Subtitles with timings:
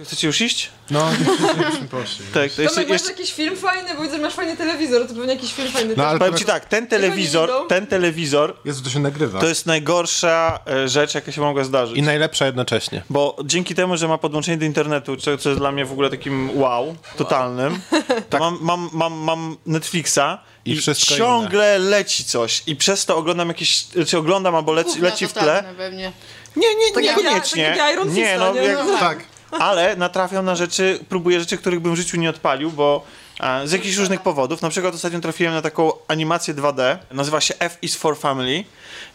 [0.00, 0.70] Chcecie już iść?
[0.90, 1.10] No,
[1.70, 2.24] byśmy poszli.
[2.34, 3.94] Tak, to Tomek, jeszcze, masz jeszcze, jakiś film fajny?
[3.94, 5.94] Bo widzę, że masz fajny telewizor, to pewnie jakiś film fajny.
[5.96, 9.40] No, ale powiem ci tak, ten telewizor, ten telewizor Jezu, to się nagrywa.
[9.40, 11.96] to jest najgorsza e, rzecz, jaka się mogła zdarzyć.
[11.96, 13.02] I najlepsza jednocześnie.
[13.10, 16.10] Bo dzięki temu, że ma podłączenie do internetu, co, co jest dla mnie w ogóle
[16.10, 17.80] takim wow, totalnym,
[18.30, 22.62] to mam, mam, mam, mam Netflixa I i, ciągle leci coś.
[22.66, 25.64] I przez to oglądam jakieś, czy oglądam albo leci, leci w tle.
[25.76, 26.12] Pewnie.
[26.56, 27.66] Nie, nie, Tak ja- niekoniecznie.
[27.68, 28.60] tak jak Iron nie, no, nie?
[28.60, 28.98] jak, No.
[28.98, 29.31] Tak.
[29.60, 33.04] Ale natrafiam na rzeczy, próbuję rzeczy, których bym w życiu nie odpalił, bo
[33.40, 34.62] e, z jakichś różnych powodów.
[34.62, 38.64] Na przykład ostatnio trafiłem na taką animację 2D, nazywa się F is for Family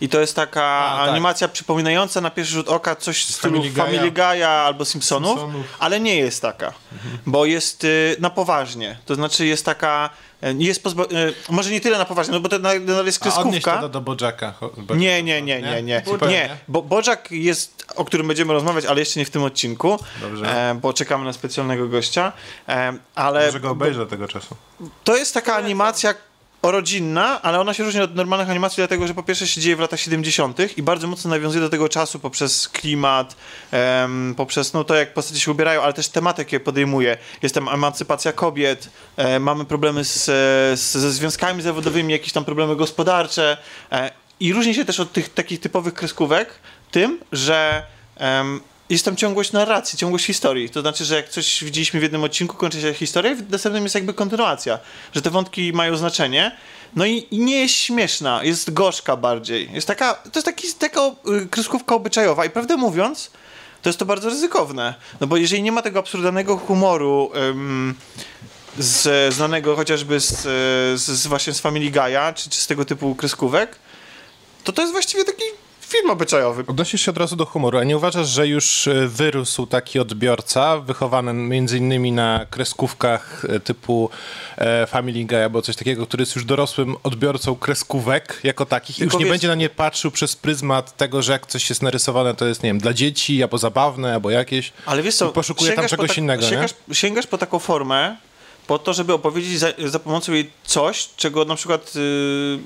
[0.02, 1.10] i to jest taka A, tak.
[1.10, 3.86] animacja przypominająca na pierwszy rzut oka coś w stylu Family Guy'a.
[3.86, 5.66] Family Guy'a albo Simpsonów, Simpsonów.
[5.80, 6.74] ale nie jest taka,
[7.26, 8.98] bo jest y, na poważnie.
[9.06, 10.10] To znaczy jest taka,
[10.42, 13.78] jest pozba- y, może nie tyle na poważnie, no bo to nadal jest A kreskówka.
[13.82, 14.54] to do, Bojacka.
[14.96, 16.02] Nie, nie, nie, nie, nie.
[16.28, 20.70] Nie, bo Bojack jest, o którym będziemy rozmawiać, ale jeszcze nie w tym odcinku, Dobrze.
[20.70, 22.32] e, bo czekamy na specjalnego gościa,
[22.70, 24.56] e, ale Może go obejrzę tego czasu.
[25.04, 26.14] to jest taka animacja
[26.72, 29.80] rodzinna, ale ona się różni od normalnych animacji, dlatego że po pierwsze się dzieje w
[29.80, 30.78] latach 70.
[30.78, 33.36] i bardzo mocno nawiązuje do tego czasu poprzez klimat,
[33.72, 37.18] em, poprzez no, to, jak postacie się ubierają, ale też tematy, jakie podejmuje.
[37.42, 40.26] Jest tam emancypacja kobiet, e, mamy problemy z,
[40.80, 43.58] z, ze związkami zawodowymi, jakieś tam problemy gospodarcze
[43.92, 46.60] e, i różni się też od tych takich typowych kreskówek
[46.92, 47.84] tym, że
[48.16, 50.70] em, jest tam ciągłość narracji, ciągłość historii.
[50.70, 53.96] To znaczy, że jak coś widzieliśmy w jednym odcinku, kończy się historia, w następnym jest
[53.96, 54.80] jakby kontynuacja.
[55.16, 56.58] Że te wątki mają znaczenie.
[56.96, 59.70] No i, i nie jest śmieszna, jest gorzka bardziej.
[59.74, 61.02] Jest taka, to jest taki, taka
[61.44, 63.32] y, kreskówka obyczajowa i prawdę mówiąc,
[63.82, 64.96] to jest to bardzo ryzykowne.
[65.20, 67.96] No bo jeżeli nie ma tego absurdalnego humoru ym,
[68.80, 70.42] z, znanego chociażby z,
[71.02, 73.80] z, z właśnie z Family Guy'a, czy, czy z tego typu kreskówek,
[74.64, 75.44] to to jest właściwie taki
[75.88, 76.64] film obyczajowy.
[76.68, 80.78] Odnosisz się od razu do humoru, a nie uważasz, że już e, wyrósł taki odbiorca,
[80.78, 84.10] wychowany między innymi na kreskówkach e, typu
[84.58, 89.04] e, Family Guy albo coś takiego, który jest już dorosłym odbiorcą kreskówek jako takich i
[89.04, 92.36] już nie wiesz- będzie na nie patrzył przez pryzmat tego, że jak coś jest narysowane,
[92.36, 94.74] to jest, nie wiem, dla dzieci, albo zabawne, albo jakieś.
[94.86, 96.50] Ale wiesz co, I poszukuje tam sięgasz po czegoś tak- innego, nie?
[96.50, 98.18] sięgasz, sięgasz po taką formę,
[98.68, 101.94] po to, żeby opowiedzieć za, za pomocą jej coś, czego na przykład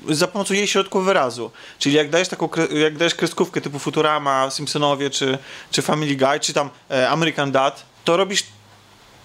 [0.06, 1.50] yy, za pomocą jej środków wyrazu.
[1.78, 2.48] Czyli jak dajesz taką,
[2.82, 5.38] jak dajesz kreskówkę typu Futurama, Simpsonowie, czy,
[5.70, 8.42] czy Family Guy, czy tam e, American Dad, to robisz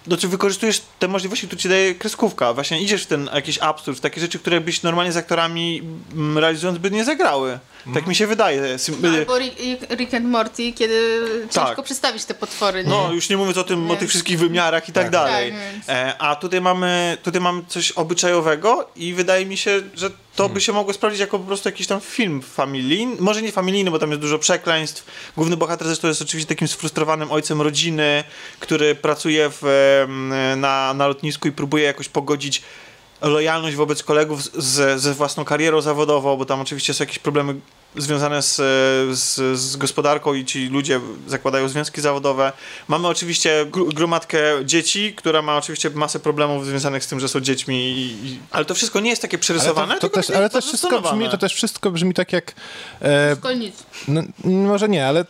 [0.06, 2.54] znaczy wykorzystujesz te możliwości, które ci daje kreskówka.
[2.54, 6.38] Właśnie idziesz w ten jakiś absurd, w takie rzeczy, które byś normalnie z aktorami mm,
[6.38, 7.58] realizując by nie zagrały.
[7.94, 8.78] Tak mi się wydaje.
[8.78, 9.56] Sim- y, Albo Rick,
[9.90, 11.20] Rick and Morty, kiedy
[11.52, 11.66] Tak.
[11.66, 12.90] ciężko przedstawić te potwory, nie?
[12.90, 15.12] No, już nie mówiąc o tym, o tych wszystkich wymiarach i tak, Tak.
[15.12, 15.52] dalej.
[15.52, 20.10] Tak, więc- e, a tutaj mamy, tutaj mamy coś obyczajowego i wydaje mi się, że
[20.36, 23.16] to by się mogło sprawdzić jako po prostu jakiś tam film familijny.
[23.20, 25.04] Może nie familijny, bo tam jest dużo przekleństw.
[25.36, 28.24] Główny bohater zresztą jest oczywiście takim sfrustrowanym ojcem rodziny,
[28.60, 30.04] który pracuje w,
[30.56, 32.62] na, na lotnisku i próbuje jakoś pogodzić
[33.20, 37.54] lojalność wobec kolegów z, ze własną karierą zawodową, bo tam oczywiście są jakieś problemy
[37.96, 38.56] związane z,
[39.18, 42.52] z, z gospodarką i ci ludzie zakładają związki zawodowe.
[42.88, 47.40] Mamy oczywiście gru- gromadkę dzieci, która ma oczywiście masę problemów związanych z tym, że są
[47.40, 50.50] dziećmi, i, i, ale to wszystko nie jest takie przerysowane, Ale to, to też, ale
[50.50, 52.54] też wszystko brzmi, to też wszystko brzmi tak jak...
[53.02, 53.36] E.
[54.08, 55.24] No, może nie, ale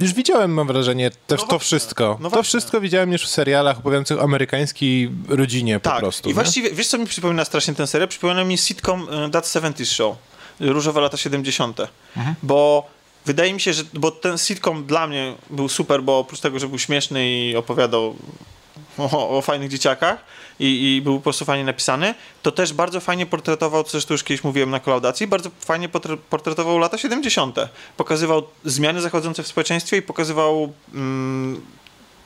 [0.00, 2.16] już widziałem, mam wrażenie, też No to wszystko.
[2.20, 6.28] no to wszystko widziałem już w serialach opowiadających o amerykańskiej rodzinie po Tak, prostu.
[6.28, 6.34] i nie?
[6.34, 8.08] właściwie, wiesz co mi przypomina strasznie ten serial?
[8.08, 10.16] Przypomina mi sitcom e, That 70's Show,
[10.60, 11.80] Różowe lata 70.
[12.16, 12.34] Mhm.
[12.42, 12.86] Bo
[13.26, 16.68] wydaje mi się, że bo ten sitcom dla mnie był super, bo oprócz tego, że
[16.68, 18.16] był śmieszny i opowiadał
[18.98, 20.24] o, o fajnych dzieciakach
[20.60, 24.24] i, i był po prostu fajnie napisany, to też bardzo fajnie portretował, co zresztą już
[24.24, 25.88] kiedyś mówiłem na kolaudacji, bardzo fajnie
[26.30, 27.56] portretował lata 70.
[27.96, 31.60] Pokazywał zmiany zachodzące w społeczeństwie i pokazywał mm,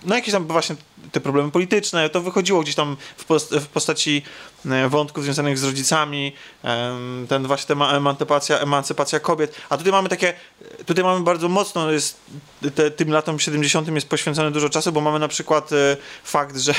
[0.04, 0.76] no jakieś tam właśnie
[1.12, 4.22] te problemy polityczne, to wychodziło gdzieś tam w, post w postaci
[4.66, 6.32] e, wątków związanych z rodzicami,
[7.28, 10.34] ten właśnie tema emancypacja, emancypacja kobiet, a tutaj mamy takie,
[10.86, 12.20] tutaj mamy bardzo mocno, jest,
[12.74, 16.74] te, tym latom 70 jest poświęcone dużo czasu, bo mamy na przykład e, fakt, że,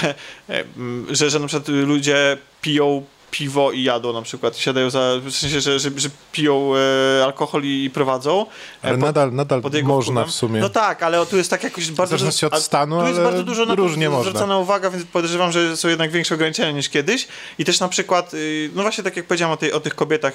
[0.50, 0.64] e,
[1.10, 5.62] że, że na przykład ludzie piją piwo i jadą na przykład, siadają za, w sensie,
[5.62, 6.72] że, że, że piją
[7.20, 8.46] e, alkohol i, prowadzą.
[8.84, 10.32] E, Ale nadal, nadal można wpływem.
[10.32, 10.60] w sumie.
[10.60, 12.16] No tak, ale tu jest tak jakoś bardzo...
[12.16, 13.90] W zależności od stanu, tu jest bardzo dużo na to
[14.22, 17.28] zwracana uwaga, więc podejrzewam, że są jednak większe ograniczenia niż kiedyś.
[17.60, 20.34] I też na przykład, y, no właśnie tak jak powiedziałem o, tej, o tych kobietach,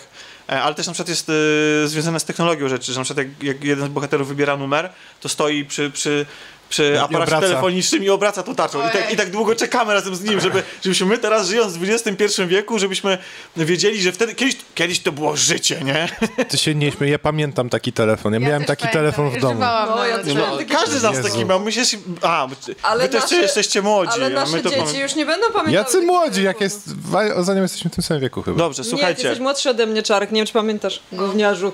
[0.48, 3.42] e, ale też na przykład jest y, związane z technologią rzeczy, że na przykład jak,
[3.42, 6.26] jak jeden z bohaterów wybiera numer, to stoi przy, przy
[6.68, 8.88] przy aparacie telefonicznym i obraca tą tarczą.
[8.88, 9.12] I tak.
[9.12, 12.78] I tak długo czekamy razem z nim, żeby, żebyśmy my teraz żyjąc w XXI wieku,
[12.78, 13.18] żebyśmy
[13.56, 16.08] wiedzieli, że wtedy, kiedyś, kiedyś to było życie, nie?
[16.48, 18.32] Ty się nie śmiej, ja pamiętam taki telefon.
[18.32, 19.60] Ja, miałem też taki pamiętam, telefon w domu.
[19.60, 21.28] No, ja No, każdy z nas Jezu.
[21.28, 21.60] taki miał.
[21.60, 21.82] My się,
[22.22, 22.48] a,
[22.82, 24.12] Ale wy też nasze- jesteście młodzi.
[24.12, 25.72] Ale a my nasze to dzieci pamię- już nie będą pamiętały.
[25.72, 26.90] Jacy młodzi, jak jest...
[27.40, 28.58] Zanim jesteśmy w tym samym wieku chyba.
[28.58, 29.22] Dobrze, Nie, ty słuchajcie.
[29.22, 31.72] jesteś młodszy ode mnie, Czarek, nie wiem czy pamiętasz, gówniarzu.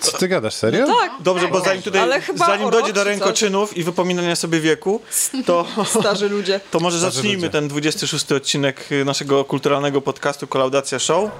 [0.00, 0.86] Co ty gadasz, serio?
[0.86, 4.60] Tak, Dobrze, bo zanim tutaj, Ale chyba zanim dojdzie rok do rękoczynów i wypominania sobie
[4.60, 5.00] wieku,
[5.46, 5.66] to,
[6.00, 6.60] starzy ludzie.
[6.70, 7.50] to może Starzy zacznijmy ludzie.
[7.50, 11.30] ten 26 odcinek naszego kulturalnego podcastu Kolaudacja Show.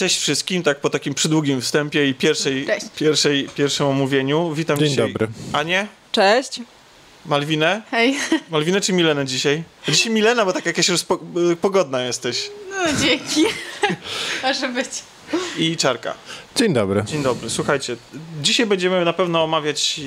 [0.00, 2.86] Cześć wszystkim, tak po takim przydługim wstępie i pierwszej, Cześć.
[2.96, 4.54] pierwszej, pierwszym omówieniu.
[4.54, 5.28] Witam Dzień dzisiaj dobry.
[5.52, 6.60] Anię, Cześć.
[7.26, 7.82] Malwinę.
[7.90, 8.16] Hej,
[8.50, 9.62] Malwinę czy Milenę dzisiaj?
[9.88, 12.50] Dzisiaj Milena, bo tak jakaś rozpo- y, pogodna jesteś.
[12.70, 13.44] no dzięki.
[14.42, 14.88] Może być.
[15.58, 16.14] I Czarka.
[16.56, 17.02] Dzień dobry.
[17.06, 17.50] Dzień dobry.
[17.50, 17.96] Słuchajcie,
[18.42, 20.00] dzisiaj będziemy na pewno omawiać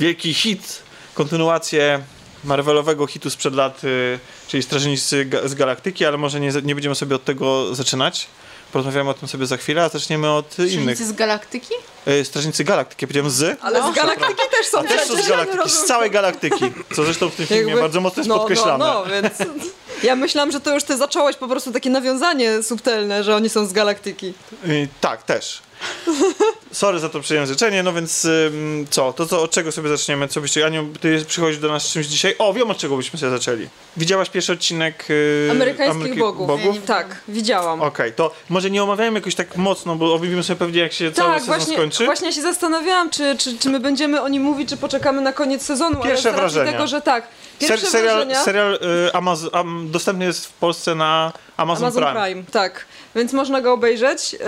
[0.00, 0.82] wielki hit,
[1.14, 2.02] kontynuację
[2.44, 4.18] Marvelowego hitu sprzed lat, y,
[4.48, 8.26] czyli Strażnicy Ga- z Galaktyki, ale może nie, nie będziemy sobie od tego zaczynać.
[8.72, 10.70] Porozmawiamy o tym sobie za chwilę, a zaczniemy od innych.
[10.72, 11.74] Strażnicy z Galaktyki?
[12.08, 13.92] Y, Strażnicy Galaktyki, ja powiedziałem z, Ale No.
[13.92, 16.64] z galaktyki też są a też są z Galaktyki, z całej Galaktyki,
[16.96, 18.78] co zresztą w tym filmie Jakby- bardzo mocno jest no, podkreślane.
[18.78, 19.32] No, no, więc
[20.02, 23.66] ja myślałam, że to już ty zacząłeś po prostu takie nawiązanie subtelne, że oni są
[23.66, 24.34] z galaktyki.
[24.66, 25.62] Y, tak, też.
[26.72, 30.28] Sorry za to przejęzyczenie, no więc ym, co, to co, od czego sobie zaczniemy?
[30.28, 32.34] Co byście, Aniu, ty przychodzisz do nas z czymś dzisiaj?
[32.38, 33.68] O, wiem od czego byśmy sobie zaczęli.
[33.96, 36.46] Widziałaś pierwszy odcinek y, Amerykańskich Ameryki- bogów.
[36.46, 36.76] bogów?
[36.86, 37.82] Tak, widziałam.
[37.82, 41.30] Okej, to może nie omawiajmy jakoś tak mocno, bo omówimy sobie pewnie jak się cały
[41.32, 42.04] Tak, sezon właśnie, skończy.
[42.04, 45.62] właśnie się zastanawiałam, czy, czy, czy my będziemy o nim mówić, czy poczekamy na koniec
[45.62, 46.02] sezonu.
[46.02, 46.72] Pierwsze ale wrażenia.
[46.72, 47.28] tego, że tak.
[47.58, 48.44] Pierwsze Ser, serial wrażenia.
[48.44, 52.24] serial y, Amaz- am, dostępny jest w Polsce na Amazon, Amazon Prime.
[52.24, 52.42] Prime.
[52.52, 52.84] tak.
[53.14, 54.34] Więc można go obejrzeć.
[54.34, 54.38] Y,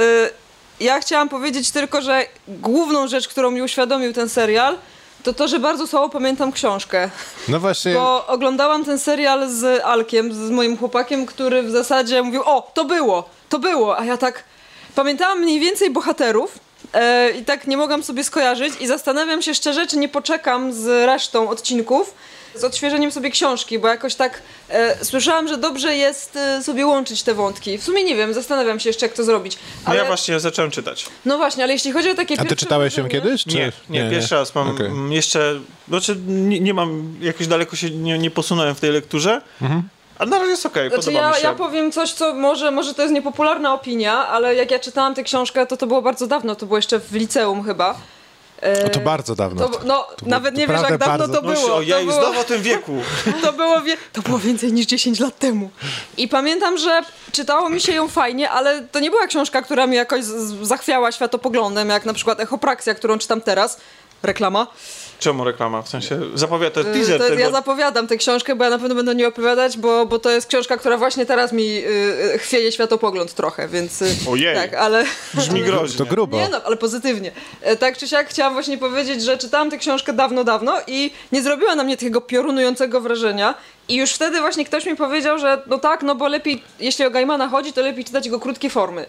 [0.80, 4.78] Ja chciałam powiedzieć tylko, że główną rzecz, którą mi uświadomił ten serial,
[5.22, 7.10] to to, że bardzo słabo pamiętam książkę.
[7.48, 12.42] No właśnie, Bo oglądałam ten serial z Alkiem, z moim chłopakiem, który w zasadzie mówił,
[12.44, 14.44] o, to było, to było, a ja tak
[14.94, 16.58] pamiętałam mniej więcej bohaterów
[16.92, 21.06] e, i tak nie mogłam sobie skojarzyć i zastanawiam się szczerze, czy nie poczekam z
[21.06, 22.14] resztą odcinków,
[22.60, 27.22] z odświeżeniem sobie książki, bo jakoś tak e, słyszałam, że dobrze jest e, sobie łączyć
[27.22, 27.78] te wątki.
[27.78, 29.54] W sumie nie wiem, zastanawiam się jeszcze, jak to zrobić.
[29.56, 31.06] No Ale, ja właśnie zacząłem czytać.
[31.24, 33.44] no właśnie, ale jeśli chodzi o takie a ty pierwsze czytałeś ją wrażenie- kiedyś?
[33.44, 33.56] Czy...
[33.56, 34.86] Nie, nie, pierwszy raz mam Okej.
[34.86, 39.40] mm, jeszcze, znaczy nie, nie mam, jakoś daleko się nie, nie posunąłem w tej lekturze,
[40.18, 41.42] a na razie jest okej, Znaczy podoba ja, mi się.
[41.42, 45.22] ja powiem coś, co może, może to jest niepopularna opinia, ale jak ja czytałam tę
[45.22, 47.94] książkę, to to było bardzo dawno, to było jeszcze w liceum chyba.
[48.60, 49.68] E, No to bardzo dawno.
[49.68, 51.80] to, no, było nawet nie wiesz jak dawno to No już, było.
[51.80, 52.96] to, było znowu o tym wieku.
[53.42, 55.70] to, było wie, to było więcej niż 10 lat temu.
[56.16, 57.02] I pamiętam, że
[57.32, 60.24] czytało mi się ją fajnie, ale to nie była książka, która mi jakoś
[60.62, 63.80] zachwiała światopoglądem, jak na przykład Echopraksja, którą czytam teraz.
[64.22, 64.66] Reklama.
[65.18, 65.82] Czemu reklama?
[65.82, 67.40] W sensie zapowiada to Y, teaser to jest, tego.
[67.40, 70.30] Ja zapowiadam tę książkę, bo ja na pewno będę o niej opowiadać, bo, bo to
[70.30, 74.02] jest książka, która właśnie teraz mi y, y, chwieje światopogląd trochę, więc...
[74.02, 74.54] y, Ojej.
[74.56, 75.04] Tak, ale...
[75.34, 75.98] Brzmi groźnie.
[75.98, 76.36] To grubo.
[76.36, 77.32] Nie no, ale pozytywnie.
[77.62, 81.42] E, Tak czy siak chciałam właśnie powiedzieć, że czytałam tę książkę dawno, dawno i nie
[81.42, 83.54] zrobiła na mnie takiego piorunującego wrażenia.
[83.88, 87.10] I już wtedy właśnie ktoś mi powiedział, że no tak, no bo lepiej, jeśli o
[87.10, 89.06] Gaimana chodzi, to lepiej czytać jego krótkie formy.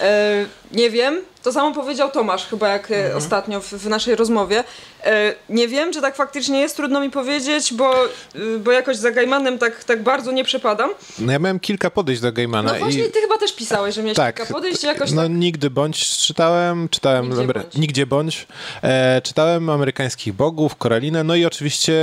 [0.00, 4.64] E, nie wiem, to samo powiedział Tomasz chyba jak e, ostatnio w, w naszej rozmowie.
[5.04, 8.04] E, nie wiem, czy tak faktycznie jest, trudno mi powiedzieć, bo,
[8.36, 10.90] y, bo jakoś za Gaimanem tak, tak bardzo nie przepadam.
[11.18, 13.10] No ja miałem kilka podejść do Gaimana No właśnie, i...
[13.10, 15.30] ty chyba też pisałeś, że miałeś Tak, kilka podejść jakoś no tak...
[15.30, 17.74] nigdy bądź czytałem, czytałem Nigdzie Amery- bądź.
[17.74, 18.46] nigdzie bądź,
[18.82, 21.94] e, czytałem amerykańskich bogów, Koralinę, no i oczywiście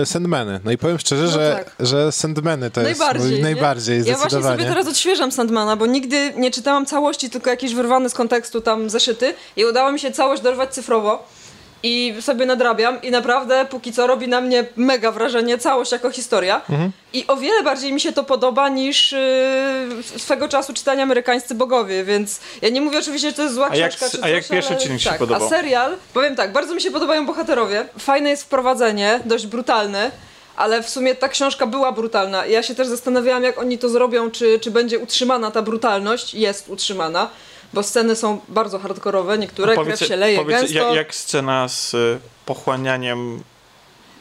[0.00, 0.60] e, Sandmany.
[0.64, 1.86] No i powiem szczerze, że, tak.
[1.86, 3.36] że Sandmany to jest Najbardziej.
[3.36, 3.42] nie?
[3.42, 8.10] najbardziej Ja właśnie sobie teraz odświeżam Sandmana, bo nigdy nie czytałam całości, tylko jakieś wyrwane
[8.10, 11.24] z kontekstu tam zeszyty i udało mi się całość dorwać cyfrowo.
[11.86, 16.60] I sobie nadrabiam i naprawdę póki co robi na mnie mega wrażenie całość jako historia.
[16.70, 16.90] Mhm.
[17.12, 22.04] I o wiele bardziej mi się to podoba niż yy, swego czasu czytania amerykańscy bogowie,
[22.04, 24.48] więc ja nie mówię oczywiście, że to jest zła A jak- książka czy a jak
[24.48, 25.46] pierwszy ale odcinek ci się tak, podobał?
[25.46, 27.88] A serial, powiem tak, bardzo mi się podobają bohaterowie.
[27.98, 30.10] Fajne jest wprowadzenie, dość brutalne.
[30.56, 32.46] Ale w sumie ta książka była brutalna.
[32.46, 36.34] Ja się też zastanawiałam, jak oni to zrobią, czy, czy będzie utrzymana ta brutalność.
[36.34, 37.30] Jest utrzymana,
[37.74, 40.78] bo sceny są bardzo hardkorowe, niektóre, krew się leje powiedz, gęsto.
[40.78, 43.42] jak, jak scena z y, pochłanianiem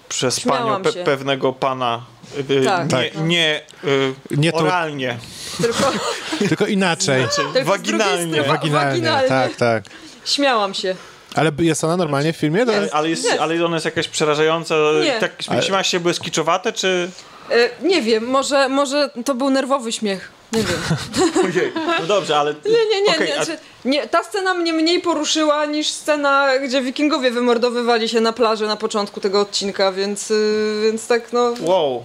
[0.09, 2.01] przez Śmiałam panią pe- pewnego pana
[2.49, 2.83] y, Tak.
[2.83, 3.17] nie, Tak.
[3.25, 5.17] nie, y, Nie oralnie,
[5.61, 5.91] Tylko,
[6.39, 7.21] Tylko inaczej.
[7.21, 8.33] tylko z drugiej waginalnie.
[8.33, 9.29] strony- Waginalnie, waginalnie.
[9.29, 9.83] tak, tak.
[10.25, 10.95] Śmiałam się.
[11.35, 12.61] Ale jest ona normalnie w filmie?
[12.61, 12.93] Ale, jest...
[12.93, 13.39] ale, jest, Jest.
[13.39, 14.75] ale ona jest jakaś przerażająca.
[15.03, 15.19] Nie.
[15.19, 17.09] Tak, śmiałaś się, były skiczowate, czy...
[17.51, 20.31] E, nie wiem, może, może to był nerwowy śmiech.
[20.53, 20.79] Nie wiem.
[21.45, 21.71] Ojej.
[22.01, 22.53] No dobrze, ale...
[22.65, 23.15] Nie, nie, nie.
[23.15, 28.09] Okej, nie, a- znaczy, nie ta scena mnie mniej poruszyła niż scena, gdzie wikingowie wymordowywali
[28.09, 31.53] się na plaży na początku tego odcinka, więc, y, więc tak no...
[31.61, 32.03] Wow.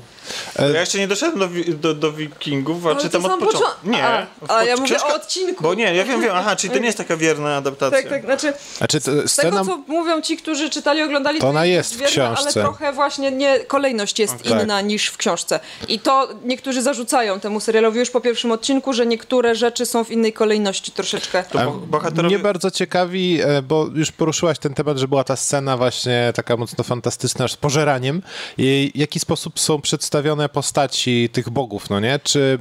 [0.57, 3.61] E, Ja jeszcze nie doszedłem do, do, do wikingów, a Ale czytam to od początku.
[3.63, 4.05] począ- Nie.
[4.07, 5.63] A, w- a ja mówię książka- o odcinku.
[5.63, 7.99] Bo nie, ja wiem, wiem, aha, czyli to nie jest taka wierna adaptacja.
[8.03, 9.51] Tak, tak, znaczy Znaczy, to z scena...
[9.51, 12.61] tego co mówią ci, którzy czytali, oglądali, To ona jest w wierna, Ale książce.
[12.61, 14.63] trochę właśnie nie, kolejność jest Tak.
[14.63, 15.61] inna niż w książce.
[15.89, 20.11] I to niektórzy zarzucają temu serialowi już po pierwszym odcinku, że niektóre rzeczy są w
[20.11, 21.45] innej kolejności troszeczkę.
[21.53, 22.29] To A bo, bohaterowie...
[22.37, 26.57] Mnie bardzo ciekawi, e, bo już poruszyłaś ten temat, że była ta scena właśnie taka
[26.57, 28.23] mocno fantastyczna z pożeraniem.
[28.59, 30.18] I w jaki sposób są przedstawione
[30.53, 32.21] postaci tych bogów, no nie?
[32.23, 32.59] Czy,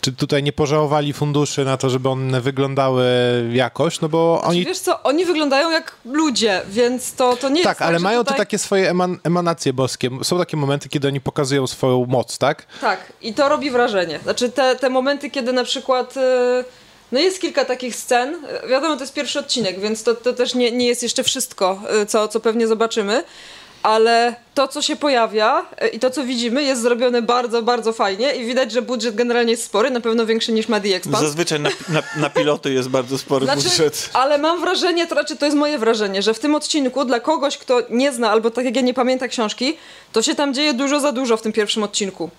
[0.00, 3.04] czy tutaj nie pożałowali funduszy na to, żeby one wyglądały
[3.52, 4.00] jakoś?
[4.00, 4.64] No bo oni...
[4.64, 8.18] Wiesz co, oni wyglądają jak ludzie, więc to, to nie Tak, jest tak, ale mają
[8.20, 8.34] tutaj...
[8.34, 10.10] to takie swoje eman emanacje boskie.
[10.22, 12.66] Są takie momenty, kiedy oni pokazują swoją moc, tak?
[12.80, 14.18] Tak, i to robi wrażenie.
[14.22, 16.16] Znaczy te, te momenty, kiedy na przykład...
[16.16, 16.64] e,
[17.12, 18.36] No jest kilka takich scen.
[18.70, 22.06] Wiadomo, to jest pierwszy odcinek, więc to, to też nie, nie jest jeszcze wszystko, e,
[22.06, 23.24] co, co pewnie zobaczymy.
[23.86, 28.34] Ale to, co się pojawia e, i to, co widzimy, jest zrobione bardzo, bardzo fajnie
[28.34, 31.26] i widać, że budżet generalnie jest spory, na pewno większy niż Mad Expanse.
[31.26, 34.10] Zazwyczaj na, na, na piloty jest bardzo spory Znaczy, budżet.
[34.12, 37.58] ale mam wrażenie, to raczej to jest moje wrażenie, że w tym odcinku dla kogoś,
[37.58, 39.76] kto nie zna albo tak jak ja nie pamięta książki,
[40.12, 42.30] to się tam dzieje dużo za dużo w tym pierwszym odcinku.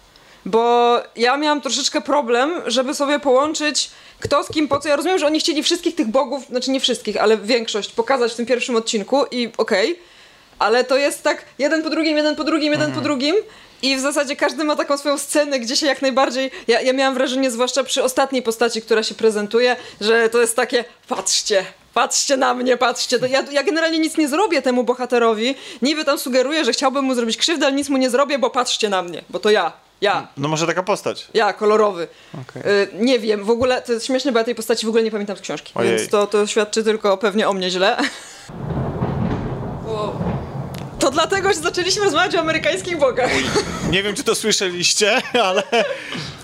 [0.46, 3.90] Bo ja miałam troszeczkę problem, żeby sobie połączyć
[4.20, 4.90] kto z kim, po co.
[4.90, 8.36] Ja rozumiem, że oni chcieli wszystkich tych bogów, znaczy nie wszystkich, ale większość pokazać w
[8.36, 10.00] tym pierwszym odcinku i okej,
[10.60, 13.36] ale to jest tak jeden po drugim, jeden po drugim, jeden po drugim.
[13.82, 16.52] I w zasadzie każdy ma taką swoją scenę, gdzie się jak najbardziej.
[16.68, 20.86] Ja, ja miałam wrażenie, zwłaszcza przy ostatniej postaci, która się prezentuje, że to jest takie:
[21.08, 23.20] patrzcie, patrzcie na mnie, patrzcie.
[23.30, 25.56] Ja, ja generalnie nic nie zrobię temu bohaterowi.
[25.82, 28.90] Niby tam sugeruję, że chciałbym mu zrobić krzywdę, ale nic mu nie zrobię, bo patrzcie
[28.90, 29.72] na mnie, bo to ja.
[30.02, 31.28] Ja, No może taka postać.
[31.34, 32.08] ja, kolorowy.
[32.50, 32.72] Okej.
[32.72, 35.12] Y, nie wiem, w ogóle, to jest śmieszne, bo ja tej postaci w ogóle nie
[35.12, 35.98] pamiętam z książki, Ojej.
[35.98, 37.98] więc to, to świadczy tylko pewnie o mnie źle.
[39.86, 40.16] To
[41.18, 43.32] dlatego, że zaczęliśmy rozmawiać o amerykańskich bogach.
[43.92, 45.64] Nie wiem, czy to słyszeliście, ale,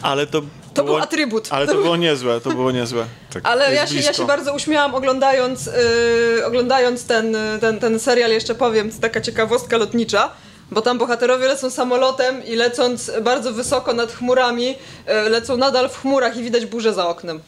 [0.02, 0.42] ale to,
[0.74, 1.48] To było, był atrybut.
[1.52, 3.06] Ale to było niezłe, to było niezłe.
[3.34, 8.32] Tak, Ale ja się, ja się bardzo uśmiałam oglądając, yy, oglądając ten, ten, ten serial,
[8.32, 10.30] jeszcze powiem, to taka ciekawostka lotnicza,
[10.72, 15.98] bo tam bohaterowie lecą samolotem i lecąc bardzo wysoko nad chmurami, yy, lecą nadal w
[16.02, 17.40] chmurach i widać burzę za oknem.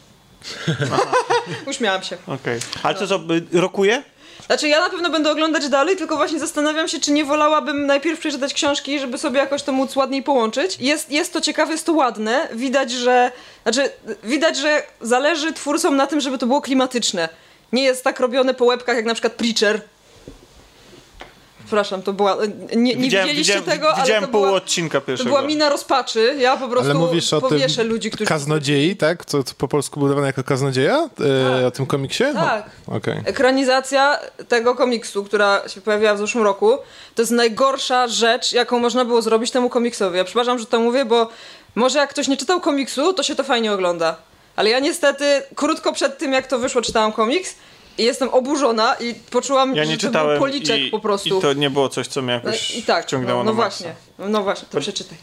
[1.70, 2.16] Uśmiałam się.
[2.26, 2.60] Okej.
[2.82, 3.16] Ale to co,
[3.54, 4.02] y, rokuje?
[4.46, 8.20] Znaczy ja na pewno będę oglądać dalej, tylko właśnie zastanawiam się, czy nie wolałabym najpierw
[8.20, 10.76] przeczytać książki, żeby sobie jakoś to móc ładniej połączyć.
[10.80, 12.48] Jest, jest to ciekawe, jest to ładne.
[12.52, 13.32] Widać, że...
[13.62, 13.90] Znaczy,
[14.24, 17.28] widać, że zależy twórcom na tym, żeby to było klimatyczne.
[17.72, 19.80] Nie jest tak robione po łebkach, jak na przykład Preacher.
[21.66, 22.36] Przepraszam, to była...
[22.76, 25.30] Nie, nie Widziałem, widzieliście widziałem, tego, widziałem ale to pół była, odcinka to pierwszego.
[25.30, 26.36] była mina rozpaczy.
[26.38, 28.28] Ja po prostu Ale mówisz o powieszę tym ludzi, którzy...
[28.28, 29.24] kaznodziei, tak?
[29.24, 30.96] Co, co po polsku budowane jako kaznodzieja?
[30.96, 31.08] E,
[31.56, 31.64] Tak.
[31.66, 32.24] O tym komiksie?
[32.34, 32.70] Tak.
[32.86, 33.20] Okej.
[33.24, 34.18] Ekranizacja
[34.48, 36.78] tego komiksu, która się pojawiła w zeszłym roku,
[37.14, 40.16] to jest najgorsza rzecz, jaką można było zrobić temu komiksowi.
[40.16, 41.28] Ja przepraszam, że to mówię, bo
[41.74, 44.16] może jak ktoś nie czytał komiksu, to się to fajnie ogląda.
[44.56, 47.54] Ale ja niestety krótko przed tym, jak to wyszło, czytałam komiks
[47.98, 51.38] i jestem oburzona i poczułam, Ja że nie to był policzek i, po prostu.
[51.38, 53.56] i to nie było coś, co mnie No jakoś I tak, wciągnęło no, no na
[53.56, 55.18] właśnie, no właśnie, to przeczytaj.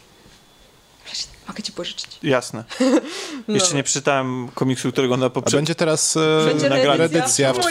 [1.04, 2.06] Przeczytaj, mogę ci pożyczyć.
[2.22, 2.64] Jasne.
[3.48, 5.58] Jeszcze nie przeczytałem komiksu, którego na A poprzednim...
[5.58, 7.70] będzie teraz e, Będzie reedycja w, mojej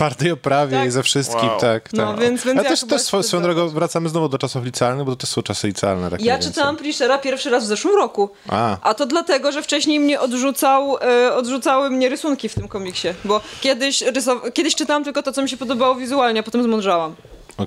[0.00, 0.12] czwart...
[0.12, 0.30] urodziny.
[0.30, 0.88] w twardej oprawie Tak.
[0.88, 1.60] i ze wszystkim, Wow.
[1.60, 1.82] tak.
[1.82, 1.92] tak.
[1.92, 4.64] No, więc- więc Ale ja też, też swoją, chcę swoją drogą wracamy znowu do czasów
[4.64, 6.10] licealnych, bo to też są czasy licealne.
[6.10, 6.76] Tak Ja czytałam.
[6.76, 8.30] Preachera pierwszy raz w zeszłym roku.
[8.48, 13.08] A, A to dlatego, że wcześniej mnie odrzucał, e, odrzucały mnie rysunki w tym komiksie.
[13.24, 17.14] Bo kiedyś, rysow- kiedyś czytałam tylko to, co mi się podobało wizualnie, a potem zmądrzałam.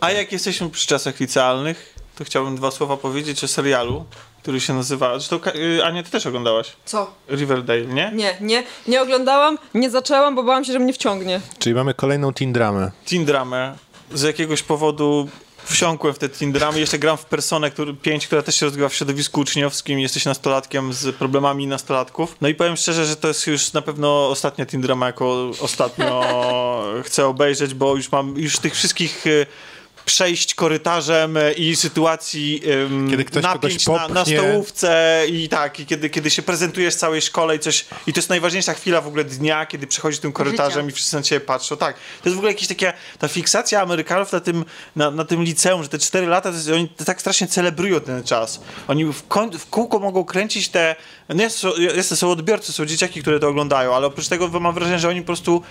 [0.02, 4.06] A jak jesteśmy przy czasach licealnych, to chciałbym dwa słowa powiedzieć o serialu,
[4.42, 5.20] który się nazywa...
[5.20, 6.74] Zresztą, Ka- y, Ania, ty też oglądałaś?
[6.86, 7.12] Co?
[7.30, 8.12] Riverdale, nie?
[8.16, 11.42] Nie, nie, nie oglądałam, nie zaczęłam, bo bałam się, że mnie wciągnie.
[11.60, 12.92] czyli mamy kolejną teen dramę.
[13.10, 13.76] teen dramę.
[14.14, 15.30] Z jakiegoś powodu
[15.66, 16.80] wsiąkłem w te teen dramy.
[16.80, 20.00] Jeszcze gram w Personę który, 5, która też się rozgrywa w środowisku uczniowskim.
[20.00, 22.36] Jesteś nastolatkiem z problemami nastolatków.
[22.42, 26.24] No i powiem szczerze, że to jest już na pewno ostatnia teen drama, jako ostatnio
[27.06, 29.28] chcę obejrzeć, bo już mam już tych wszystkich...
[29.28, 29.46] y,
[30.06, 35.80] Przejść korytarzem y, i sytuacji ym, Kiedy ktoś napięć kogoś na, na stołówce i tak,
[35.80, 39.08] i kiedy, kiedy się prezentujesz całej szkole i coś, i to jest najważniejsza chwila w
[39.08, 40.90] ogóle dnia, kiedy przechodzisz tym korytarzem Życia.
[40.90, 41.78] i wszyscy na ciebie patrzą.
[41.78, 45.44] Tak, to jest w ogóle jakieś takie, ta fiksacja Amerykanów na tym, na, na tym
[45.44, 48.62] liceum, że te 4 lata, to jest, oni tak strasznie celebrują ten czas.
[48.88, 50.96] Oni w, koń, w kółko mogą kręcić te,
[51.30, 51.64] no jest,
[51.96, 55.22] jest, są odbiorcy, są dzieciaki, które to oglądają, ale oprócz tego mam wrażenie, że oni
[55.22, 55.64] po prostu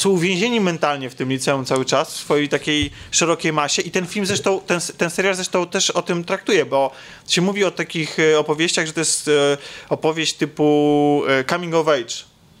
[0.00, 3.82] są uwięzieni mentalnie w tym liceum cały czas, w swojej takiej szerokiej masie.
[3.82, 6.90] I ten film zresztą, ten, ten serial zresztą też o tym traktuje, bo
[7.28, 11.88] się mówi o takich e, opowieściach, że to jest e, opowieść typu e, coming of
[11.88, 12.14] age,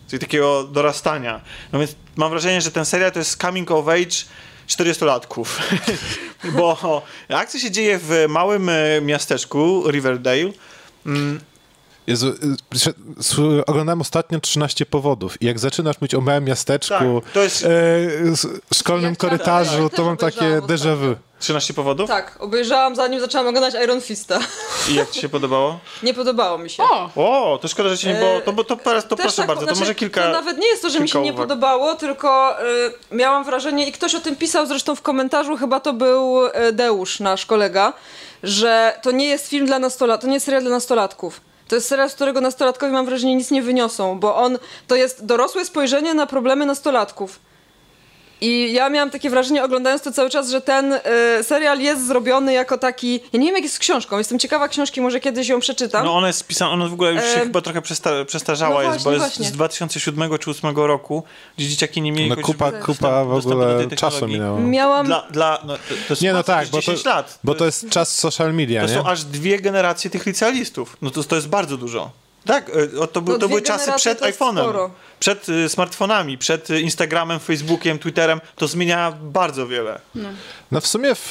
[0.08, 1.40] czyli takiego dorastania.
[1.72, 4.16] No więc mam wrażenie, że ten serial to jest coming of age
[4.68, 5.44] 40-latków,
[6.56, 8.70] bo akcja się dzieje w małym
[9.02, 10.52] miasteczku Riverdale,
[12.10, 12.28] Jezu,
[13.58, 17.64] y, oglądałem ostatnio 13 powodów i jak zaczynasz mówić o małym miasteczku, Tak, to jest-
[17.64, 17.68] e,
[18.74, 21.14] szkolnym Ja korytarzu, ja to też mam takie déjà vu.
[21.40, 22.08] 13 powodów.
[22.08, 24.38] Tak, obejrzałam zanim zaczęłam oglądać Iron Fista.
[24.88, 25.78] I jak ci się podobało?
[26.02, 26.82] Nie podobało mi się.
[26.82, 27.10] O!
[27.16, 28.40] O, to szkoda, że ci nie było.
[28.40, 30.22] To, bo to, to Też proszę tak, bardzo, to znaczy, może kilka.
[30.22, 31.46] To nawet nie jest to, że mi się nie uwag.
[31.48, 32.56] podobało, tylko
[33.12, 36.72] y, miałam wrażenie, i ktoś o tym pisał zresztą w komentarzu, chyba to był y,
[36.72, 37.92] Deusz, nasz kolega,
[38.42, 41.40] że to nie jest film dla nastolatków, to nie jest serial dla nastolatków.
[41.70, 45.24] To jest serial, z którego nastolatkowie mam wrażenie nic nie wyniosą, bo on to jest
[45.24, 47.40] dorosłe spojrzenie na problemy nastolatków.
[48.40, 51.00] I ja miałam takie wrażenie, oglądając to cały czas, że ten y,
[51.42, 53.20] serial jest zrobiony jako taki.
[53.32, 54.18] Ja nie wiem, jak jest z książką.
[54.18, 56.04] Jestem ciekawa książki, może kiedyś ją przeczytam.
[56.04, 59.04] No ona jest pisana, ona w ogóle już się chyba trochę przesta, przestarzała no jest,
[59.04, 59.46] bo właśnie, jest właśnie.
[59.46, 61.22] z 2007 czy 2008 roku,
[61.58, 64.58] gdzie dzieciaki nie mieli No kupa, kupa w ogóle czasu minęło.
[64.58, 65.06] Miałam.
[65.06, 67.38] Dla, dla, no, to, to jest Nie, no tak, bo to, 10 lat.
[67.44, 68.94] bo to jest czas social media, To nie?
[68.94, 70.96] są aż dwie generacje tych licealistów.
[71.02, 72.10] No to, to jest bardzo dużo.
[72.46, 72.70] Tak,
[73.02, 77.40] e, to, był, No to były czasy przed iPhone'em, przed y, smartfonami, przed y, Instagramem,
[77.40, 78.40] Facebookiem, Twitterem.
[78.56, 80.00] To zmienia bardzo wiele.
[80.70, 81.28] No w sumie w,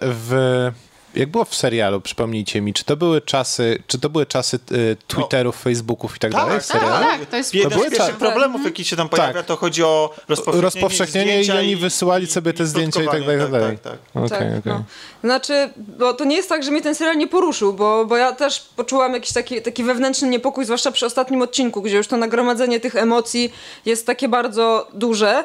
[0.00, 0.70] w
[1.18, 4.96] jak było w serialu, przypomnijcie mi, czy to były czasy, czy to były czasy y,
[5.06, 7.04] Twitterów, Facebooków i tak, Tak, dalej w tak, serialu?
[7.04, 8.18] Tak, to jest Jeden były z pierwszych czasy.
[8.32, 9.46] problemów, jaki się tam pojawia, Tak.
[9.46, 13.40] to chodzi o rozpowszechnienie, Rozpowszechnienie i oni wysyłali sobie te zdjęcia i tak dalej, i
[13.40, 13.78] tak dalej.
[13.78, 14.24] Tak, tak.
[14.24, 14.72] Okej, Tak, okej.
[14.72, 14.84] no.
[15.24, 18.32] Znaczy, bo to nie jest tak, że mnie ten serial nie poruszył, bo, bo ja
[18.32, 22.80] też poczułam jakiś taki, taki wewnętrzny niepokój, zwłaszcza przy ostatnim odcinku, gdzie już to nagromadzenie
[22.80, 23.52] tych emocji
[23.86, 25.44] jest takie bardzo duże,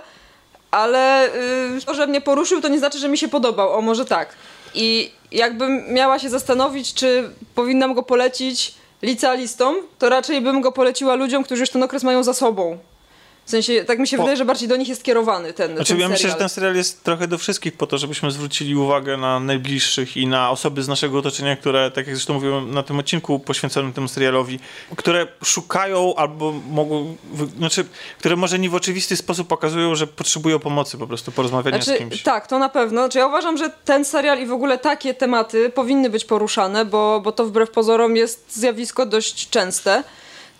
[0.71, 1.29] ale
[1.75, 4.35] yy, to, że mnie poruszył, to nie znaczy, że mi się podobał, o może tak.
[4.73, 11.15] I jakbym miała się zastanowić, czy powinnam go polecić licealistom, to raczej bym go poleciła
[11.15, 12.77] ludziom, którzy już ten okres mają za sobą.
[13.45, 14.19] W sensie, tak mi się O.
[14.19, 16.75] wydaje, że bardziej do nich jest kierowany ten, Znaczy, ten ja myślę, że ten serial
[16.75, 20.87] jest trochę do wszystkich po to, żebyśmy zwrócili uwagę na najbliższych i na osoby z
[20.87, 24.59] naszego otoczenia, które, tak jak zresztą mówiłem na tym odcinku poświęconym temu serialowi,
[24.95, 27.15] które szukają albo mogą,
[27.57, 27.85] znaczy,
[28.19, 31.99] które może nie w oczywisty sposób pokazują, że potrzebują pomocy po prostu, porozmawiania z Znaczy,
[31.99, 32.21] kimś.
[32.23, 33.01] tak, to na pewno.
[33.01, 37.21] Znaczy, ja uważam, że ten serial i w ogóle takie tematy powinny być poruszane, bo,
[37.23, 40.03] bo to wbrew pozorom jest zjawisko dość częste.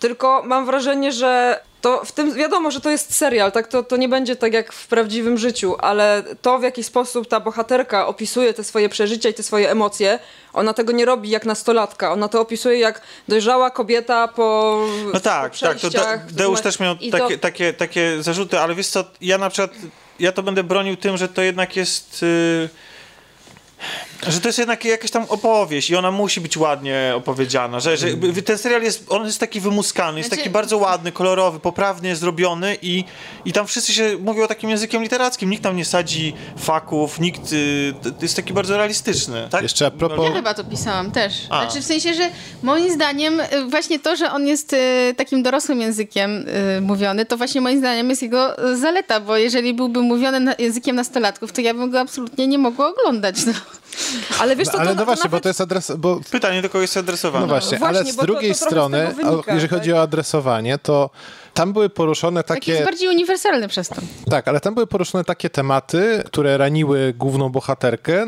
[0.04, 3.68] Tylko mam wrażenie, że to w tym wiadomo, że to jest serial, tak?
[3.68, 7.40] To, to nie będzie tak jak w prawdziwym życiu, ale to w jaki sposób ta
[7.40, 10.18] bohaterka opisuje te swoje przeżycia i te swoje emocje,
[10.52, 12.12] ona tego nie robi jak nastolatka.
[12.12, 14.78] Ona to opisuje jak dojrzała kobieta po.
[15.06, 16.20] No po tak, tak, to De-.
[16.30, 19.70] Deusz też miał I to- takie, takie, takie zarzuty, ale wiesz co, ja na przykład,
[20.18, 22.22] ja to będę bronił tym, że to jednak jest...
[22.22, 22.68] y,
[24.28, 28.06] że to jest jednak jakaś tam opowieść i ona musi być ładnie opowiedziana, że, że
[28.44, 32.76] ten serial jest, on jest taki wymuskany, jest Znaczy- taki bardzo ładny, kolorowy, poprawnie zrobiony
[32.82, 33.04] i,
[33.44, 37.94] i tam wszyscy się mówią takim językiem literackim, nikt tam nie sadzi faków, nikt, y,
[38.02, 39.62] to jest taki bardzo realistyczny, tak?
[39.62, 41.32] Jeszcze a propos- Ja chyba to pisałam też.
[41.50, 41.62] A.
[41.62, 42.30] Znaczy w sensie, że
[42.62, 46.30] moim zdaniem y, właśnie to, że on jest y, takim dorosłym językiem
[46.76, 50.54] y, mówiony, to właśnie moim zdaniem jest jego y, zaleta, bo jeżeli byłby mówiony na,
[50.58, 53.36] językiem nastolatków, to ja bym go absolutnie nie mogła oglądać.
[53.46, 53.52] No.
[54.40, 55.92] Ale wiesz co, No, ale to, no to właśnie, bo nawet- to jest adres...
[55.98, 57.46] Bo, Pytanie do kogo jest adresowane.
[57.46, 59.90] no właśnie, właśnie, ale z bo to- drugiej to z strony, tego wynika, jeżeli chodzi
[59.90, 59.98] tak?
[59.98, 61.10] o adresowanie, to
[61.54, 62.72] tam były poruszone Taki takie...
[62.72, 63.96] jest bardziej uniwersalny przez to.
[64.30, 68.26] Tak, ale tam były poruszone takie tematy, które raniły główną bohaterkę,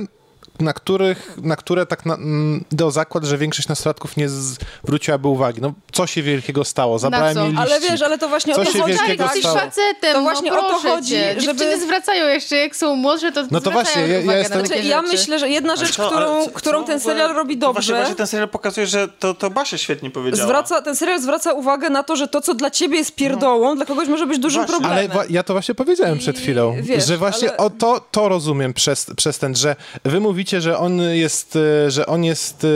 [0.60, 5.60] na, których, na które tak na, mm, do zakład, że większość nastolatków nie zwróciłaby uwagi.
[5.60, 6.98] No, co się wielkiego stało?
[6.98, 7.60] Zabrałem jej liścik.
[7.60, 8.96] Ale wiesz, ale to właśnie Co o to się chodzi.
[8.96, 9.08] tak?
[9.20, 9.58] jesteś stało?
[9.58, 11.28] facetem, To właśnie no o to chodzi, cię.
[11.40, 14.38] żeby- Dziewczyny zwracają jeszcze, jak są młodsze, to No to zwracają właśnie, ja- ja uwagę
[14.38, 17.94] jestem- Znaczy, ja myślę, że jedna rzecz, którą, co- którą ten serial robi Właśnie, dobrze,
[17.96, 20.46] właśnie ten serial pokazuje, że to, to Basia świetnie powiedziała.
[20.48, 23.86] zwraca, ten serial zwraca uwagę na to, że to, co dla ciebie jest pierdołą, dla
[23.86, 24.80] kogoś może być dużym Właśnie.
[24.86, 25.18] problemem.
[25.18, 28.74] Ale ja to właśnie powiedziałem przed chwilą, wiesz, że właśnie ale- o to, to rozumiem
[28.74, 32.68] przez, przez ten, że wy mówicie, że on jest, e, że on jest e,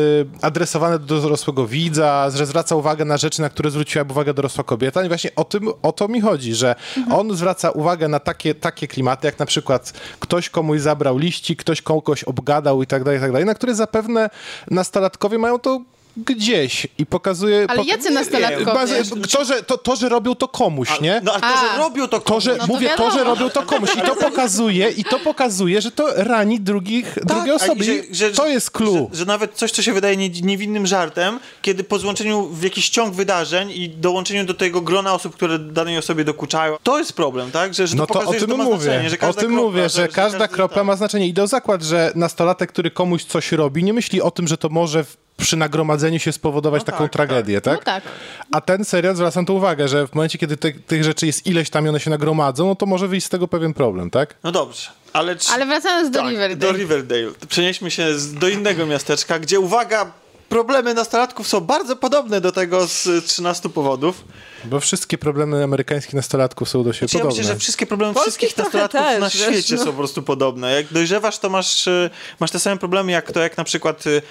[0.47, 5.05] adresowany do dorosłego widza, że zwraca uwagę na rzeczy, na które zwróciła uwagę dorosła kobieta
[5.05, 7.19] i właśnie o tym, o to mi chodzi, że Mhm.
[7.19, 11.83] on zwraca uwagę na takie, takie klimaty, jak na przykład ktoś komuś zabrał liści, ktoś
[11.83, 14.31] kogoś obgadał i tak dalej, i tak dalej, na które zapewne
[14.71, 15.81] nastolatkowie mają to
[16.16, 17.66] gdzieś i pokazuje...
[17.68, 19.03] Ale jacy nastolatkowie?
[19.33, 21.20] To, że, to, to, że robią to komuś, nie?
[21.25, 21.73] No ale to, A.
[21.73, 23.11] że robią to To, że, No to mówię, to, wiadomo.
[23.18, 27.53] że robią to komuś i to pokazuje, i to pokazuje, że to rani drugich, drugie
[27.53, 27.85] a osoby.
[27.85, 29.09] że- że- to jest clue.
[29.12, 32.88] Że, że nawet coś, co się wydaje nie, niewinnym żartem, kiedy po złączeniu w jakiś
[32.88, 37.51] ciąg wydarzeń i dołączeniu do tego grona osób, które danej osobie dokuczają, to jest problem,
[37.51, 37.75] tak?
[37.75, 38.79] Że, że No to pokazuje, o że tym ma mówię.
[38.83, 40.87] znaczenie, że O każda tym kropla, mówię, że każda kropla tak.
[40.87, 41.27] ma znaczenie.
[41.29, 44.68] I do zakład, że nastolatek, który komuś coś robi, nie myśli o tym, że to
[44.68, 47.79] może w, przy nagromadzeniu się spowodować taką tak, tragedię, tak?
[47.79, 48.05] No tak.
[48.53, 51.70] A ten serial, zwracam tu uwagę, że w momencie, kiedy te, tych rzeczy jest ileś
[51.70, 54.35] tam i one się nagromadzą, no to może wyjść z tego pewien problem, tak?
[54.44, 55.37] No dobrze, ale...
[55.37, 55.50] Czy...
[55.53, 56.72] Ale wracając do tak, Riverdale.
[56.72, 57.31] do Riverdale.
[57.48, 60.12] Przenieśmy się z, do innego miasteczka, gdzie, uwaga,
[60.50, 64.24] problemy nastolatków są bardzo podobne do tego z y, 13 powodów.
[64.64, 67.40] Bo wszystkie problemy amerykańskich nastolatków są do siebie Znaczy, ja podobne.
[67.40, 69.85] myślę, że wszystkie problemy Polskich wszystkich nastolatków też, na wiesz, świecie no.
[69.85, 70.74] są po prostu podobne.
[70.74, 74.22] Jak dojrzewasz, to masz, y, masz te same problemy, jak to, jak na przykład y,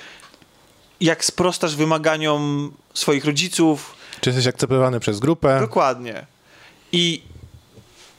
[1.01, 3.95] jak sprostasz wymaganiom swoich rodziców.
[4.21, 5.59] Czy jesteś akceptowany przez grupę?
[5.59, 6.25] Dokładnie.
[6.91, 7.21] I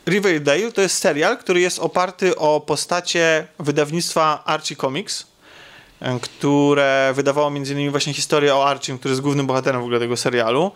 [0.07, 5.27] Riverdale to jest serial, który jest oparty o postacie wydawnictwa Archie Comics,
[6.23, 7.91] które wydawało m.in.
[7.91, 10.71] właśnie historię o Archie, który jest głównym bohaterem w ogóle tego serialu.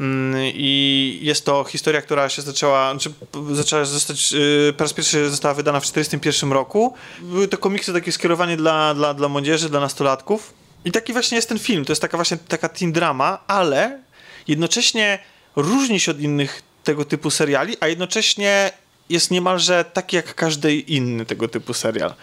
[0.00, 3.12] Mm, I jest to historia, która się zaczęła, znaczy
[3.52, 6.94] zaczęła zostać, yy, po raz pierwszy została wydana w 1941 roku.
[7.20, 10.59] Były to komiksy takie skierowane dla, dla, dla młodzieży, dla nastolatków.
[10.84, 11.84] I taki właśnie jest ten film.
[11.84, 14.00] To jest taka właśnie taka teen drama, ale
[14.48, 15.18] jednocześnie
[15.56, 18.72] różni się od innych tego typu seriali, a jednocześnie
[19.08, 22.14] jest niemalże taki jak każdy inny tego typu serial.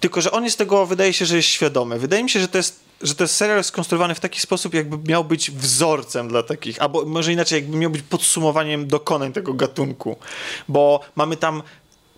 [0.00, 1.98] Tylko, że on jest tego, wydaje się, że jest świadomy.
[1.98, 5.24] Wydaje mi się, że to jest, że jest serial skonstruowany w taki sposób, jakby miał
[5.24, 10.16] być wzorcem dla takich, albo może inaczej, jakby miał być podsumowaniem dokonań tego gatunku.
[10.68, 11.62] Bo mamy tam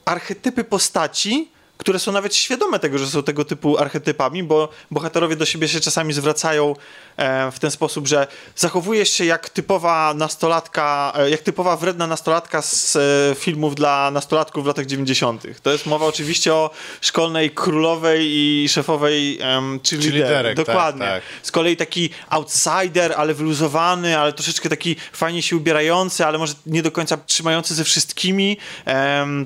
[0.04, 1.48] archetypy postaci,
[1.80, 5.80] które są nawet świadome tego, że są tego typu archetypami, bo bohaterowie do siebie się
[5.80, 6.74] czasami zwracają
[7.16, 12.62] e, w ten sposób, że zachowujesz się jak typowa nastolatka, e, jak typowa wredna nastolatka
[12.62, 15.42] z e, filmów dla nastolatków w latach 90.
[15.62, 20.00] To jest mowa oczywiście o szkolnej królowej i szefowej cheerleaderek.
[20.00, 21.06] Cheerleaderek, tak, Dokładnie.
[21.06, 21.22] tak.
[21.42, 26.82] Z kolei taki outsider, ale wyluzowany, ale troszeczkę taki fajnie się ubierający, ale może nie
[26.82, 28.56] do końca trzymający ze wszystkimi.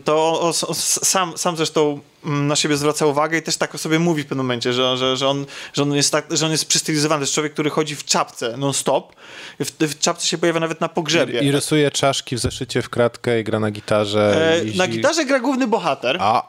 [0.05, 3.99] To o, o, sam, sam zresztą na siebie zwraca uwagę i też tak o sobie
[3.99, 6.65] mówi w pewnym momencie, że, że, że, on, że, on, jest tak, że on jest
[6.67, 7.19] przystylizowany.
[7.19, 9.17] To jest człowiek, który chodzi w czapce non-stop.
[9.61, 11.41] W, w czapce się pojawia nawet na pogrzebie.
[11.41, 14.53] I rysuje czaszki w zeszycie w kratkę i gra na gitarze.
[14.53, 16.49] E, jeździ- na gitarze gra główny bohater, A,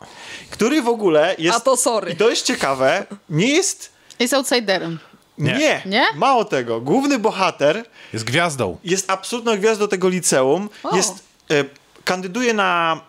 [0.49, 1.57] który w ogóle jest...
[1.57, 2.11] A to sorry.
[2.11, 3.91] I to jest ciekawe, nie jest...
[4.19, 4.99] Jest outsiderem.
[5.38, 5.53] Nie.
[5.57, 5.81] Nie.
[5.85, 6.05] Nie?
[6.15, 6.81] Mało tego.
[6.81, 8.77] Główny bohater jest gwiazdą.
[8.83, 10.69] jest absolutną gwiazdą tego liceum.
[10.83, 10.95] O.
[10.95, 11.63] Jest, e,
[12.03, 13.01] kandyduje na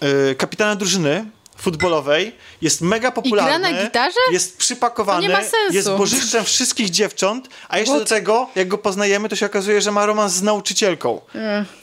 [0.00, 1.24] e, kapitana drużyny
[1.58, 3.72] futbolowej, jest mega popularny.
[3.72, 4.20] na gitarze?
[4.32, 5.72] Jest przypakowany, To nie ma sensu.
[5.72, 8.02] jest bożyszczem wszystkich dziewcząt, a jeszcze What?
[8.02, 11.20] do tego, jak go poznajemy, to się okazuje, że ma romans z nauczycielką.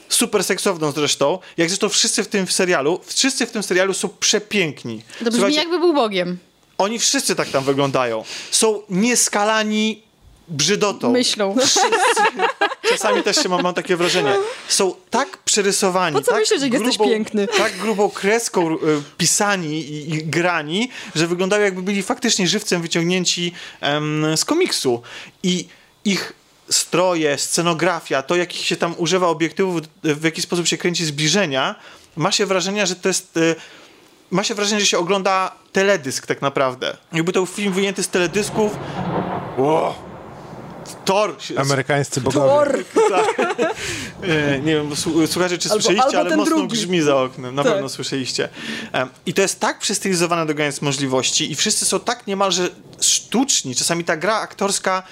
[0.08, 1.38] Super seksowną zresztą.
[1.56, 5.02] Jak zresztą wszyscy w tym serialu, wszyscy w tym serialu są przepiękni.
[5.18, 6.38] To brzmi Słuchajcie, jakby był Bogiem.
[6.78, 8.24] Oni wszyscy tak tam wyglądają.
[8.50, 10.02] Są nieskalani
[10.48, 11.12] brzydotą.
[11.12, 11.56] Myślą.
[12.88, 14.34] Czasami też się mam, mam takie wrażenie.
[14.68, 17.48] Są tak przerysowani, Po co tak, myślisz, że jesteś piękny?
[17.48, 18.78] tak grubą kreską y,
[19.18, 25.02] pisani i, i grani, że wyglądają jakby byli faktycznie żywcem wyciągnięci em, z komiksu.
[25.42, 25.68] I
[26.04, 26.32] ich
[26.70, 31.74] stroje, scenografia, to jakich się tam używa obiektywów, w jaki sposób się kręci zbliżenia,
[32.16, 33.36] ma się wrażenie, że to jest...
[33.36, 33.56] Y,
[34.30, 36.96] ma się wrażenie, że się ogląda teledysk tak naprawdę.
[37.12, 38.76] Jakby to był film wyjęty z teledysków.
[39.58, 40.03] Ło!
[41.04, 41.36] Thor!
[41.56, 42.48] Amerykańscy bogowie.
[42.50, 42.78] Thor!
[44.22, 46.72] E, nie wiem, słu- słuchajcie, czy Albo- słyszeliście, albo ale mocno drugi.
[46.76, 47.54] grzmi za oknem.
[47.54, 47.72] Na Tak.
[47.72, 48.48] pewno słyszeliście.
[49.26, 52.68] I to jest tak przystylizowane do granic możliwości i wszyscy są tak niemalże
[53.00, 53.74] sztuczni.
[53.74, 55.02] Czasami ta gra aktorska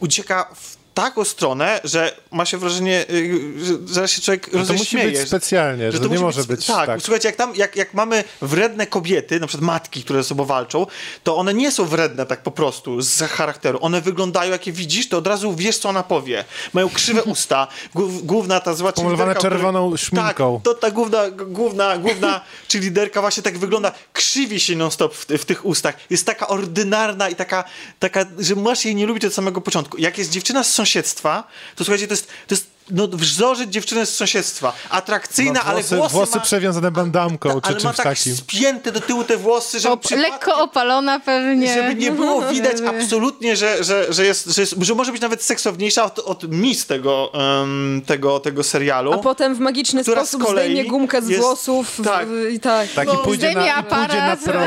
[0.00, 4.72] ucieka w taką stronę, że ma się wrażenie, y, że zaraz się człowiek No to
[4.72, 6.86] musi być że- specjalnie, że, to nie musi może być tak.
[6.86, 7.00] tak.
[7.02, 10.86] Słuchajcie, jak tam, jak, jak mamy wredne kobiety, na przykład matki, które ze sobą walczą,
[11.24, 13.78] to one nie są wredne tak po prostu z charakteru.
[13.82, 16.44] One wyglądają, jak je widzisz, to od razu wiesz, co ona powie.
[16.72, 20.60] Mają krzywe usta, głów- główna ta zła Pomalowane cheerleaderka, o której- czerwoną szminką.
[20.64, 25.26] Tak, to ta główna, główna, główna czyli liderka właśnie tak wygląda, krzywi się non-stop w,
[25.26, 25.94] w tych ustach.
[26.10, 27.64] Jest taka ordynarna i taka,
[27.98, 29.96] taka, że masz jej nie lubić od samego początku.
[29.98, 31.44] Jak jest dziewczyna z sąsiedztwa,
[31.76, 34.72] to słuchajcie, to jest, to jest no, wzorzec dziewczyny z sąsiedztwa.
[34.90, 38.06] Atrakcyjna, Ma ale włosy, włosy, włosy ma, przewiązane bandamką ta, czy ale ma czymś tak
[38.18, 38.36] takim.
[38.36, 41.74] spięte do tyłu te włosy, żeby Op- lekko opalona pewnie.
[41.74, 45.42] żeby nie było widać absolutnie, że, że, że, jest, że, jest, że może być nawet
[45.42, 49.12] seksowniejsza od, od mis tego, em, tego, tego serialu.
[49.12, 51.88] A potem w magiczny Która z sposób kolei zdejmie gumkę z jest- włosów.
[51.98, 52.26] w- tak.
[52.52, 52.88] I tak.
[52.92, 54.62] Taki No, pójdzie zdejmie na, i pójdzie na aparat, prom.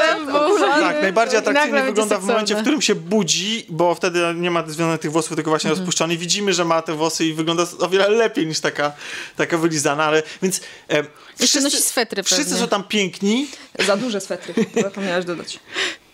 [0.00, 4.50] zębów, Tak, najbardziej i atrakcyjnie wygląda w momencie, w którym się budzi, bo wtedy nie
[4.50, 6.16] ma związanych tych włosów, tylko właśnie rozpuszczony.
[6.16, 8.92] Widzimy, że ma te włosy i wygląda o wiele lepiej niż taka,
[9.36, 10.60] taka wylizana, ale więc...
[10.90, 11.04] E,
[11.40, 12.58] Jeszcze nosi swetry Wszyscy pewnie.
[12.60, 13.46] są tam piękni,
[13.86, 15.58] Za duże swetry, to zapomniałaś dodać.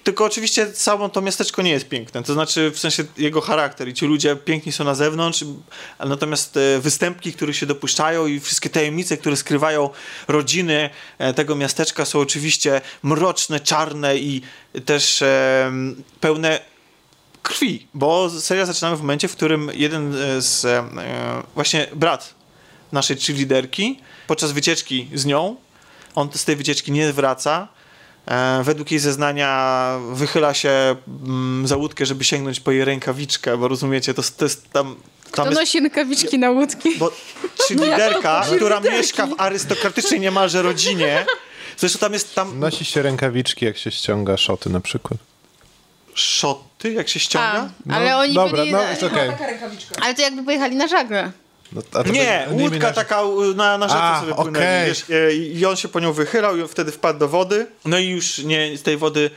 [0.04, 2.22] tylko oczywiście samo to miasteczko nie jest piękne.
[2.22, 5.44] To znaczy w sensie jego charakter i ci ludzie piękni są na zewnątrz,
[5.98, 9.90] natomiast e, występki, których się dopuszczają i wszystkie tajemnice, które skrywają
[10.28, 14.42] rodziny e, tego miasteczka są oczywiście mroczne, czarne i
[14.84, 15.72] też e,
[16.20, 16.69] pełne
[17.42, 20.84] krwi, bo serial zaczynamy w momencie, w którym jeden e, z e,
[21.54, 22.34] właśnie brat
[22.92, 25.56] naszej cheerleaderki podczas wycieczki z nią,
[26.14, 27.68] on z tej wycieczki nie wraca.
[28.26, 33.68] E, według jej zeznania wychyla się mm, za łódkę, żeby sięgnąć po jej rękawiczkę, bo
[33.68, 34.96] rozumiecie, to, to jest tam...
[35.32, 36.98] tam To jest, nosi rękawiczki na łódki.
[36.98, 37.12] bo
[37.68, 41.26] cheerleaderka, która mieszka w arystokratycznej niemalże rodzinie,
[41.76, 45.29] zresztą tam jest tam Nosi się rękawiczki, jak się ściąga szoty na przykład.
[46.14, 47.70] Szoty, jak się ściąga.
[47.90, 48.72] A, ale oni Dobra, byli...
[48.72, 49.30] no jest okej.
[50.02, 51.32] Ale to jakby pojechali na żagle.
[51.72, 55.04] No, a to Nie, tak- łódka taka y, na, na rzece A, sobie płynęli, wiesz,
[55.10, 58.38] e, i on się po nią wychylał i wtedy wpadł do wody, no i już
[58.38, 59.30] nie, z tej wody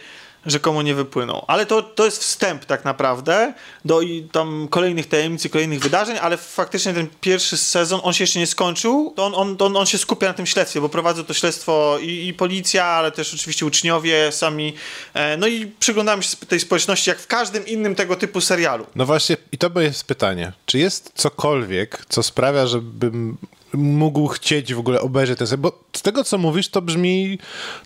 [0.45, 1.45] rzekomo nie wypłynął.
[1.47, 3.53] Ale to, to jest wstęp tak naprawdę
[3.85, 4.01] do
[4.31, 8.47] tam kolejnych tajemnic i kolejnych wydarzeń, ale faktycznie ten pierwszy sezon, on się jeszcze nie
[8.47, 11.97] skończył, to on, on, on, on się skupia na tym śledztwie, bo prowadzą to śledztwo
[12.01, 14.73] i, i policja, ale też oczywiście uczniowie sami,
[15.13, 18.85] e, no i przyglądamy się tej społeczności jak w każdym innym tego typu serialu.
[18.95, 20.51] No właśnie, i to jest pytanie.
[20.65, 23.37] Czy jest cokolwiek, co sprawia, żebym
[23.73, 25.61] mógł chcieć w ogóle obejrzeć ten serial?
[25.61, 27.39] Bo z tego, co mówisz, to brzmi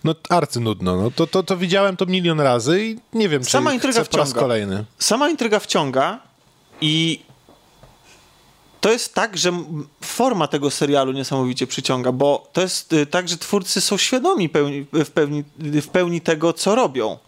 [0.04, 0.96] no arcynudno.
[0.96, 4.10] No, to, to, to widziałem to milion razy i nie wiem, czy Sama intryga chcę
[4.10, 4.40] po raz wciąga.
[4.40, 4.84] kolejny.
[4.98, 6.18] sama intryga wciąga
[6.80, 7.20] i
[8.80, 9.52] to jest tak, że
[10.00, 14.86] forma tego serialu niesamowicie przyciąga, bo to jest y, tak, że twórcy są świadomi pełni,
[14.92, 17.18] w, pełni, w pełni tego, co robią.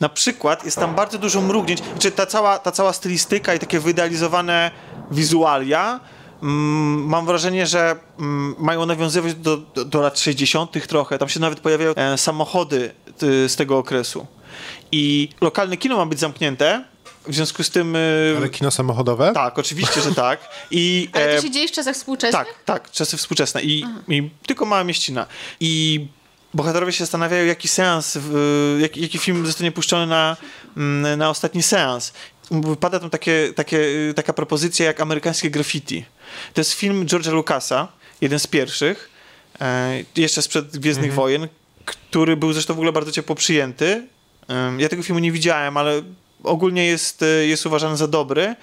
[0.00, 3.80] Na przykład jest tam bardzo dużo mrugnięć, czy ta cała, ta cała stylistyka i takie
[3.80, 4.70] wyidealizowane
[5.10, 6.00] wizualia,
[6.46, 10.86] mam wrażenie, że mm, mają nawiązywać do, do, do lat 60.
[10.86, 11.18] trochę.
[11.18, 14.26] Tam się nawet pojawiają e, samochody z tego okresu.
[14.92, 16.84] I lokalne kino ma być zamknięte,
[17.28, 17.96] w związku z tym...
[17.96, 19.32] y, Ale kino samochodowe?
[19.34, 20.40] tak, oczywiście, że tak.
[20.70, 22.46] I, Ale e, to się dzieje w czasach współczesnych?
[22.46, 25.26] tak, tak, czasy współczesne i, i tylko mała mieścina.
[25.60, 26.06] I
[26.54, 30.36] bohaterowie się zastanawiają, jaki seans, w, jaki, jaki film zostanie puszczony na,
[30.76, 32.12] mm, na ostatni seans.
[32.50, 33.78] Wypada tam takie, takie,
[34.16, 36.04] taka propozycja jak amerykańskie graffiti.
[36.54, 37.88] To jest film George'a Lucasa,
[38.20, 39.10] jeden z pierwszych,
[39.60, 41.48] e, jeszcze sprzed Gwiezdnych Wojen,
[41.84, 44.06] który był zresztą w ogóle bardzo ciepło przyjęty.
[44.78, 46.02] Ja tego filmu nie widziałem, ale
[46.44, 48.56] ogólnie jest, e, jest uważany za dobry,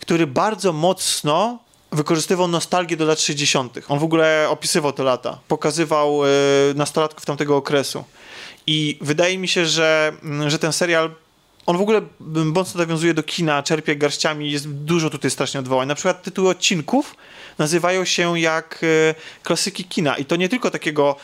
[0.00, 1.58] który bardzo mocno
[1.92, 3.78] wykorzystywał nostalgię do lat 60.
[3.88, 6.28] On w ogóle opisywał te lata, pokazywał e,
[6.74, 8.04] nastolatków tamtego okresu.
[8.66, 10.12] I wydaje mi się, że,
[10.46, 11.10] że ten serial
[11.68, 12.00] on w ogóle
[12.44, 15.88] mocno nawiązuje do kina, czerpie garściami, jest dużo tutaj strasznie odwołań.
[15.88, 17.14] Na przykład tytuły odcinków
[17.58, 20.16] nazywają się jak e, klasyki kina.
[20.16, 21.16] I to nie tylko takiego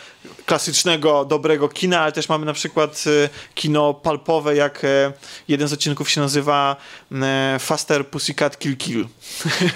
[0.46, 5.12] klasycznego, dobrego kina, ale też mamy na przykład e, kino palpowe, jak e,
[5.48, 6.76] jeden z odcinków się nazywa
[7.59, 9.07] Faster Pussycat Kill Kill.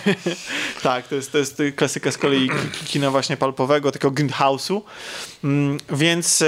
[0.83, 4.81] tak, to jest, to jest klasyka z kolei ki- ki- kina właśnie palpowego, takiego grindhouse'u.
[5.45, 6.45] Mm, Więc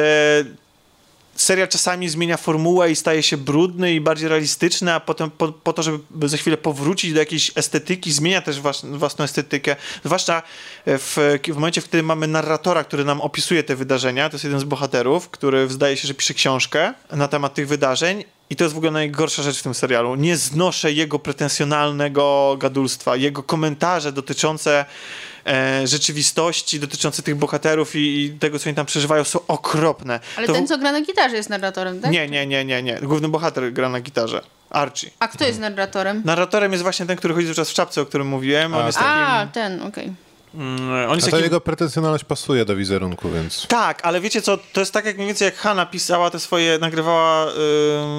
[1.40, 5.72] serial czasami zmienia formułę i staje się brudny i bardziej realistyczny, a potem po, po
[5.72, 9.76] to, żeby za chwilę powrócić do jakiejś estetyki, zmienia też włas, własną estetykę.
[10.04, 10.42] Zwłaszcza
[10.86, 14.60] w, w momencie, w którym mamy narratora, który nam opisuje te wydarzenia, to jest jeden
[14.60, 18.24] z bohaterów, który zdaje się, że pisze książkę na temat tych wydarzeń.
[18.50, 20.14] I to jest w ogóle najgorsza rzecz w tym serialu.
[20.14, 24.84] Nie znoszę jego pretensjonalnego gadulstwa, jego komentarze dotyczące
[25.46, 30.20] e, rzeczywistości, dotyczące tych bohaterów i, i tego, co oni tam przeżywają, są okropne.
[30.36, 32.10] Ale To w- ten, co gra na gitarze jest narratorem, tak?
[32.10, 32.98] nie, nie, nie, nie, nie.
[33.02, 34.42] Główny bohater gra na gitarze.
[34.70, 35.10] Archie.
[35.18, 36.22] A kto jest narratorem?
[36.24, 38.74] Narratorem jest właśnie ten, który chodzi cały czas w czapce, o którym mówiłem.
[38.74, 39.52] On A, jest A, takim...
[39.52, 40.12] ten, okej.
[40.54, 43.66] Mm, on jest A to jego pretensjonalność pasuje do wizerunku, więc...
[43.66, 46.78] Tak, ale wiecie co, to jest tak jak mniej więcej jak Hanna pisała te swoje,
[46.78, 47.46] nagrywała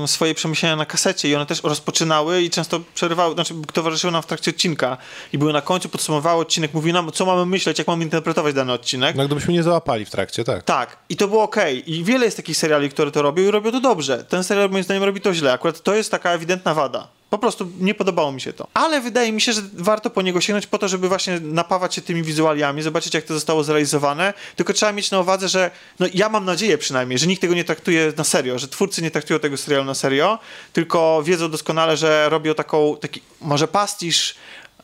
[0.06, 4.26] swoje przemyślenia na kasecie i one też rozpoczynały i często przerywały, znaczy towarzyszyły nam w
[4.26, 4.98] trakcie odcinka
[5.34, 8.74] i były na końcu, podsumowały odcinek, mówiły nam, co mamy myśleć, jak mamy interpretować dany
[8.74, 9.16] odcinek.
[9.16, 10.64] No gdybyśmy nie załapali w trakcie, tak.
[10.64, 11.92] Tak, i to było okej.
[11.94, 14.24] I wiele jest takich seriali, które to robią i robią to dobrze.
[14.24, 15.54] Ten serial moim zdaniem robi to źle.
[15.54, 17.21] Akurat to jest taka ewidentna wada.
[17.32, 18.68] Po prostu nie podobało mi się to.
[18.74, 22.02] Ale wydaje mi się, że warto po niego sięgnąć po to, żeby właśnie napawać się
[22.02, 24.34] tymi wizualiami, zobaczyć jak to zostało zrealizowane.
[24.56, 27.64] Tylko trzeba mieć na uwadze, że no ja mam nadzieję przynajmniej, że nikt tego nie
[27.64, 30.40] traktuje na serio, że twórcy nie traktują tego serialu na serio,
[30.74, 34.36] tylko wiedzą doskonale, że robią taką, taki może pastisz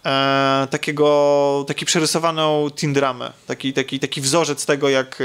[0.05, 5.21] e, takiego, taki przerysowaną teen dramę, taki, taki, taki wzorzec tego, jak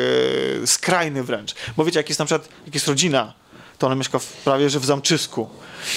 [0.63, 1.55] e, skrajny wręcz.
[1.77, 3.42] Bo wiecie, jak jest na przykład, jak jest rodzina,
[3.83, 5.49] to ona mieszka w, prawie że w zamczysku.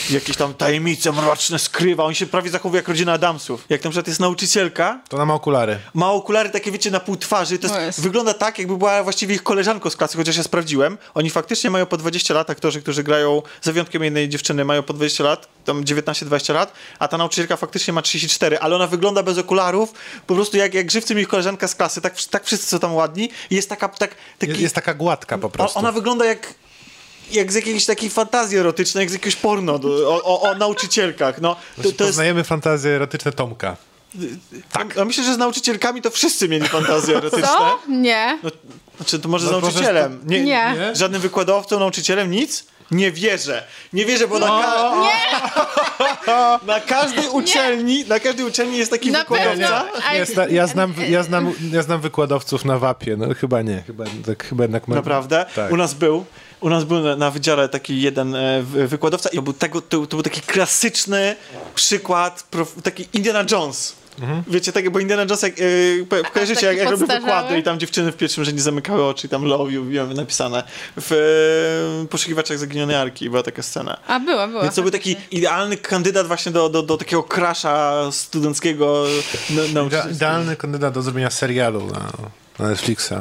[0.10, 2.04] Jakieś tam tajemnice mroczne skrywa.
[2.04, 3.66] On się prawie zachowuje jak rodzina Adamsów.
[3.70, 5.80] Jak na przykład jest nauczycielka, To ona ma okulary.
[5.94, 7.60] ma okulary takie, wiecie, na pół twarzy.
[7.60, 8.02] To jest, jest.
[8.02, 10.98] wygląda tak, jakby była właściwie ich koleżanką z klasy, chociaż ja sprawdziłem.
[11.14, 14.94] Oni faktycznie mają po 20 lat, aktorzy, którzy grają, za wyjątkiem jednej dziewczyny, mają po
[14.94, 19.38] 20 lat, tam 19-20 lat, a ta nauczycielka faktycznie ma 34, ale ona wygląda bez
[19.38, 19.94] okularów,
[20.28, 23.30] po prostu jak, jak żywcem ich koleżanka z klasy, tak, tak wszyscy są tam ładni
[23.50, 25.80] i jest taka, tak, taki, Jest, jest taka gładka po o, prostu.
[25.80, 26.54] ona wygląda jak
[27.32, 31.42] jak z jakiejś takiej fantazji erotycznej, jak z jakiegoś porno do, o, o, o nauczycielkach.
[31.42, 33.78] No, to, to jest, Poznajemy fantazje erotyczne Tomka.
[34.72, 34.98] tak.
[34.98, 37.48] A myślę, że z nauczycielkami to wszyscy mieli fantazje erotyczne.
[37.48, 37.80] Co?
[37.90, 38.40] Nie.
[38.44, 38.50] No,
[38.98, 40.22] znaczy, to może z No, może nauczycielem.
[40.26, 40.76] Nie, Nie.
[40.94, 42.66] Żadnym wykładowcą, nauczycielem, nic?
[42.92, 43.64] Nie wierzę.
[43.94, 44.48] Nie wierzę, bo na,
[46.26, 49.52] ka- na każdej uczelni, na każdej uczelni jest taki Na wykładowca.
[49.52, 50.14] pewno.
[50.14, 54.04] Ja, zna, ja, znam, ja, znam, ja znam wykładowców na WAP-ie, no chyba nie, chyba,
[54.26, 54.88] tak, chyba jednak...
[54.88, 55.46] Naprawdę?
[55.56, 55.72] Tak.
[55.72, 56.26] U nas był.
[56.66, 59.82] U nas był na, na wydziale taki jeden e, wy- wykładowca i to był, tego,
[59.82, 61.36] to, to był taki klasyczny
[61.76, 63.96] przykład, prof, taki Indiana Jones.
[64.20, 64.44] Mhm.
[64.48, 65.64] Wiecie, tak, bo Indiana Jones, jak, e,
[66.10, 69.30] ko- kojarzycie, jak, jak robił wykłady i tam dziewczyny w pierwszym rzędzie zamykały oczy i
[69.30, 70.64] tam love you, wiem, napisane.
[70.98, 71.12] W
[72.04, 73.98] e, Poszukiwaczach Zaginionej Arki była taka scena.
[74.08, 74.64] A była, była.
[74.64, 79.06] Więc to był taki idealny kandydat właśnie do, do, do takiego krasza studenckiego
[79.50, 80.16] na, Ide- nauczycielskiego.
[80.16, 82.12] idealny kandydat do zrobienia serialu na,
[82.60, 83.14] na Netflixa.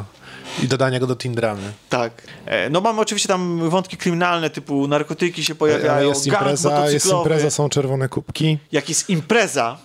[0.63, 1.73] I dodania go do teen dramy.
[1.89, 2.23] Tak.
[2.47, 7.07] E, No mamy oczywiście tam wątki kryminalne, typu narkotyki się pojawiają, Ale jest impreza, jest
[7.13, 8.59] impreza, są czerwone kubki.
[8.73, 9.79] Jak jest impreza,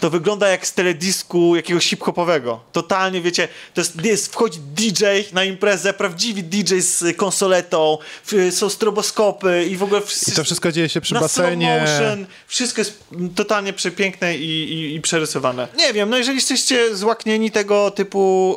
[0.00, 2.60] to wygląda jak z teledysku jakiegoś hip-hopowego.
[2.72, 7.98] Totalnie, wiecie, to jest, jest wchodzi DJ na imprezę, prawdziwy DJ z konsoletą,
[8.50, 10.00] są stroboskopy i w ogóle...
[10.28, 11.80] I to wszystko dzieje się przy basenie.
[11.80, 15.68] motion, wszystko jest totalnie przepiękne i, i, i przerysowane.
[15.78, 18.56] Nie wiem, no jeżeli jesteście złaknieni tego typu,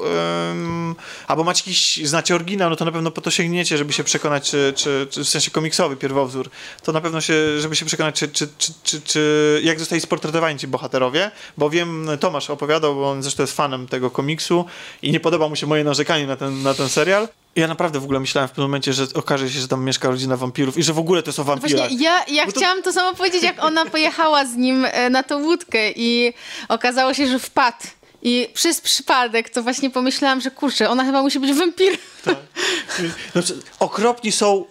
[0.52, 0.96] ym,
[1.28, 4.50] albo macie jakiś, znacie oryginał, no to na pewno po to sięgniecie, żeby się przekonać,
[4.50, 6.50] czy, czy, czy w sensie komiksowy pierwowzór,
[6.84, 10.60] to na pewno się, żeby się przekonać, czy, czy, czy, czy, czy jak zostali sportretowani
[10.60, 14.66] ci bohaterowie, bo wiem, Tomasz opowiadał, bo on zresztą jest fanem tego komiksu
[15.02, 17.28] i nie podoba mu się moje narzekanie na ten, na ten serial.
[17.56, 20.38] Ja naprawdę w ogóle myślałem w pewnym momencie, że okaże się, że tam mieszka rodzina
[20.38, 21.88] wampirów i że w ogóle to jest o wampirach.
[21.90, 25.24] Właśnie ja, ja to- chciałam to samo powiedzieć, jak ona pojechała z nim e, na
[25.24, 26.34] tą łódkę i
[26.70, 27.78] okazało się, że wpadł.
[28.24, 31.98] I przez przypadek to właśnie pomyślałam, że kurczę, ona chyba musi być wampirem.
[33.34, 34.66] Znaczy, okropni są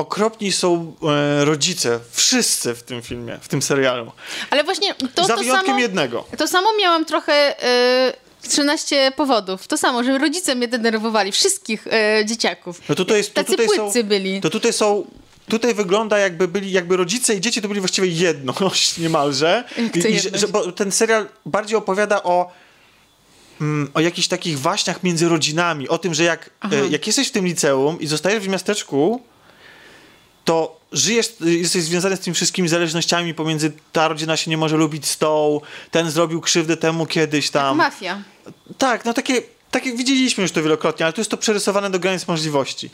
[0.00, 4.12] okropni są e, rodzice, wszyscy w tym filmie, w tym serialu.
[4.50, 5.80] Ale właśnie to, Za to wyjątkiem samo...
[5.80, 6.24] jednego.
[6.38, 7.56] To samo miałam trochę
[8.42, 9.66] y, 13 powodów.
[9.66, 11.90] To samo, że rodzice mnie denerwowali, wszystkich y,
[12.26, 12.80] dzieciaków.
[12.88, 14.40] No tutaj jest, to Tacy tutaj płytcy są, byli.
[14.40, 15.06] To tutaj są
[15.50, 19.64] Tutaj wygląda jakby byli, jakby rodzice i dzieci to byli właściwie jedność niemalże.
[19.78, 22.52] I, i, że, że, bo ten serial bardziej opowiada o,
[23.60, 27.30] mm, o jakichś takich waśniach między rodzinami, o tym, że jak, e, jak jesteś w
[27.30, 29.22] tym liceum i zostajesz w miasteczku,
[30.50, 35.06] to żyjesz, jesteś związany z tymi wszystkimi zależnościami pomiędzy ta rodzina się nie może lubić
[35.06, 35.60] z tą,
[35.90, 37.76] ten zrobił krzywdę temu kiedyś tam.
[37.76, 38.22] Mafia.
[38.78, 42.28] Tak, no takie, takie widzieliśmy już to wielokrotnie, ale tu jest to przerysowane do granic
[42.28, 42.90] możliwości.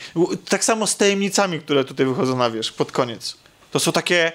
[0.49, 3.37] Tak samo z tajemnicami, które tutaj wychodzą na wierzch pod koniec.
[3.71, 4.31] To są takie,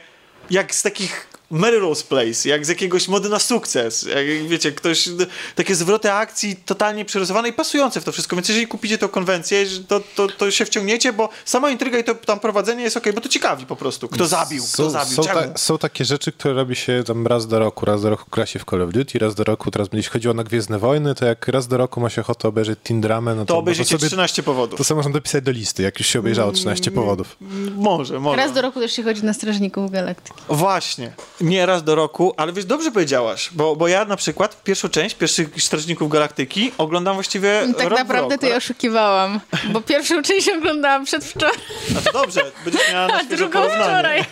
[0.50, 4.02] jak z takich Melrose Place, jak z jakiegoś mody na sukces.
[4.02, 5.08] Jak, wiecie, ktoś,
[5.54, 8.36] takie zwroty akcji totalnie przerysowane i pasujące w to wszystko.
[8.36, 12.14] Więc jeżeli kupicie tą konwencję, to, to, to się wciągniecie, bo sama intryga i to
[12.14, 14.08] tam prowadzenie jest okej, bo to ciekawi po prostu.
[14.08, 17.46] Kto zabił, kto Są, zabił, są, ta, są takie rzeczy, które robi się tam raz
[17.46, 17.86] do roku.
[17.86, 20.34] Raz do roku gra się w Call of Duty, raz do roku, teraz będzie chodziło
[20.34, 23.42] na Gwiezdne Wojny, to jak raz do roku ma się ochotę obejrzeć Teen Dramę, no
[23.42, 24.78] to, To no obejrzycie sobie, 13 powodów.
[24.78, 27.36] to sobie można dopisać do listy, jak już się obejrzało 13 powodów.
[27.76, 28.36] Może, może.
[28.36, 30.40] Raz do roku też się chodzi na Strażników Galaktyki.
[30.48, 31.12] Właśnie.
[31.42, 35.14] Nie raz do roku, ale wiesz, dobrze powiedziałaś, bo, bo ja na przykład pierwszą część,
[35.14, 39.40] pierwszych Strażników Galaktyki oglądam właściwie Tak rok naprawdę to ja oszukiwałam,
[39.72, 41.56] bo pierwszą część oglądałam przedwczoraj,
[41.98, 43.84] A to dobrze, będziesz miała na a drugą porównanie.
[43.84, 44.24] wczoraj.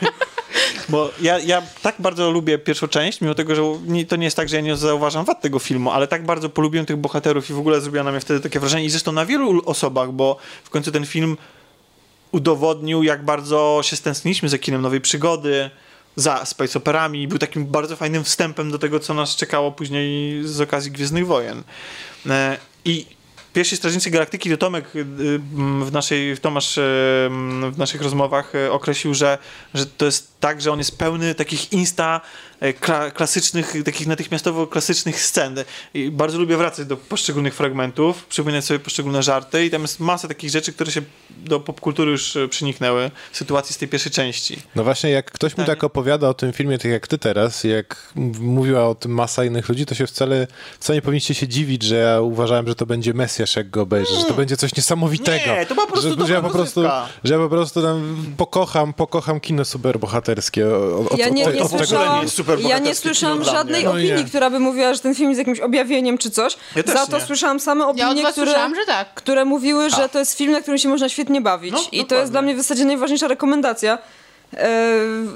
[0.88, 4.36] Bo ja, ja tak bardzo lubię pierwszą część, mimo tego, że nie, to nie jest
[4.36, 7.52] tak, że ja nie zauważam wad tego filmu, ale tak bardzo polubiłem tych bohaterów i
[7.52, 10.70] w ogóle zrobiło na mnie wtedy takie wrażenie i zresztą na wielu osobach, bo w
[10.70, 11.36] końcu ten film
[12.32, 15.70] udowodnił, jak bardzo się stęskniliśmy za kinem nowej przygody,
[16.16, 17.28] za space operami.
[17.28, 21.62] Był takim bardzo fajnym wstępem do tego, co nas czekało później z okazji Gwiezdnych Wojen.
[22.26, 23.06] E, I
[23.52, 25.04] pierwsi Strażnicy Galaktyki, to Tomek y,
[25.84, 26.80] w naszej, Tomasz y,
[27.70, 29.38] w naszych rozmowach y, określił, że,
[29.74, 32.20] że to jest tak, że on jest pełny takich insta
[32.60, 35.56] e, kla, klasycznych, takich natychmiastowo klasycznych scen.
[35.94, 40.28] I bardzo lubię wracać do poszczególnych fragmentów, przypominać sobie poszczególne żarty i tam jest masa
[40.28, 44.58] takich rzeczy, które się do popkultury już e, przeniknęły, sytuacji z tej pierwszej części.
[44.74, 45.66] No właśnie, jak ktoś mi Pytanie.
[45.66, 49.68] tak opowiada o tym filmie, tak jak ty teraz, jak mówiła o tym masa innych
[49.68, 50.46] ludzi, to się wcale,
[50.80, 54.14] wcale nie powinniście się dziwić, że ja uważałem, że to będzie Mesjasz, jak go obejrzę,
[54.14, 55.46] że to będzie coś niesamowitego.
[55.46, 56.82] Nie, to po prostu że, że ja po prostu,
[57.24, 59.64] że ja po prostu tam pokocham, pokocham kino
[60.30, 60.66] superbohaterskie.
[61.10, 63.84] Od, Ja nie, od, nie od słyszałam, nie super ja nie słyszałam żadnej.
[63.84, 64.24] No opinii, nie.
[64.24, 66.56] która by mówiła, że ten film jest jakimś objawieniem czy coś.
[66.76, 67.24] Ja Za to nie.
[67.24, 69.14] słyszałam same Ja opinie, was które, słyszałam, że tak.
[69.14, 71.72] które mówiły, że to jest film, na którym się można świetnie bawić.
[71.72, 72.16] No, I to dokładnie.
[72.18, 73.98] jest dla mnie w zasadzie najważniejsza rekomendacja.
[74.56, 74.88] E,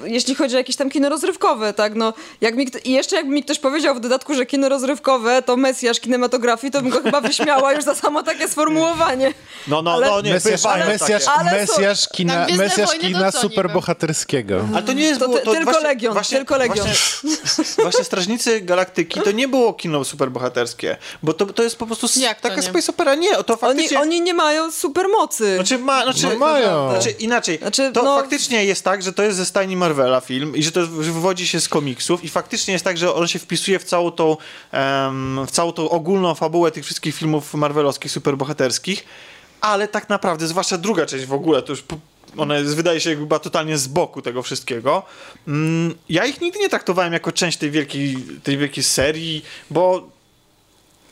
[0.05, 3.43] jeśli chodzi o jakieś tam kino rozrywkowe, tak, no, jak mi, i jeszcze jakby mi
[3.45, 7.73] ktoś powiedział w dodatku, że kino rozrywkowe to mesjasz kinematografii, to bym go chyba wyśmiała
[7.73, 9.33] już za samo takie sformułowanie.
[9.69, 11.39] No, no, Ale- no, nie, Mesjasz, bywają mesjasz, takie.
[11.41, 14.65] Ale mesjasz Na kina, mesjasz Wojny kina superbohaterskiego.
[14.75, 16.87] Ale to nie jest To było, ty- tylko Legion, tylko Legion.
[16.87, 22.07] Właśnie, właśnie Strażnicy Galaktyki to nie było kino superbohaterskie, bo to, to jest po prostu
[22.21, 22.69] Jak to taka nie?
[22.69, 23.15] space opera.
[23.15, 24.01] Nie, to Oni, faktycznie...
[24.01, 25.55] oni nie mają supermocy.
[25.55, 26.91] Znaczy, ma, znaczy, No mają.
[26.91, 30.57] Znaczy, inaczej, Znaczy, to no- faktycznie jest tak, że to jest ze stajni Marvela film
[30.57, 33.79] i że to wywodzi się z komiksów i faktycznie jest tak, że on się wpisuje
[33.79, 34.37] w całą tą,
[34.73, 39.05] em, w całą tą ogólną fabułę tych wszystkich filmów marvelowskich, superbohaterskich,
[39.65, 41.97] ale tak naprawdę, zwłaszcza druga część w ogóle, to już po-
[42.37, 45.03] ona jest, wydaje się jakby była totalnie z boku tego wszystkiego.
[45.49, 50.09] Mm, ja ich nigdy nie traktowałem jako część tej wielkiej, tej wielkiej serii, bo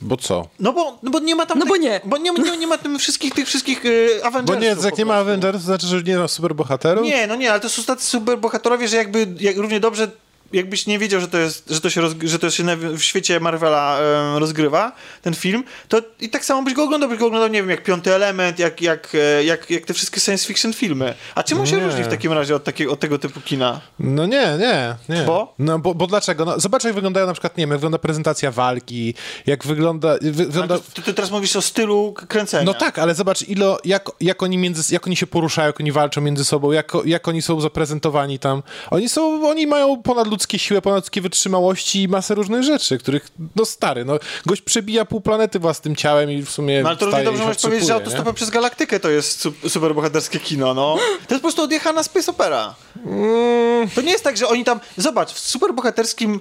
[0.01, 0.49] Bo co?
[0.61, 2.01] no bo, no bo nie ma tam No bo tak- nie.
[2.05, 4.99] bo nie, nie, nie ma tam wszystkich tych wszystkich y, Bo Avengersów nie, po jak
[4.99, 5.31] nie ma prostu.
[5.31, 7.05] Avengers, to znaczy, że nie ma superbohaterów?
[7.05, 10.11] Nie, no nie, ale to są tacy super bohaterowie, że jakby jak równie dobrze
[10.53, 13.41] jakbyś nie wiedział, że to jest, że to się, roz, że to się w świecie
[13.41, 14.93] Marvela e, rozgrywa,
[15.23, 17.83] ten film, to i tak samo byś go oglądał, byś go oglądał, nie wiem, jak
[17.83, 21.15] Piąty Element, jak, jak, e, jak, jak te wszystkie science fiction filmy.
[21.35, 21.85] A czym on się Nie.
[21.85, 23.81] różni w takim razie od, takiego, od tego typu kina?
[23.99, 25.23] No nie, nie, nie.
[25.23, 25.55] Bo?
[25.59, 26.45] No bo, bo dlaczego?
[26.45, 29.15] No, zobacz jak wyglądają na przykład, nie wiem, jak wygląda prezentacja walki,
[29.47, 30.15] jak wygląda...
[30.23, 30.79] Wygląda...
[30.79, 32.65] ty, ty teraz mówisz o stylu kręcenia.
[32.65, 35.93] No tak, ale zobacz, ilo, jak, jak, oni między, jak oni się poruszają, jak oni
[35.93, 38.63] walczą między sobą, jak, jak oni są zaprezentowani tam.
[38.91, 40.03] Oni są, oni mają
[40.43, 45.21] ponadludzkie siły, ponadludzkie wytrzymałości i masę różnych rzeczy, których, no stary, no gość przebija pół
[45.21, 48.35] planety własnym ciałem i w sumie No ale to równie dobrze możesz powiedzieć, że autostopem
[48.35, 50.97] przez galaktykę to jest su superbohaterskie kino, no.
[50.97, 52.75] To jest po prostu odjechana space opera.
[53.07, 53.91] Mm.
[53.95, 54.81] To nie jest tak, że oni tam...
[54.97, 56.41] Zobacz, w superbohaterskim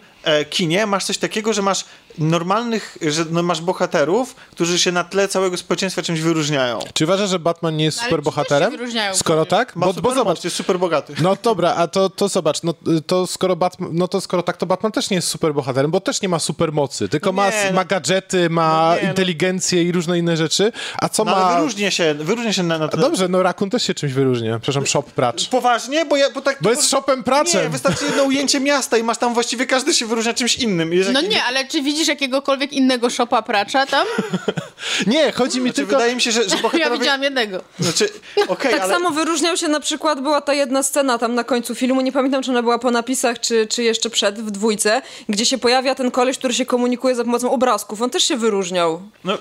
[0.50, 1.86] kinie masz coś takiego, że masz
[2.18, 6.80] normalnych, że no, masz bohaterów, którzy się na tle całego społeczeństwa czymś wyróżniają.
[6.94, 9.76] Czy uważasz, że Batman nie jest też się wyróżniają Skoro tak?
[9.76, 11.14] Ma Bo, super bo zobacz, jest super bogaty.
[11.22, 12.74] No dobra, a to, to zobacz, no
[13.08, 16.22] to skoro Batman, no to skoro tak, to Batman też nie jest superbohaterem, bo też
[16.22, 19.10] nie ma supermocy, tylko No ma, nie, ma no- gadżety, ma no nie, no.
[19.10, 21.38] inteligencję i różne inne rzeczy, a co No ma...
[21.38, 24.60] ale wyróżnia się, wyróżnia się na, na A Dobrze, no Rakun też się czymś wyróżnia.
[24.60, 25.50] Przepraszam, shop pracz.
[25.50, 26.06] Poważnie?
[26.06, 26.58] Bo, ja, bo tak...
[26.62, 27.64] Bo jest shopem praczem.
[27.64, 30.94] Nie, wystarczy jedno ujęcie miasta i masz tam właściwie każdy się wyróżnia czymś innym.
[30.94, 34.08] Jest No nie, ale czy widzisz jakiegokolwiek innego szopa pracza tam?
[35.08, 35.92] Nie, chodzi mi Znaczy, tylko...
[35.92, 37.00] Wydaje mi się, że, że Ja bohaterowie...
[37.00, 37.62] widziałam jednego.
[37.80, 38.10] Znaczy,
[38.48, 38.94] okej, Tak ale...
[38.94, 42.44] samo wyróżniał się na przykład, była ta jedna scena tam na końcu filmu, nie pamiętam
[42.44, 46.12] czy ona była po napisach, czy, czy jeszcze przed, w dwójce, gdzie się pojawia ten
[46.12, 48.02] koleś, który się komunikuje za pomocą obrazków.
[48.02, 49.02] On też się wyróżniał.
[49.24, 49.38] No,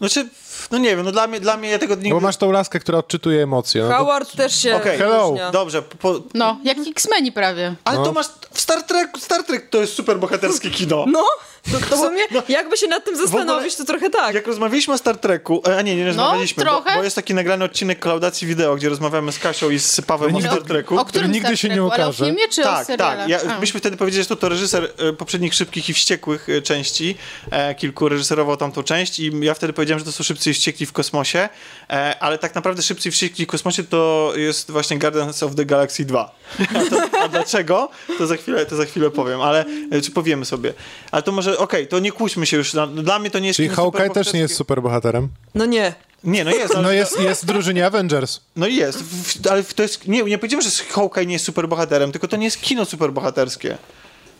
[0.00, 0.28] znaczy,
[0.70, 2.10] no nie wiem, no dla mnie, dla mnie ja tego nigdy...
[2.10, 3.82] Bo masz tą laskę, która odczytuje emocje.
[3.82, 3.94] No to...
[3.94, 4.98] Howard też się Okej.
[4.98, 5.14] Hello.
[5.22, 5.50] wyróżnia.
[5.50, 7.74] Dobrze, po, No, jak X-Meni prawie.
[7.84, 8.04] ale No.
[8.04, 8.26] to masz
[8.70, 11.04] Star Trek, Star Trek to jest super bohaterskie kino.
[11.08, 11.24] No,
[11.72, 14.34] to, to w sumie, jakby się nad tym zastanowić, to trochę tak.
[14.34, 16.96] Jak rozmawialiśmy o Star Treku, e, a nie, nie rozmawialiśmy, bo, trochę.
[16.96, 20.38] bo jest taki nagrany odcinek klaudacji wideo, gdzie rozmawiamy z Kasią i z Pawłem o
[20.38, 20.98] nigdy- Star Treku.
[20.98, 21.90] O którym nigdy Star się nie Treku?
[21.92, 22.24] Ale o ukaże.
[22.24, 23.18] filmie czy o tak, serialach?
[23.18, 23.28] tak.
[23.28, 27.16] Ja, myśmy wtedy powiedzieli, że to, to reżyser e, poprzednich Szybkich i Wściekłych e, części,
[27.50, 30.86] e, kilku reżyserował tamtą część i ja wtedy powiedziałem, że to są Szybcy i Wściekli
[30.86, 31.48] w kosmosie,
[31.90, 35.64] e, ale tak naprawdę Szybcy i Wściekli w kosmosie to jest właśnie Guardians of the
[35.64, 36.34] Galaxy 2.
[36.60, 37.90] A, to, a dlaczego?
[38.18, 39.64] To za chwilę, to za chwilę powiem, ale
[40.04, 40.72] czy powiemy sobie.
[41.10, 42.72] Ale to może, okej, to nie kłóćmy się już.
[42.94, 44.56] Dla mnie to nie jest Czyli Hawkeye też nie jest superbohaterskie.
[44.56, 45.28] superbohaterem.
[45.54, 45.94] No nie.
[46.24, 48.40] Nie, no jest, ale No jest, jest w drużynie Avengers.
[48.56, 52.28] No jest, w, ale to jest, nie, nie powiedziałem, że Hawkeye nie jest superbohaterem, tylko
[52.28, 53.78] to nie jest kino superbohaterskie.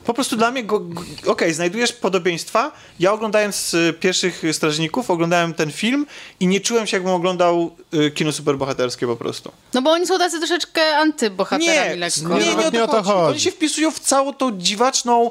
[0.05, 0.83] Po prostu dla mnie, go,
[1.27, 2.73] okej, znajdujesz podobieństwa.
[3.01, 6.07] Ja oglądając y, pierwszych Strażników, oglądałem ten film
[6.41, 9.53] i nie czułem się, jakbym oglądał y, kino superbohaterskie po prostu.
[9.75, 12.39] No bo oni są tacy troszeczkę antybohaterami Nie, lekko.
[12.39, 13.09] nie, nie, nie to o to chodzi.
[13.11, 13.31] chodzi.
[13.31, 15.31] Oni się wpisują w całą tą dziwaczną,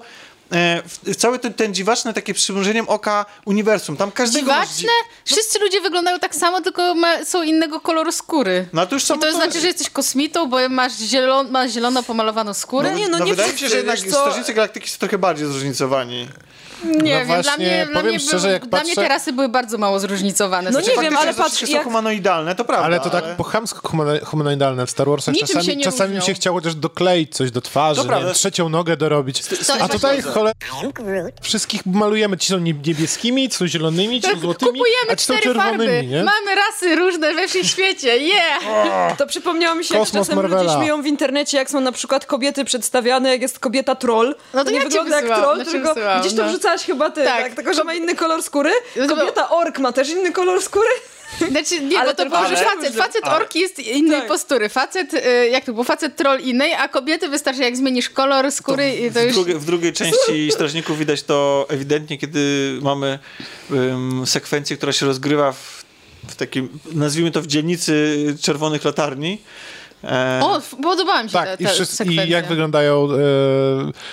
[0.52, 3.98] e, w, w cały ten, ten dziwaczny, takie przymrużeniem oka uniwersum.
[3.98, 4.92] Tam każdego masz dzi- Dziwaczne?
[5.26, 8.68] Wszyscy ludzie wyglądają tak samo, tylko ma, są innego koloru skóry.
[8.74, 12.04] No to już I samo to znaczy, że jesteś kosmitą, bo masz, zielon, masz zielono
[12.04, 12.92] pomalowaną skórę?
[12.92, 14.10] No nie, no nie wydaje mi się, że jednak co?
[14.10, 16.28] Strażnicy Galaktyki są trochę bardziej zróżnicowani.
[16.84, 19.02] Nie No wiem, dla właśnie, mnie, dla powiem mnie, szczerze, były, jak dla mnie patrzę-
[19.02, 20.72] te rasy były bardzo mało zróżnicowane.
[20.72, 22.86] No Znaczy, nie wiem, ale patrz, jak- są humanoidalne, to prawda.
[22.86, 25.34] Ale to tak ale- po chamsko humano- humanoidalne w Star Warsach.
[25.34, 26.28] Niczym Czasami, się nie czasami mi różnią.
[26.28, 29.42] się chciało też dokleić coś do twarzy, To nie trzecią nogę dorobić.
[29.42, 30.54] To A tutaj cholera...
[31.42, 35.34] Wszystkich malujemy, ci są niebieskimi, ci są zielonymi, ci są złotymi, Kupujemy a ci są
[35.34, 36.06] cztery czerwonymi, farby.
[36.08, 36.24] nie?
[36.24, 38.18] Mamy rasy różne we wszechświecie.
[38.18, 38.60] Yeah!
[39.18, 40.78] To przypomniało mi się, jak Kosmos czasem ludzie Marvela.
[40.78, 44.36] śmieją w internecie, jak są na przykład kobiety przedstawiane, jak jest kobieta troll.
[44.54, 46.52] No to nie ja wygląda jak troll, tylko wysyłam, gdzieś to no.
[46.78, 47.44] Wrzucałaś chyba ty, Tak.
[47.44, 47.56] tak.
[47.56, 48.72] tylko że ma inny kolor skóry.
[48.96, 50.90] To Kobieta ork ma też inny kolor skóry.
[51.52, 54.20] Znaczy, nie, Ale bo to to było, że ale- facet, facet ale- ork jest innej
[54.20, 54.28] Tak.
[54.28, 54.70] postury.
[54.70, 58.96] Facet, y, jak to było, facet troll innej, a kobiety wystarczy jak zmienisz kolor skóry
[58.96, 59.34] i to w, już...
[59.34, 62.40] drugiej, w drugiej części Strażników widać to ewidentnie, kiedy
[62.82, 63.20] mamy
[63.72, 65.86] um, sekwencję, która się rozgrywa w,
[66.28, 69.42] w takim, nazwijmy to w dzielnicy czerwonych latarni.
[70.04, 73.08] E, O, podobała mi się ta, Tak, ta i, wszyscy, i jak wyglądają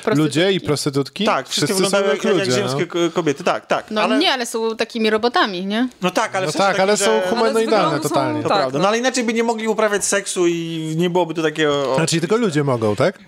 [0.06, 1.24] e, ludzie i prostytutki?
[1.24, 3.90] tak, wszystkie Wszyscy wyglądają są jak, jak, jak ludzie, ziemskie ko- kobiety, tak, tak.
[3.90, 5.88] No ale, nie, ale są takimi robotami, nie?
[6.02, 8.42] No tak, ale No sensie tak, takim, ale że- są humanoidalne wyglądu są- totalnie.
[8.42, 8.82] To tak, prawda, no.
[8.82, 11.94] no ale inaczej by nie mogli uprawiać seksu i nie byłoby to takiego...
[11.94, 13.18] Znaczy tylko ludzie mogą, tak?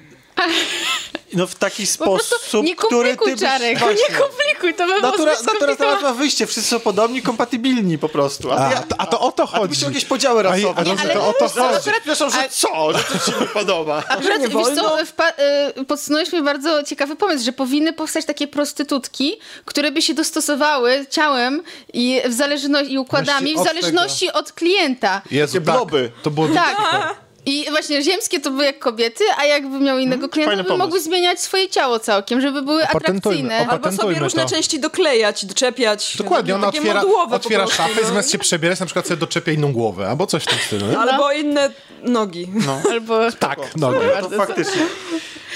[1.32, 3.40] No w taki sposób, nie który ty byś...
[3.40, 7.22] Czarek, nie komplikuj, to by było Natura, zbyt natura teraz ma wyjście, wszyscy są podobni,
[7.22, 8.52] kompatybilni po prostu.
[8.52, 9.68] A, A, ja, to- a to o to A chodzi.
[9.68, 10.74] byś jakieś podziały rasowe.
[10.76, 11.90] A, a, no, to, ale- to o to chodzi.
[11.90, 12.92] Przepraszam, że ale- co?
[12.92, 14.02] Że to ci nie podoba?
[14.08, 15.32] Akurat, nie wiesz co, wpa-
[15.80, 21.06] y, podsunąłeś mi bardzo ciekawy pomysł, że powinny powstać takie prostytutki, które by się dostosowały
[21.10, 21.62] ciałem
[21.92, 25.22] i w zależności i układami, w Właśnie od zależności od klienta.
[25.30, 26.10] Jezu, Takie tak, bloby.
[26.22, 27.27] To było Tak.
[27.46, 31.00] I właśnie ziemskie to były jak kobiety, a jakby miał innego klienta, fajny by mogły
[31.00, 33.68] zmieniać swoje ciało całkiem, żeby były Opatentujmy, atrakcyjne.
[33.68, 34.48] Albo sobie różne to.
[34.48, 36.16] części doklejać, doczepiać.
[36.16, 38.08] Dokładnie, ona Takie otwiera, otwiera prostu, szafę i no.
[38.08, 40.98] zamiast się przebierać, na przykład sobie doczepia inną głowę, albo coś w tym stylu.
[40.98, 41.70] Albo inne
[42.02, 42.48] nogi.
[42.90, 43.92] Albo Tak, no.
[44.20, 44.82] To faktycznie.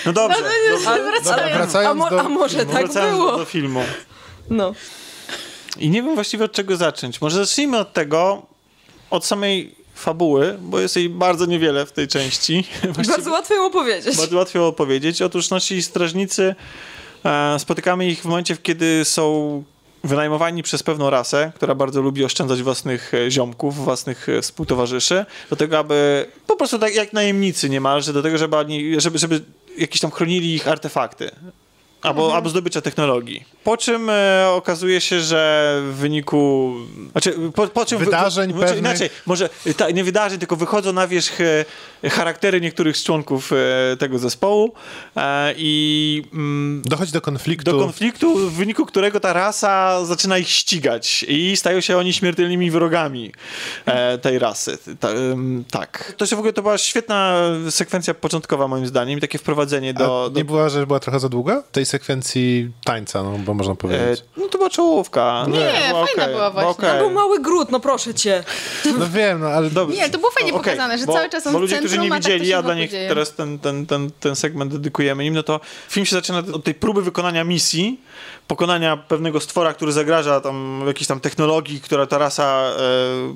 [0.06, 0.38] No dobrze.
[0.70, 0.88] dobrze.
[0.90, 1.54] Ale, wracając.
[1.54, 3.36] a, Wracając mo, do- a może tak było?
[3.36, 3.82] do filmu.
[4.50, 4.74] No.
[5.78, 7.20] I nie wiem właściwie od czego zacząć.
[7.20, 8.42] Może zacznijmy od tego,
[9.10, 12.64] od samej fabuły, bo jest jej bardzo niewiele w tej części.
[12.82, 14.16] Właściwie Bardzo łatwo ją opowiedzieć.
[14.16, 15.22] bardzo łatwo opowiedzieć.
[15.22, 16.54] Otóż nasi strażnicy,
[17.24, 19.62] e, spotykamy ich w momencie, kiedy są
[20.04, 25.56] wynajmowani przez pewną rasę, która bardzo lubi oszczędzać własnych e, ziomków, własnych e, współtowarzyszy, do
[25.56, 29.40] tego, aby po prostu tak jak najemnicy niemalże, do tego, żeby, oni, żeby, żeby
[29.78, 31.30] jakieś tam chronili ich artefakty.
[32.02, 33.44] Albo, albo zdobycia technologii.
[33.64, 36.72] Po czym e, okazuje się, że w wyniku.
[37.12, 37.98] Znaczy, po, po czym.
[37.98, 38.90] Wydarzeń wy, znaczy, pewnych.
[38.90, 41.64] Inaczej, może e, ta, nie wydarzeń, tylko wychodzą na wierzch e,
[42.10, 44.72] charaktery niektórych z członków e, tego zespołu
[45.16, 47.72] e, i mm, Dochodzi do konfliktu.
[47.72, 52.70] do konfliktu, w wyniku którego ta rasa zaczyna ich ścigać i stają się oni śmiertelnymi
[52.70, 53.32] wrogami
[53.86, 54.78] e, tej rasy.
[55.00, 55.08] Ta,
[55.70, 56.14] tak.
[56.16, 60.30] To się w ogóle to była świetna sekwencja początkowa moim zdaniem i takie wprowadzenie do...
[60.30, 61.62] Do nie była, że była trochę za długa?
[61.72, 64.24] Tej sekwencji tańca, no bo można e, powiedzieć.
[64.36, 65.46] no to była czołówka.
[65.48, 66.70] Nie, fajna okej, była właśnie.
[66.70, 66.98] okej.
[66.98, 68.44] Był mały gród, no proszę cię.
[68.98, 69.70] No wiem, no ale...
[69.70, 69.96] Dobrze.
[69.96, 72.08] Nie, to było fajnie Okej, pokazane, że bo, cały czas on Bo ludzie, którzy nie
[72.10, 73.08] tak widzieli, się a dla nich dzieje.
[73.08, 76.74] teraz ten, ten, ten, ten segment dedykujemy im, no to film się zaczyna od tej
[76.74, 78.00] próby wykonania misji,
[78.56, 82.74] pokonania pewnego stwora, który zagraża tam jakiejś tam technologii, która ta rasa, e,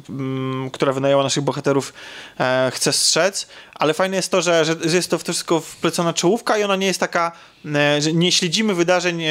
[0.09, 1.93] m, która wynajęła naszych bohaterów,
[2.41, 6.63] e, chce strzec, ale fajne jest to, że, że jest to wszystko wplecona czołówka i
[6.63, 7.33] ona nie jest taka,
[7.75, 9.29] e, że nie śledzimy wydarzeń e,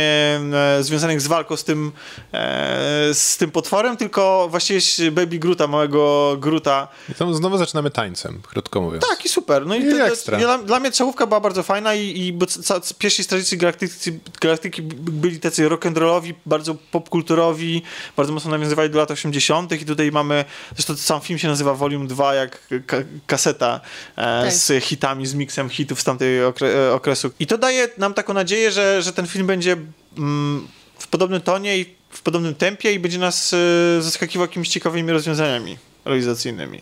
[0.77, 1.91] e, związanych z walką z tym,
[2.33, 8.41] e, z tym potworem, tylko właściwie Baby Gruta, małego Gruta, I tam znowu zaczynamy tańcem,
[8.47, 9.07] krótko mówiąc.
[9.09, 9.65] tak, i super.
[9.67, 10.37] No i, I to, to, ekstra.
[10.37, 14.11] dla, dla mnie czołówka była bardzo fajna i, i bo ca, pierwsi strażnicy galaktyki,
[14.41, 17.81] galaktyki byli tacy rock'n'rollowi, bardzo popkulturowi,
[18.17, 19.71] bardzo mocno nawiązywali do lat 80.
[19.71, 20.45] i tutaj mamy,
[20.75, 22.97] zresztą sam film się nazywa Volume 2, jak ka,
[23.27, 23.81] kaseta
[24.15, 24.53] e, Tak.
[24.53, 27.31] z hitami, z miksem hitów z tamtej okre, e, okresu.
[27.39, 29.77] I to daje nam taką nadzieję, że, że ten film będzie
[30.17, 30.67] mm,
[30.99, 35.77] w podobnym tonie i w podobnym tempie i będzie nas e, zaskakiwał jakimiś ciekawymi rozwiązaniami
[36.05, 36.81] realizacyjnymi.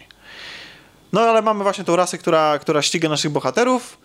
[1.14, 3.98] No ale mamy właśnie tą rasę, która, która ściga naszych bohaterów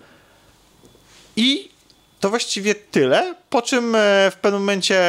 [1.37, 1.69] i
[2.21, 5.03] to właściwie tyle, po czym e, w pewnym momencie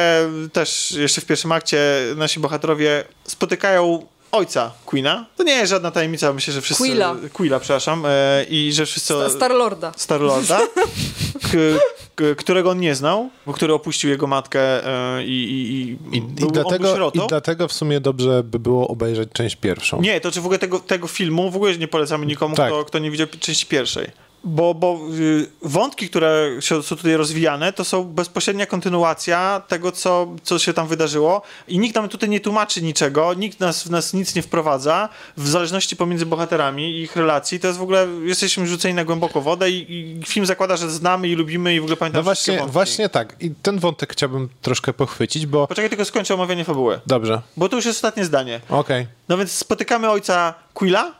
[0.52, 1.78] też jeszcze w pierwszym akcie
[2.16, 5.26] nasi bohaterowie spotykają ojca Queena.
[5.36, 6.84] To nie jest żadna tajemnica, myślę, że wszyscy...
[6.84, 7.16] Quilla.
[7.32, 8.04] Quilla, przepraszam.
[8.06, 9.14] E, I że wszyscy...
[9.28, 9.92] Starlorda.
[9.96, 10.60] Starlorda,
[12.36, 16.20] którego on nie znał, bo który opuścił jego matkę e, i, i, i, I, i,
[16.20, 17.10] był, on był dlatego.
[17.14, 20.00] I dlatego w sumie dobrze by było obejrzeć część pierwszą.
[20.00, 22.68] Nie, to czy w ogóle tego, tego filmu w ogóle nie polecamy nikomu, Tak.
[22.68, 24.06] kto, kto nie widział części pierwszej.
[24.44, 30.58] Bo, bo y, wątki, które są tutaj rozwijane, to są bezpośrednia kontynuacja tego, co, co
[30.58, 34.34] się tam wydarzyło i nikt nam tutaj nie tłumaczy niczego, nikt nas, w nas nic
[34.34, 37.60] nie wprowadza w zależności pomiędzy bohaterami i ich relacji.
[37.60, 39.86] To jest w ogóle, jesteśmy rzuceni na głęboko wodę i,
[40.20, 42.72] i film zakłada, że znamy i lubimy i w ogóle pamiętamy No właśnie, wątki.
[42.72, 43.36] właśnie tak.
[43.40, 45.66] I ten wątek chciałbym troszkę pochwycić, bo...
[45.66, 48.60] Poczekaj, tylko skończę omawianie fabuły, Dobrze, bo to już jest ostatnie zdanie.
[48.68, 49.06] okej.
[49.28, 51.14] No więc spotykamy ojca Quilla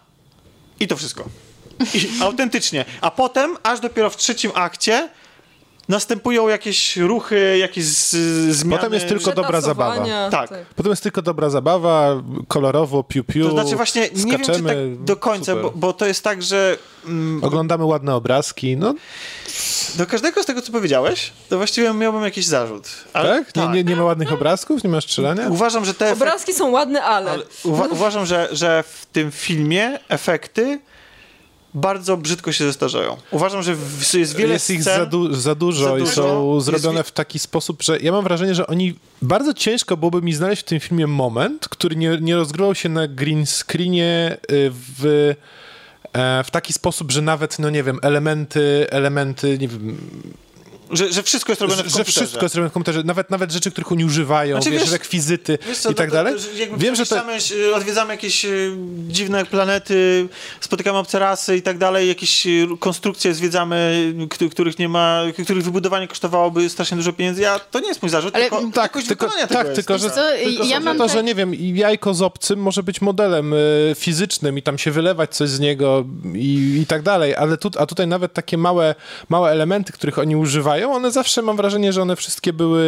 [0.80, 1.24] i to wszystko.
[1.94, 2.84] I, autentycznie.
[3.00, 5.08] A potem, aż dopiero w trzecim akcie,
[5.90, 8.10] następują jakieś ruchy, jakieś z,
[8.56, 8.76] zmiany.
[8.76, 10.30] Potem jest tylko dobra zabawa.
[10.30, 10.50] Tak.
[10.76, 15.04] Potem jest tylko dobra zabawa, kolorowo, piu-piu, To znaczy właśnie, nie wiem czy skaczemy, tak
[15.04, 16.76] do końca, bo, bo to jest tak, że
[17.06, 18.94] mm, Oglądamy ładne obrazki, no
[19.96, 22.88] do każdego z tego, co powiedziałeś, to właściwie miałbym jakiś zarzut.
[23.12, 23.56] Ale, tak?
[23.56, 25.48] Nie, nie, nie ma ładnych obrazków, nie ma strzelania?
[25.48, 27.30] Uważam, że te efekty, Obrazki są ładne, ale...
[27.30, 30.80] ale uwa- uważam, że, że w tym filmie efekty
[31.74, 33.16] bardzo brzydko się zestarzają.
[33.30, 33.76] Uważam, że
[34.14, 36.12] jest wiele jest ich za, du- za dużo za i dużo.
[36.12, 40.22] są Jest zrobione w taki sposób, że ja mam wrażenie, że oni bardzo ciężko byłoby
[40.22, 44.70] mi znaleźć w tym filmie moment, który nie, nie rozgrywał się na green screenie y,
[44.98, 45.34] w,
[46.12, 49.98] e, w taki sposób, że nawet, no nie wiem, elementy, elementy, nie wiem,
[50.92, 52.20] że, że wszystko jest robione że, w że komputerze.
[52.20, 55.58] wszystko jest robione w komputerze, nawet, nawet rzeczy, których oni używają, Znaczy, wiesz, wiesz- rekwizyty
[55.68, 56.34] Wiesz co, i tak to- to- dalej.
[56.40, 57.22] to- jakby Wiem, że to...
[57.74, 58.72] odwiedzamy jakieś y,
[59.08, 60.28] dziwne planety,
[60.60, 64.12] spotykamy obce rasy i tak dalej, jakieś y, konstrukcje zwiedzamy,
[64.50, 67.42] których nie ma, których wybudowanie kosztowałoby strasznie dużo pieniędzy.
[67.42, 69.76] Ja, to nie jest mój zarzut, Ale- tylko Tak, jakość tylko, wykonania tak, tego jest.
[69.76, 72.58] tylko, że, Co, tylko ja że mam to, tak- że nie wiem, jajko z obcym
[72.58, 77.02] może być modelem y, fizycznym i tam się wylewać coś z niego i, i tak
[77.02, 78.94] dalej, ale tu, a tutaj nawet takie małe,
[79.28, 82.82] małe elementy, których oni używają, one zawsze mam wrażenie, że one wszystkie były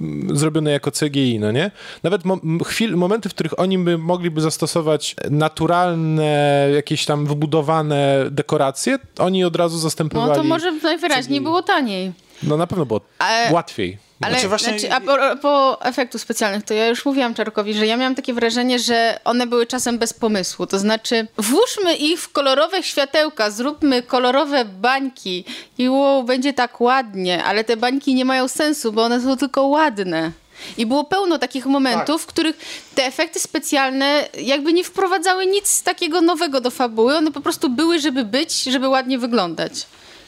[0.00, 1.70] mm, zrobione jako CGI, no nie?
[2.02, 8.98] Nawet mo- chwil, momenty, w których oni by mogliby zastosować naturalne, jakieś tam wybudowane dekoracje,
[9.18, 10.30] oni od razu zastępowali.
[10.30, 12.12] No to może najwyraźniej było taniej.
[12.42, 14.09] No na pewno było Ale- łatwiej.
[14.20, 17.86] Ale Znaczy znaczy, właśnie- a po, po efektów specjalnych, to ja już mówiłam Czarkowi, że
[17.86, 20.66] ja miałam takie wrażenie, że one były czasem bez pomysłu.
[20.66, 25.44] To znaczy, włóżmy ich w kolorowe światełka, zróbmy kolorowe bańki
[25.78, 29.66] i wow, będzie tak ładnie, ale te bańki nie mają sensu, bo one są tylko
[29.66, 30.30] ładne.
[30.78, 32.56] I było pełno takich momentów, w których
[32.94, 37.16] te efekty specjalne jakby nie wprowadzały nic takiego nowego do fabuły.
[37.16, 39.72] One po prostu były, żeby być, żeby ładnie wyglądać.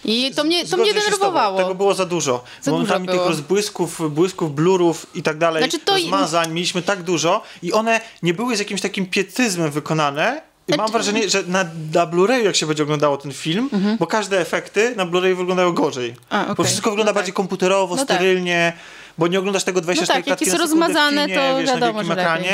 [0.05, 1.05] I to mnie, to Zgodzę mnie tobą.
[1.05, 1.59] denerwowało.
[1.59, 2.45] Tego było za dużo.
[2.63, 7.03] Za Momentami dużo tych rozbłysków, błysków, blurów i tak dalej, Znaczy to rozmazań mieliśmy tak
[7.03, 10.43] dużo i one nie były z jakimś takim pietyzmem wykonane.
[10.69, 14.07] I mam Znaczy- wrażenie, że na, na Blu-rayu, jak się będzie oglądało ten film, bo
[14.07, 16.09] każde efekty na Blu-rayu wyglądają gorzej.
[16.11, 16.43] Mhm.
[16.43, 16.65] A, Bo okej.
[16.65, 17.19] wszystko wygląda No tak.
[17.21, 18.17] bardziej komputerowo, No tak.
[18.17, 18.73] sterylnie,
[19.19, 21.93] bo nie oglądasz tego 24 No tak, jak jest na rozmazane, to wiesz, na wiadomo,
[21.93, 22.53] wielkim że lepiej.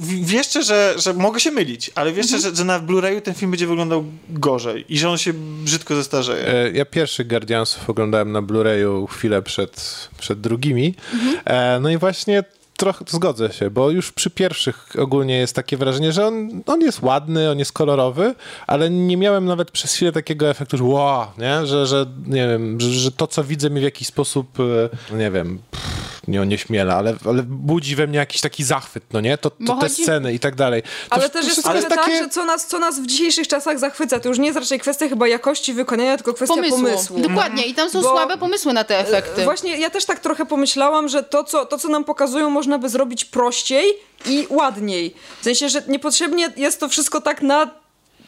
[0.00, 0.22] Ekranie.
[0.24, 2.52] W- Wierzcie, że, że mogę się mylić, ale wierzcie, Mhm.
[2.54, 5.32] że, że na Blu-rayu ten film będzie wyglądał gorzej i że on się
[5.64, 6.48] brzydko zestarzeje.
[6.48, 10.94] E, Ja pierwszych Guardiansów oglądałem na Blu-rayu chwilę przed, przed drugimi.
[11.44, 12.44] E, No i właśnie
[12.78, 17.02] trochę zgodzę się, bo już przy pierwszych ogólnie jest takie wrażenie, że on, on jest
[17.02, 18.34] ładny, on jest kolorowy,
[18.66, 21.66] ale nie miałem nawet przez chwilę takiego efektu, że wow, nie?
[21.66, 24.62] Że, że nie wiem, że, że to, co widzę mi w jakiś sposób, e,
[25.10, 25.88] no nie wiem, pff,
[26.28, 29.38] nie onieśmiela, ale, ale budzi we mnie jakiś taki zachwyt, no nie?
[29.38, 30.82] To, to Bo te chodzi- sceny i tak dalej.
[30.82, 33.48] To, Ale to też jest wszystko trochę tak, że co nas, co nas w dzisiejszych
[33.48, 36.78] czasach zachwyca, to już nie jest raczej kwestia chyba jakości wykonania, tylko kwestia pomysłu.
[36.78, 37.20] pomysłu.
[37.20, 39.44] Dokładnie, i tam są Bo- słabe pomysły na te efekty.
[39.44, 42.88] Właśnie ja też tak trochę pomyślałam, że to co, to, co nam pokazują, można by
[42.88, 43.84] zrobić prościej
[44.26, 45.14] i ładniej.
[45.40, 47.70] W sensie, że niepotrzebnie jest to wszystko tak na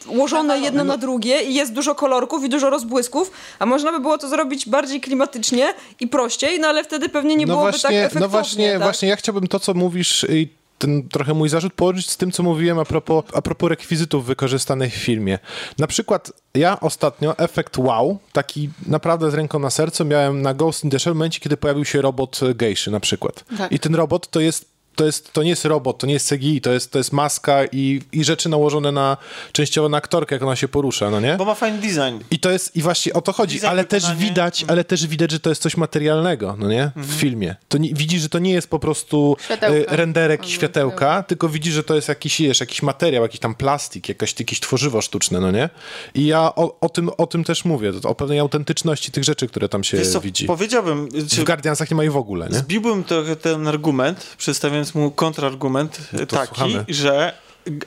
[0.07, 4.17] ułożone jedno na drugie i jest dużo kolorków i dużo rozbłysków, a można by było
[4.17, 8.21] to zrobić bardziej klimatycznie i prościej, no ale wtedy pewnie nie byłoby tak efektownie.
[8.21, 8.81] No właśnie, tak?
[8.81, 10.47] właśnie ja chciałbym to, co mówisz i
[10.81, 14.93] ten trochę mój zarzut położyć z tym, co mówiłem a propos, a propos rekwizytów wykorzystanych
[14.93, 15.39] w filmie.
[15.77, 20.83] Na przykład ja ostatnio efekt wow, taki naprawdę z ręką na sercu miałem na Ghost
[20.83, 23.43] in the Shell w momencie, kiedy pojawił się robot gejszy na przykład.
[23.57, 23.71] Tak.
[23.71, 26.61] I ten robot to jest to, jest, to nie jest robot, to nie jest CGI,
[26.61, 29.17] to jest, to jest maska i, i rzeczy nałożone na
[29.51, 31.35] częściowo na aktorkę, jak ona się porusza, no nie?
[31.35, 32.23] Bo ma fajny design.
[32.31, 35.31] I to jest, i właśnie o to chodzi, Design, ale też widać, ale też widać,
[35.31, 36.91] że to jest coś materialnego, no nie?
[36.95, 37.55] W filmie.
[37.69, 39.91] To nie, widzisz, że to nie jest po prostu Światełka.
[39.93, 43.39] e, renderek i Albo światełka, tylko widzisz, że to jest jakiś, wiesz, jakiś materiał, jakiś
[43.39, 45.69] tam plastik, jakaś, jakieś tworzywo sztuczne, no nie?
[46.15, 49.69] I ja o, o, tym, o tym też mówię, o pewnej autentyczności tych rzeczy, które
[49.69, 50.45] tam się co, widzi.
[50.45, 52.57] powiedziałbym, czy W Guardiansach nie ma ich w ogóle, nie?
[52.57, 54.35] zbiłbym trochę ten argument,
[54.81, 56.85] przedstawiając mu kontrargument to taki, słuchamy.
[56.87, 57.33] że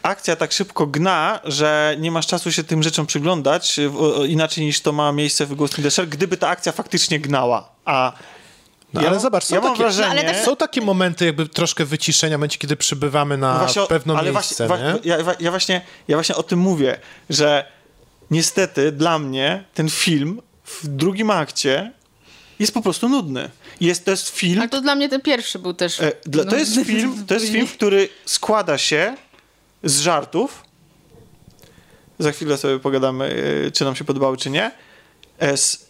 [0.02, 3.80] akcja tak szybko gna, że nie masz czasu się tym rzeczom przyglądać,
[4.28, 7.68] inaczej niż to ma miejsce w Ghost in the Shell, gdyby ta akcja faktycznie gnała.
[7.84, 8.12] A
[8.92, 10.14] No, ja ale mam- zobacz, są ja takie- wrażenie...
[10.14, 13.58] No, ale tak Są takie momenty jakby troszkę wyciszenia, w momencie, kiedy przybywamy na No
[13.58, 13.82] właśnie
[14.16, 16.98] ale miejsce, właśnie, wa- ja, ja, właśnie, ja właśnie o tym mówię,
[17.30, 17.66] że
[18.30, 21.92] niestety dla mnie ten film w drugim akcie
[22.58, 23.50] jest po prostu nudny.
[23.80, 26.00] Jest, to jest film, Ale to dla mnie ten pierwszy był też...
[26.00, 29.16] e, dla, to no, jest film, to jest film, który składa się
[29.84, 30.64] z żartów.
[32.18, 33.24] Za chwilę sobie pogadamy,
[33.66, 34.70] e, czy nam się podobały, czy nie.
[35.38, 35.86] E, z,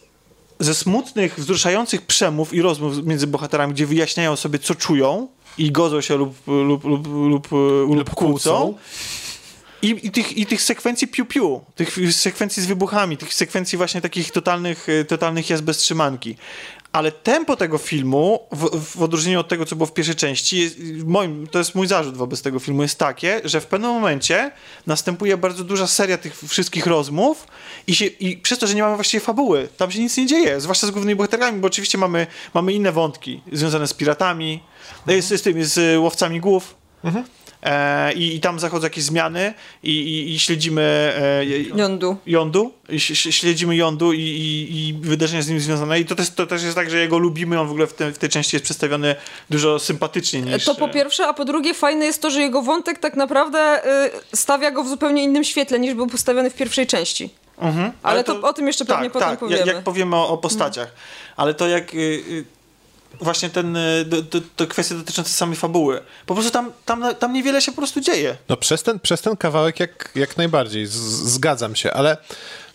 [0.59, 5.27] ze smutnych, wzruszających przemów i rozmów między bohaterami, gdzie wyjaśniają sobie, co czują
[5.57, 7.47] i godzą się lub, lub, lub, lub,
[7.89, 8.77] lub kłócą.
[9.81, 14.31] I, i, tych, I tych sekwencji piu-piu, tych sekwencji z wybuchami, tych sekwencji właśnie takich
[14.31, 16.35] totalnych, e, totalnych jazd bez trzymanki.
[16.95, 20.75] Ale tempo tego filmu, w, w odróżnieniu od tego, co było w pierwszej części, jest,
[21.05, 24.51] moim, to jest mój zarzut wobec tego filmu, jest takie, że w pewnym momencie
[24.87, 27.47] następuje bardzo duża seria tych wszystkich rozmów
[27.87, 30.61] i, się, i przez to, że nie mamy właściwie fabuły, tam się nic nie dzieje,
[30.61, 34.63] zwłaszcza z głównymi bohaterami, bo oczywiście mamy, mamy inne wątki związane z piratami,
[35.07, 36.75] e, z, z z łowcami głów.
[37.05, 37.23] E,
[38.15, 39.53] i, I tam zachodzą jakieś zmiany
[39.83, 41.45] i, i, i śledzimy e,
[41.75, 42.17] Jądu.
[42.25, 45.99] Jądu, i ś- ś- śledzimy Jądu i, i, wydarzenia z nim związane.
[45.99, 48.11] I to też, to też jest tak, że jego lubimy, on w ogóle w, te,
[48.11, 49.15] w tej części jest przedstawiony
[49.49, 50.65] dużo sympatyczniej niż...
[50.65, 54.11] To po pierwsze, a po drugie fajne jest to, że jego wątek tak naprawdę y,
[54.37, 57.29] stawia go w zupełnie innym świetle niż był postawiony w pierwszej części.
[57.57, 57.91] Mhm.
[58.03, 59.57] Ale to o tym jeszcze pewnie potem tak, powiemy.
[59.59, 60.91] Jak, jak powiemy o, o postaciach.
[61.35, 61.93] Ale to jak...
[61.93, 62.54] Y, y,
[63.21, 64.05] właśnie ten, y,
[64.55, 66.01] to kwestie dotyczące samej fabuły.
[66.25, 68.37] Po prostu tam, tam, tam niewiele się po prostu dzieje.
[68.49, 72.17] No przez ten, przez ten kawałek jak, jak najbardziej, z, zgadzam się, ale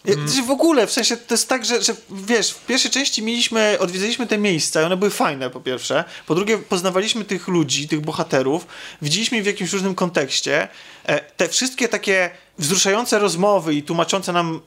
[0.04, 0.46] Mm.
[0.46, 4.26] W ogóle, w sensie to jest tak, że, że wiesz, w pierwszej części mieliśmy, odwiedzaliśmy
[4.26, 8.66] te miejsca i one były fajne po pierwsze, po drugie poznawaliśmy tych ludzi, tych bohaterów,
[9.02, 10.68] widzieliśmy ich w jakimś różnym kontekście.
[11.06, 14.60] E, Te wszystkie takie wzruszające rozmowy i tłumaczące nam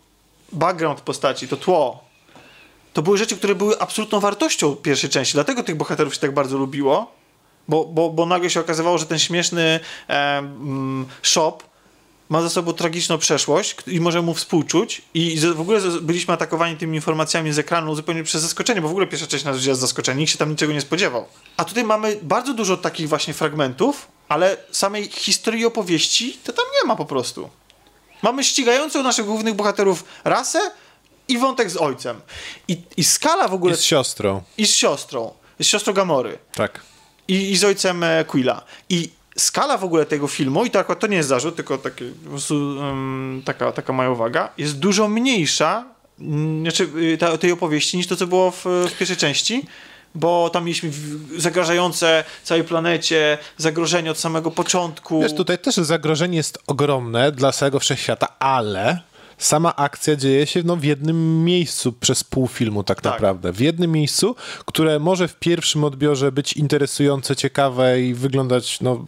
[0.52, 2.03] background postaci, to tło,
[2.94, 6.58] to były rzeczy, które były absolutną wartością pierwszej części, dlatego tych bohaterów się tak bardzo
[6.58, 7.12] lubiło,
[7.68, 9.80] bo, bo, bo nagle się okazywało, że ten śmieszny
[10.10, 11.58] e, mm, shop
[12.30, 16.96] ma za sobą tragiczną przeszłość i może mu współczuć i w ogóle byliśmy atakowani tymi
[16.96, 20.20] informacjami z ekranu zupełnie przez zaskoczenie, bo w ogóle pierwsza część nas wzięła z zaskoczenia,
[20.20, 21.26] nikt się tam niczego nie spodziewał.
[21.58, 26.88] A tutaj mamy bardzo dużo takich właśnie fragmentów, ale samej historii opowieści to tam nie
[26.88, 27.50] ma po prostu.
[28.22, 30.60] Mamy ścigającą naszych głównych bohaterów rasę
[31.28, 32.22] i wątek z ojcem.
[32.68, 33.74] I, i skala w ogóle...
[33.74, 34.42] i z siostrą.
[34.58, 35.34] I z siostrą.
[35.60, 36.82] Z siostrą Gamory Tak.
[37.28, 38.62] i, i z ojcem e, Quilla.
[38.90, 41.90] I skala w ogóle tego filmu, i to akurat to nie jest zarzut, tylko po
[42.30, 45.86] prostu, um, taka, taka moja uwaga, jest dużo mniejsza
[46.20, 49.66] mm, znaczy, y, ta, tej opowieści niż to, co było w, w pierwszej części.
[50.16, 50.92] Bo tam mieliśmy
[51.38, 55.22] zagrażające całej planecie zagrożenie od samego początku.
[55.22, 59.00] Wiesz, tutaj też zagrożenie jest ogromne dla całego wszechświata, ale
[59.44, 63.14] sama akcja dzieje się no, w jednym miejscu przez pół filmu tak, Tak.
[63.14, 63.52] naprawdę.
[63.52, 64.36] W jednym miejscu,
[64.66, 69.06] które może w pierwszym odbiorze być interesujące, ciekawe i wyglądać no,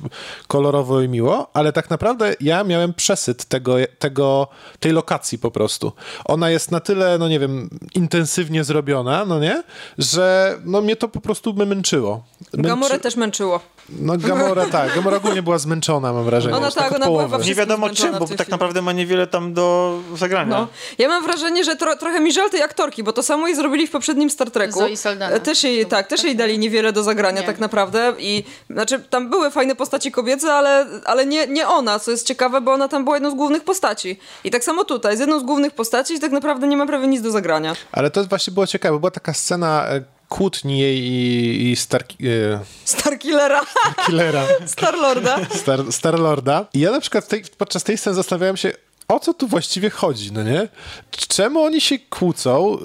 [0.47, 4.47] kolorowo i miło, ale tak naprawdę ja miałem przesyt tego, tego,
[4.79, 5.91] tej lokacji po prostu.
[6.25, 9.63] Ona jest na tyle, no nie wiem, intensywnie zrobiona, no nie,
[9.97, 12.23] że no, mnie to po prostu męczyło.
[12.53, 12.69] Męczy...
[12.69, 13.59] Gamorę też męczyło.
[13.89, 16.55] No Gamora tak, Gamora ogólnie była zmęczona, mam wrażenie.
[16.55, 17.43] Ona tak, od ona była połowy.
[17.43, 20.57] we nie wiadomo czym, bo tak naprawdę ma niewiele tam do zagrania.
[20.59, 20.67] No.
[20.97, 23.88] Ja mam wrażenie, że tro, trochę mi żal tej aktorki, bo to samo i zrobili
[23.88, 24.80] w poprzednim Star Treku.
[24.80, 25.36] Zoe Saldana.
[25.36, 27.47] E, Też jej, tak, też jej dali niewiele do zagrania Nie.
[27.47, 32.11] tak naprawdę i znaczy tam były fajne postaci kobiece, ale, ale nie, nie ona, co
[32.11, 34.19] jest ciekawe, bo ona tam była jedną z głównych postaci.
[34.43, 37.07] I tak samo tutaj, z jedną z głównych postaci i tak naprawdę nie ma prawie
[37.07, 37.76] nic do zagrania.
[37.91, 42.01] Ale to właśnie było ciekawe, bo była taka scena e, kłótni jej i, i Star,
[42.01, 43.61] e, Starkillera,
[44.05, 45.38] Killera, Starlorda.
[45.55, 46.65] Star, Starlorda.
[46.73, 48.71] I ja na przykład tej, podczas tej sceny zastanawiałem się,
[49.08, 50.68] o co tu właściwie chodzi, no nie?
[51.12, 52.78] Czemu oni się kłócą?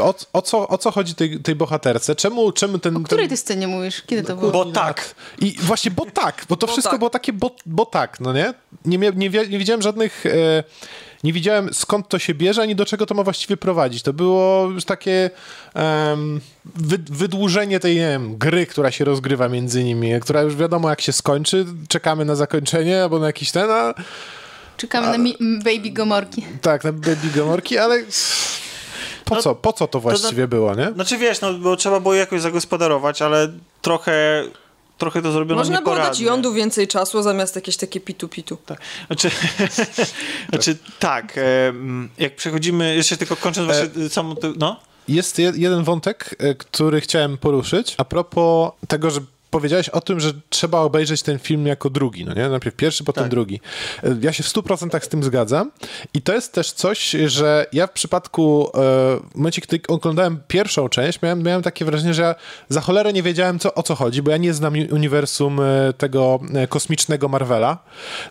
[0.00, 2.14] O, o, co, o co chodzi tej, tej bohaterce?
[2.16, 2.96] Czemu, czemu ten...
[2.96, 3.36] O której ten...
[3.36, 4.02] ty scenie mówisz?
[4.06, 4.52] Kiedy to było?
[4.52, 5.14] Bo tak.
[5.38, 6.98] I właśnie, bo tak, bo to Bo wszystko tak.
[6.98, 8.54] było takie, bo, bo tak, no nie?
[8.84, 10.64] Nie, nie, wi- nie widziałem żadnych, e,
[11.24, 14.02] nie widziałem skąd to się bierze, ani do czego to ma właściwie prowadzić.
[14.02, 15.30] To było już takie
[15.74, 20.90] em, wy, wydłużenie tej, nie wiem, gry, która się rozgrywa między nimi, która już wiadomo
[20.90, 23.94] jak się skończy, czekamy na zakończenie albo na jakiś ten, a
[24.76, 26.44] Czekamy na Baby Gomorki.
[26.62, 28.02] tak, na Baby Gomorki, ale
[29.24, 30.92] po No, co, po co to właściwie było, nie?
[30.94, 33.52] Znaczy wiesz, no bo trzeba było jakoś zagospodarować, ale
[33.82, 34.44] trochę,
[34.98, 38.56] trochę to zrobiono Można było dać jądu więcej czasu zamiast jakieś takie pitu-pitu.
[38.66, 38.80] Tak.
[39.06, 39.30] Znaczy,
[40.48, 41.72] znaczy tak, e,
[42.18, 44.80] jak przechodzimy, jeszcze tylko kończąc właśnie samą, tę- no.
[45.08, 47.94] Jest je- jeden wątek, e, który chciałem poruszyć.
[47.98, 49.20] A propos tego, że
[49.58, 52.48] powiedziałeś o tym, że trzeba obejrzeć ten film jako drugi, no nie?
[52.48, 53.30] Najpierw pierwszy, potem Tak.
[53.30, 53.60] drugi.
[54.20, 55.70] Ja się w 100% z tym zgadzam
[56.14, 60.88] i to jest też coś, że ja w przypadku, e, w momencie, kiedy oglądałem pierwszą
[60.88, 62.34] część, miałem, miałem takie wrażenie, że ja
[62.68, 65.92] za cholerę nie wiedziałem, co, o co chodzi, bo ja nie znam uni- uniwersum e,
[65.98, 67.78] tego e, kosmicznego Marvela.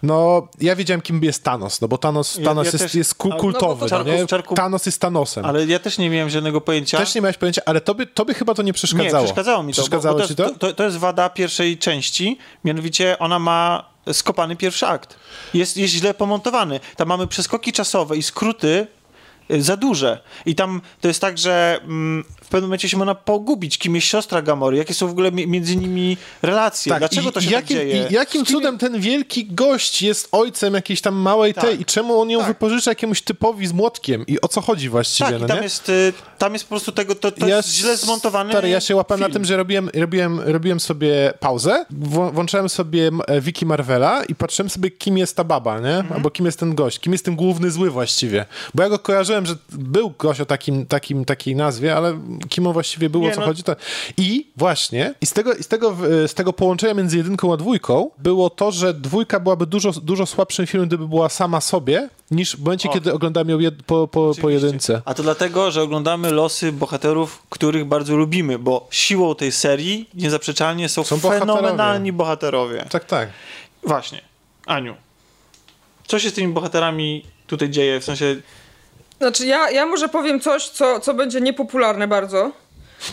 [0.04, 3.16] No, ja wiedziałem, kim jest Thanos, no bo Thanos, Ja- Thanos ja jest, też- jest
[3.16, 4.56] kultowy, no no, to nie?
[4.56, 5.46] Thanos jest Thanosem.
[5.46, 6.98] Ale ja też nie miałem żadnego pojęcia.
[6.98, 9.24] Też nie miałeś pojęcia, ale tobie, tobie chyba to nie Nie, przeszkadzało.
[9.24, 9.82] przeszkadzało mi to.
[9.82, 10.50] Przeszkadzało bo ci to, to?
[10.50, 10.74] jest- to?
[10.74, 15.16] To jest wada pierwszej części, mianowicie ona ma skopany pierwszy akt.
[15.54, 16.80] Jest, jest źle pomontowany.
[16.96, 18.88] Tam mamy przeskoki czasowe i skróty
[19.50, 20.20] za duże.
[20.46, 24.08] I tam to jest tak, że mm, w pewnym momencie się można pogubić, kim jest
[24.08, 27.54] siostra Gamory, jakie są w ogóle mi- między nimi relacje, dlaczego i- to się tak
[27.56, 28.08] jakim, dzieje.
[28.10, 31.64] I jakim cudem ten wielki gość jest ojcem jakiejś tam małej Tak.
[31.64, 32.48] tej i czemu on ją Tak.
[32.48, 35.64] wypożycza jakiemuś typowi z młotkiem i o co chodzi właściwie, Tak, no tam nie?
[35.64, 38.96] jest, y, tam jest po prostu tego, to, to jest źle zmontowany Stary, ja się
[38.96, 39.34] łapałem na film.
[39.34, 41.86] tym, że robiłem, robiłem, robiłem sobie pauzę,
[42.34, 45.88] włączałem sobie e, Wiki Marvela i patrzyłem sobie, kim jest ta baba, nie?
[45.96, 46.14] Mhm.
[46.14, 48.46] Albo kim jest ten gość, kim jest ten główny zły właściwie.
[48.74, 49.00] Bo ja go
[49.34, 52.20] kojarzyłem, że był gość o takim, takim, takiej nazwie, ale
[52.50, 53.46] kim on właściwie był, Nie, o co no.
[53.46, 53.64] chodzi.
[53.64, 53.76] To...
[54.18, 57.58] I właśnie, i z tego, i z, tego, e, z tego połączenia między jedynką a
[57.58, 62.56] dwójką było to, że dwójka byłaby dużo, dużo słabszym filmem, gdyby była sama sobie, niż
[62.56, 62.94] w momencie, O.
[62.94, 65.02] kiedy oglądam ją jed, po, po, po jedynce.
[65.06, 70.90] A to dlatego, że oglądamy losy bohaterów, których bardzo lubimy, bo siłą tej serii niezaprzeczalnie
[70.90, 71.62] są, Są bohaterowie.
[71.62, 72.86] fenomenalni bohaterowie.
[72.90, 73.30] Tak, tak.
[73.84, 74.22] Właśnie.
[74.66, 74.96] Aniu,
[76.08, 78.00] co się z tymi bohaterami tutaj dzieje?
[78.00, 78.36] W sensie,
[79.24, 82.52] Znaczy ja, ja może powiem coś, co, co będzie niepopularne bardzo.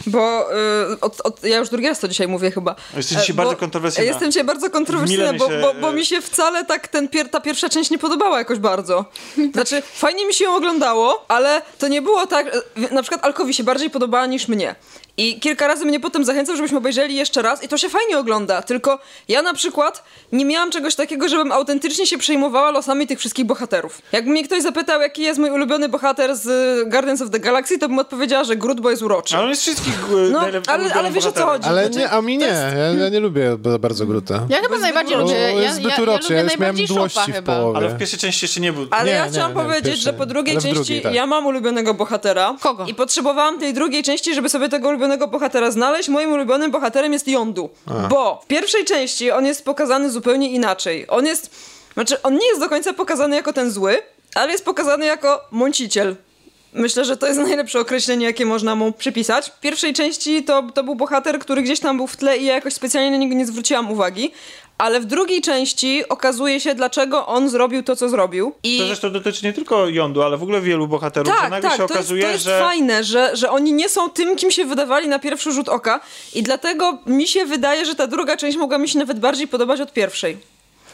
[0.06, 0.46] Bo
[0.92, 2.74] y, od, od, ja już drugi raz to dzisiaj mówię chyba.
[2.96, 4.10] Jesteś dzisiaj E, bardzo bo- kontrowersyjna.
[4.10, 7.40] Jestem dzisiaj bardzo kontrowersyjna, bo, się- bo, bo mi się wcale tak ten pier, ta
[7.40, 9.04] pierwsza część nie podobała jakoś bardzo.
[9.52, 12.46] Znaczy, fajnie mi się ją oglądało, ale to nie było tak.
[12.90, 14.74] e, Na przykład Alkowi się bardziej podobała niż mnie.
[15.20, 18.62] I kilka razy mnie potem zachęcał, żebyśmy obejrzeli jeszcze raz i to się fajnie ogląda.
[18.62, 18.98] Tylko
[19.28, 24.02] ja na przykład nie miałam czegoś takiego, żebym autentycznie się przejmowała losami tych wszystkich bohaterów.
[24.12, 26.48] Jakby mnie ktoś zapytał, jaki jest mój ulubiony bohater z
[26.88, 29.34] Guardians of the Galaxy, to bym odpowiedziała, że Groot, bo jest uroczy.
[29.34, 29.94] ale on jest wszystkich
[30.32, 31.68] No, najlep- ale- ale wiesz, o co chodzi?
[31.68, 32.46] Ale Znaczy, nie, a mi nie.
[32.46, 34.46] Ja, ja nie lubię ba- bardzo Gruta.
[34.48, 35.34] Ja chyba najbardziej lubię.
[35.34, 37.56] Ja, jest zbyt ja, ja uroczy, lubię ja już miałem najbardziej mdłości w chyba.
[37.56, 37.78] połowie.
[37.78, 38.86] Ale w pierwszej części jeszcze nie był.
[38.90, 41.14] Ale Nie, ja chciałam nie, powiedzieć, że po drugiej w części drugiej, tak.
[41.14, 42.56] ja mam ulubionego bohatera.
[42.60, 42.84] Kogo?
[42.86, 46.08] I potrzebowałam tej drugiej części, żeby sobie tego ulubionego bohatera znaleźć.
[46.08, 47.70] Moim ulubionym bohaterem jest Yondu.
[48.10, 51.06] Bo w pierwszej części on jest pokazany zupełnie inaczej.
[51.08, 51.50] On jest...
[51.94, 54.02] Znaczy, on nie jest do końca pokazany jako ten zły,
[54.34, 56.16] ale jest pokazany jako mąciciel.
[56.72, 59.50] Myślę, że to jest najlepsze określenie, jakie można mu przypisać.
[59.50, 62.54] W pierwszej części to, to był bohater, który gdzieś tam był w tle i ja
[62.54, 64.32] jakoś specjalnie na niego nie zwróciłam uwagi.
[64.78, 68.52] Ale w drugiej części okazuje się, dlaczego on zrobił to, co zrobił.
[68.62, 68.78] I...
[68.78, 71.78] To zresztą dotyczy nie tylko Jądu, ale w ogóle wielu bohaterów, że Tak, nagle tak,
[71.78, 72.64] się to okazuje, jest, to jest że...
[72.64, 76.00] fajne, że, że oni nie są tym, kim się wydawali na pierwszy rzut oka
[76.34, 79.80] i dlatego mi się wydaje, że ta druga część mogła mi się nawet bardziej podobać
[79.80, 80.36] od pierwszej.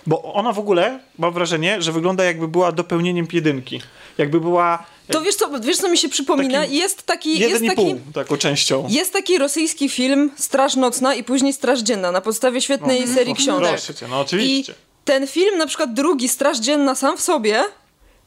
[0.06, 3.80] Bo ona w ogóle, mam wrażenie, że wygląda jakby była dopełnieniem jedynki.
[4.18, 6.60] Jakby była To wiesz co, wiesz co mi się przypomina?
[6.60, 8.86] Taki jest taki, jest jeden i taki, pół taką częścią.
[8.90, 13.68] jest taki rosyjski film Straż Nocna i później Straż Dzienna na podstawie świetnej serii książek.
[13.68, 14.72] Proszę cię, no oczywiście.
[14.72, 17.64] I ten film, na przykład drugi, Straż Dzienna sam w sobie,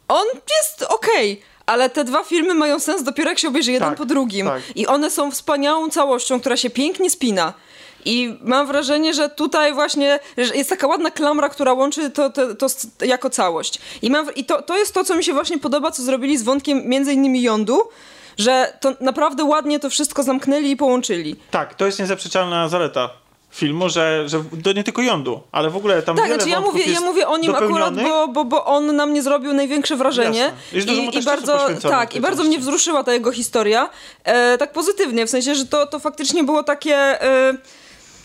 [0.07, 0.25] on
[0.59, 1.41] jest okej.
[1.65, 4.47] Ale te dwa filmy mają sens dopiero jak się obejrzy jeden Tak, po drugim.
[4.47, 4.61] tak.
[4.75, 7.53] I one są wspaniałą całością, która się pięknie spina.
[8.09, 12.67] I mam wrażenie, że tutaj właśnie jest taka ładna klamra, która łączy to, to, to
[13.05, 13.79] jako całość.
[14.01, 16.43] I, mam, i to, to jest to, co mi się właśnie podoba, co zrobili z
[16.43, 17.81] wątkiem między innymi Jądu,
[18.37, 21.35] że to naprawdę ładnie to wszystko zamknęli i połączyli.
[21.51, 23.09] Tak, to jest niezaprzeczalna zaleta
[23.51, 26.61] filmu, że, że to nie tylko Jądu, ale w ogóle tam Tak, wiele znaczy ja
[26.61, 30.51] mówię, ja mówię o nim akurat, bo, bo, bo on na mnie zrobił największe wrażenie.
[30.73, 32.49] I, i bardzo, tak, i bardzo części.
[32.49, 33.89] mnie wzruszyła ta jego historia.
[34.23, 36.95] E, tak pozytywnie, w sensie, że to, to faktycznie było takie.
[36.95, 37.53] E,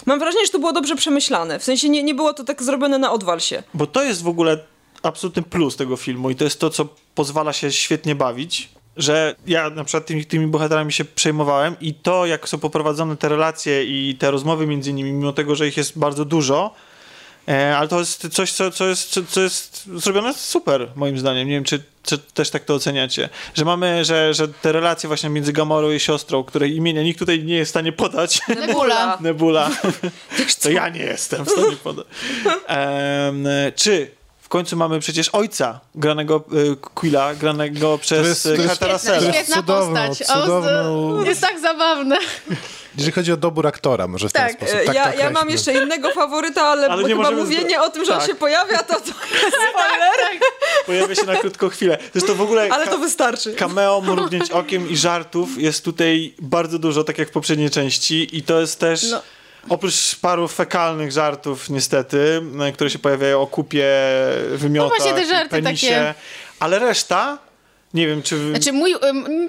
[0.07, 1.59] mam wrażenie, że to było dobrze przemyślane.
[1.59, 3.63] W sensie nie, nie było to tak zrobione na odwal się.
[3.75, 4.59] Bo to jest w ogóle
[5.03, 9.71] absolutny plus tego filmu i to jest to, co pozwala się świetnie bawić, że ja
[9.71, 14.17] na przykład tymi, tymi bohaterami się przejmowałem i to, jak są poprowadzone te relacje i
[14.19, 16.75] te rozmowy między nimi, mimo tego, że ich jest bardzo dużo,
[17.77, 21.49] ale to jest coś, co, co, jest, co, jest zrobione super, moim zdaniem.
[21.49, 23.29] Nie wiem, czy, czy też tak to oceniacie.
[23.55, 27.45] Że mamy, że, że te relacje właśnie między Gamorą i siostrą, której imienia nikt tutaj
[27.45, 29.19] nie jest w stanie podać, Nebula.
[29.21, 29.71] Nebula.
[30.63, 32.07] To ja nie jestem w stanie podać.
[32.67, 38.67] Em, czy w końcu mamy przecież ojca granego y, Quilla, granego przez jest- to jest
[38.69, 39.27] Cartera Sella.
[39.27, 40.29] jest Świetna cudowną, postać.
[40.31, 42.17] O, cudowną- Jest tak zabawne.
[42.97, 44.75] Jeżeli chodzi o dobór aktora, może w ten Tak, sposób.
[44.77, 48.05] E, Tak, ja, tak ja mam jeszcze innego faworyta, ale, Ale chyba mówienie o tym,
[48.05, 48.29] że on tak.
[48.29, 49.07] się pojawia, to, to
[49.43, 50.41] jest spoiler,
[50.87, 51.99] Pojawia się na krótką chwilę.
[52.13, 53.55] Zresztą w ogóle ale ka- to wystarczy.
[53.55, 58.43] cameo, mrugnięć okiem i żartów jest tutaj bardzo dużo, tak jak w poprzedniej części i
[58.43, 59.11] to jest też...
[59.11, 59.23] No.
[59.69, 63.87] Oprócz paru fekalnych żartów, niestety, e, które się pojawiają o kupie,
[64.51, 66.15] wymiotach, No właśnie te żarty penisie, takie.
[66.61, 67.39] ale reszta,
[67.95, 68.51] nie wiem, czy...
[68.51, 68.95] Znaczy mój,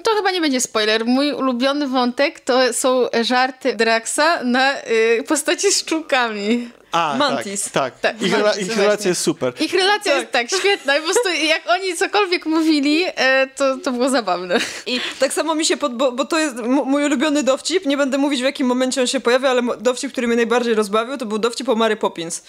[0.02, 5.72] to chyba nie będzie spoiler, mój ulubiony wątek to są żarty Draxa na y, postaci
[5.72, 6.68] z szczółkami.
[6.92, 7.70] A, Mantis.
[7.70, 8.00] Tak, tak.
[8.00, 9.52] Tak, ich, rela- ich relacja jest super.
[9.60, 13.92] Ich relacja jest tak świetna i po prostu jak oni cokolwiek mówili, e, to, to
[13.92, 14.58] było zabawne.
[14.86, 18.18] I tak samo mi się, pod, bo, bo to jest mój ulubiony dowcip, nie będę
[18.18, 21.38] mówić w jakim momencie on się pojawia, ale dowcip, który mnie najbardziej rozbawił, to był
[21.38, 22.42] dowcip o Mary Poppins.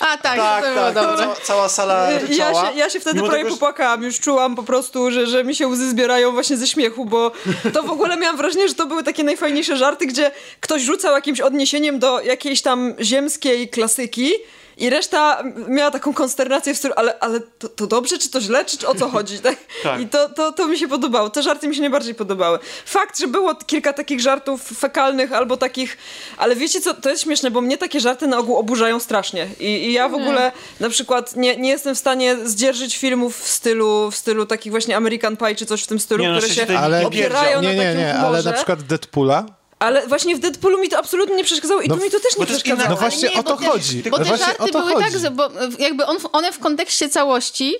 [0.00, 1.16] A tak, Tak, to było tak, dobre.
[1.18, 2.70] cała, cała sala Ja ryczała.
[2.72, 5.54] się, ja się wtedy Mimo prawie tego, popłakałam, już czułam po prostu, że, że mi
[5.54, 7.32] się łzy zbierają właśnie ze śmiechu, bo
[7.72, 10.30] to w ogóle miałam wrażenie, że to były takie najfajniejsze żarty, gdzie
[10.60, 14.32] ktoś rzucał jakimś odniesieniem do jakiejś tam ziemskiej klasyki
[14.76, 18.64] i reszta miała taką konsternację w stylu, ale, ale to, to dobrze, czy to źle,
[18.64, 19.38] czy, czy o co chodzi?
[19.38, 19.56] Tak?
[19.82, 20.00] Tak.
[20.00, 21.30] I to, to, to mi się podobało.
[21.30, 22.58] Te żarty mi się najbardziej podobały.
[22.86, 25.98] Fakt, że było kilka takich żartów fekalnych albo takich,
[26.36, 29.48] ale wiecie co, to jest śmieszne, bo mnie takie żarty na ogół oburzają strasznie.
[29.60, 33.48] I, i ja w ogóle na przykład nie, nie jestem w stanie zdzierżyć filmów w
[33.48, 36.54] stylu, w stylu takich właśnie American Pie czy coś w tym stylu, Nie, no, które
[36.54, 38.26] się się Ale opierają nie, na nie, takim nie, humorze.
[38.26, 39.46] ale na przykład Deadpoola.
[39.84, 42.36] Ale właśnie w Deadpoolu mi to absolutnie nie przeszkadzało i No, tu mi to też
[42.38, 42.90] nie jest inna- przeszkadzało.
[42.90, 44.02] No właśnie nie, o to bo te- chodzi.
[44.10, 45.04] Bo te żarty były chodzi.
[45.12, 47.74] tak, że bo jakby on, one w kontekście całości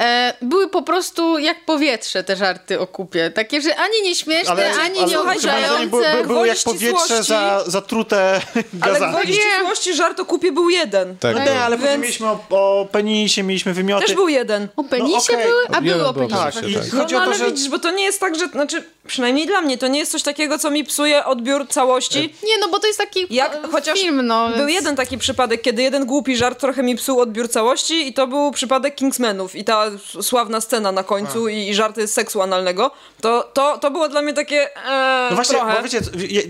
[0.00, 3.30] e, były po prostu jak powietrze te żarty o kupie.
[3.30, 7.22] Takie, że ani nie śmieszne, Ale, ani ale nie zdaniem były, były, były jak powietrze
[7.22, 8.40] za, zatrute
[8.80, 9.12] Ale gazami.
[9.12, 11.16] gwoli ścisłości żart o kupie był jeden.
[11.16, 11.36] Tak.
[11.36, 14.06] No nie, ale Więc- później mieliśmy o, o penisie, mieliśmy wymioty.
[14.06, 14.68] Też był jeden.
[14.76, 15.46] O penisie No okej.
[15.46, 15.62] były?
[15.72, 16.36] A były o penisie.
[16.36, 16.92] Tak, i tak.
[16.92, 17.46] No, chodzi no o to, ale że...
[17.46, 20.22] widzisz, bo to nie jest tak, że, znaczy, przynajmniej dla mnie, to nie jest coś
[20.22, 22.34] takiego, co mi psuje odbiór całości.
[22.44, 24.48] Nie, no bo to jest taki Jak e, chociaż film, no.
[24.48, 28.26] Był jeden taki przypadek, kiedy jeden głupi żart trochę mi psuł odbiór całości i to
[28.26, 29.87] był przypadek Kingsmenów i ta
[30.22, 32.90] sławna scena na końcu i, i żarty z seksu analnego.
[33.20, 35.76] To, to, to było dla mnie takie e, No właśnie, trochę.
[35.76, 36.00] bo wiecie,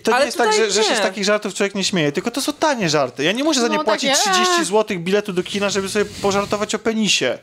[0.04, 2.30] to Ale nie jest tak, że, że się z takich żartów człowiek nie śmieje, tylko
[2.30, 3.24] to są tanie żarty.
[3.24, 4.64] Ja nie muszę za nie No płacić takie, 30 eee.
[4.64, 7.38] zł biletu do kina, żeby sobie pożartować o penisie,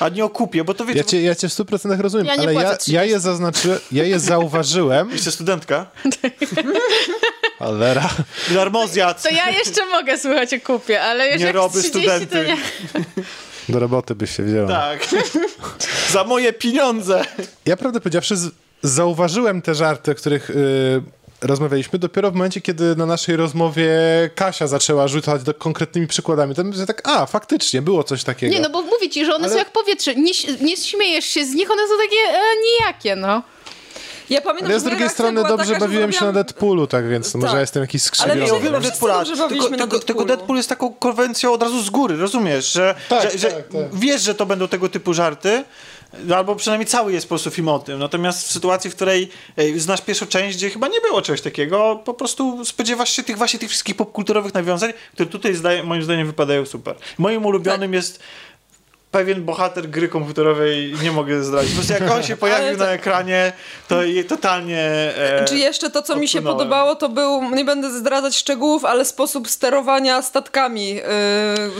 [0.00, 2.32] a nie o kupie, bo to wiecie, Ja cię, ja cię w 100% rozumiem, Ja
[2.32, 2.92] ale ja, 30.
[2.92, 5.10] ja je zaznaczyłem, ja je zauważyłem.
[5.12, 5.86] jesteś studentka,
[7.58, 8.08] Cholera.
[8.50, 12.26] darmozjad, To ja jeszcze mogę słuchać o kupie, ale już Nie jak robię 30 studenty.
[12.36, 12.56] to nie.
[13.68, 14.68] Do roboty byś się wzięła.
[14.68, 15.08] tak,
[16.12, 17.24] za moje pieniądze.
[17.66, 18.34] Ja prawdę powiedziawszy
[18.82, 21.02] zauważyłem te żarty, o których y,
[21.42, 23.90] rozmawialiśmy dopiero w momencie, kiedy na naszej rozmowie
[24.34, 26.54] Kasia zaczęła rzucać do konkretnymi przykładami.
[26.54, 28.54] To że tak, a, faktycznie, było coś takiego.
[28.54, 30.14] Nie, no bo mówię ci, że one Ale- są jak powietrze.
[30.14, 33.42] Nie, nie śmiejesz się z nich, one są takie e, nijakie, no.
[34.30, 37.34] Ja pamiętam, Ale ja z drugiej strony dobrze taka, bawiłem się na Deadpoolu, tak więc
[37.34, 37.54] no może Tak.
[37.54, 38.40] ja jestem jakiś Ale skrzywiony.
[38.40, 40.26] mi Ja wszyscy Deadpoola, tylko, tylko, tylko Deadpoolu.
[40.26, 43.94] Deadpool jest taką konwencją od razu z góry, rozumiesz, że, Tak, że, że tak, tak.
[43.94, 45.64] wiesz, że to będą tego typu żarty,
[46.24, 47.98] no albo przynajmniej cały jest po prostu film o tym.
[47.98, 49.28] Natomiast w sytuacji, w której
[49.76, 53.58] znasz pierwszą część, gdzie chyba nie było czegoś takiego, po prostu spodziewasz się tych właśnie
[53.58, 56.94] tych wszystkich popkulturowych nawiązań, które tutaj zdaje, moim zdaniem wypadają super.
[57.18, 58.20] Moim ulubionym jest
[59.10, 61.70] pewien bohater gry komputerowej, nie mogę zdradzić.
[61.70, 63.52] Po prostu jak on się pojawił to- na ekranie,
[63.88, 64.78] to je totalnie...
[65.16, 66.58] E, Czy jeszcze to, co mi się odpłynąłem.
[66.58, 70.88] podobało, to był, nie będę zdradzać szczegółów, ale sposób sterowania statkami.
[70.94, 71.02] Yy,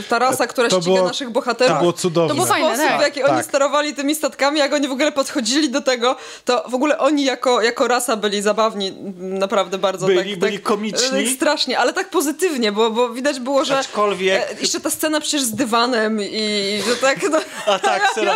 [0.09, 1.73] ta rasa, która to ściga było- naszych bohaterów.
[1.73, 2.29] to było cudowne.
[2.29, 2.99] To był Fajne, sposób, tak.
[2.99, 3.45] w jaki oni Tak.
[3.45, 6.15] sterowali tymi statkami, jak oni w ogóle podchodzili do tego,
[6.45, 10.07] to w ogóle oni jako, jako rasa byli zabawni, naprawdę bardzo.
[10.07, 11.23] Byli- tak, byli tak, komiczni.
[11.23, 13.79] e, Strasznie, ale tak pozytywnie, bo, bo widać było, że...
[13.79, 17.20] Aczkolwiek- e, Jeszcze ta scena przecież z dywanem i że tak...
[17.31, 18.35] No, A tak, scena,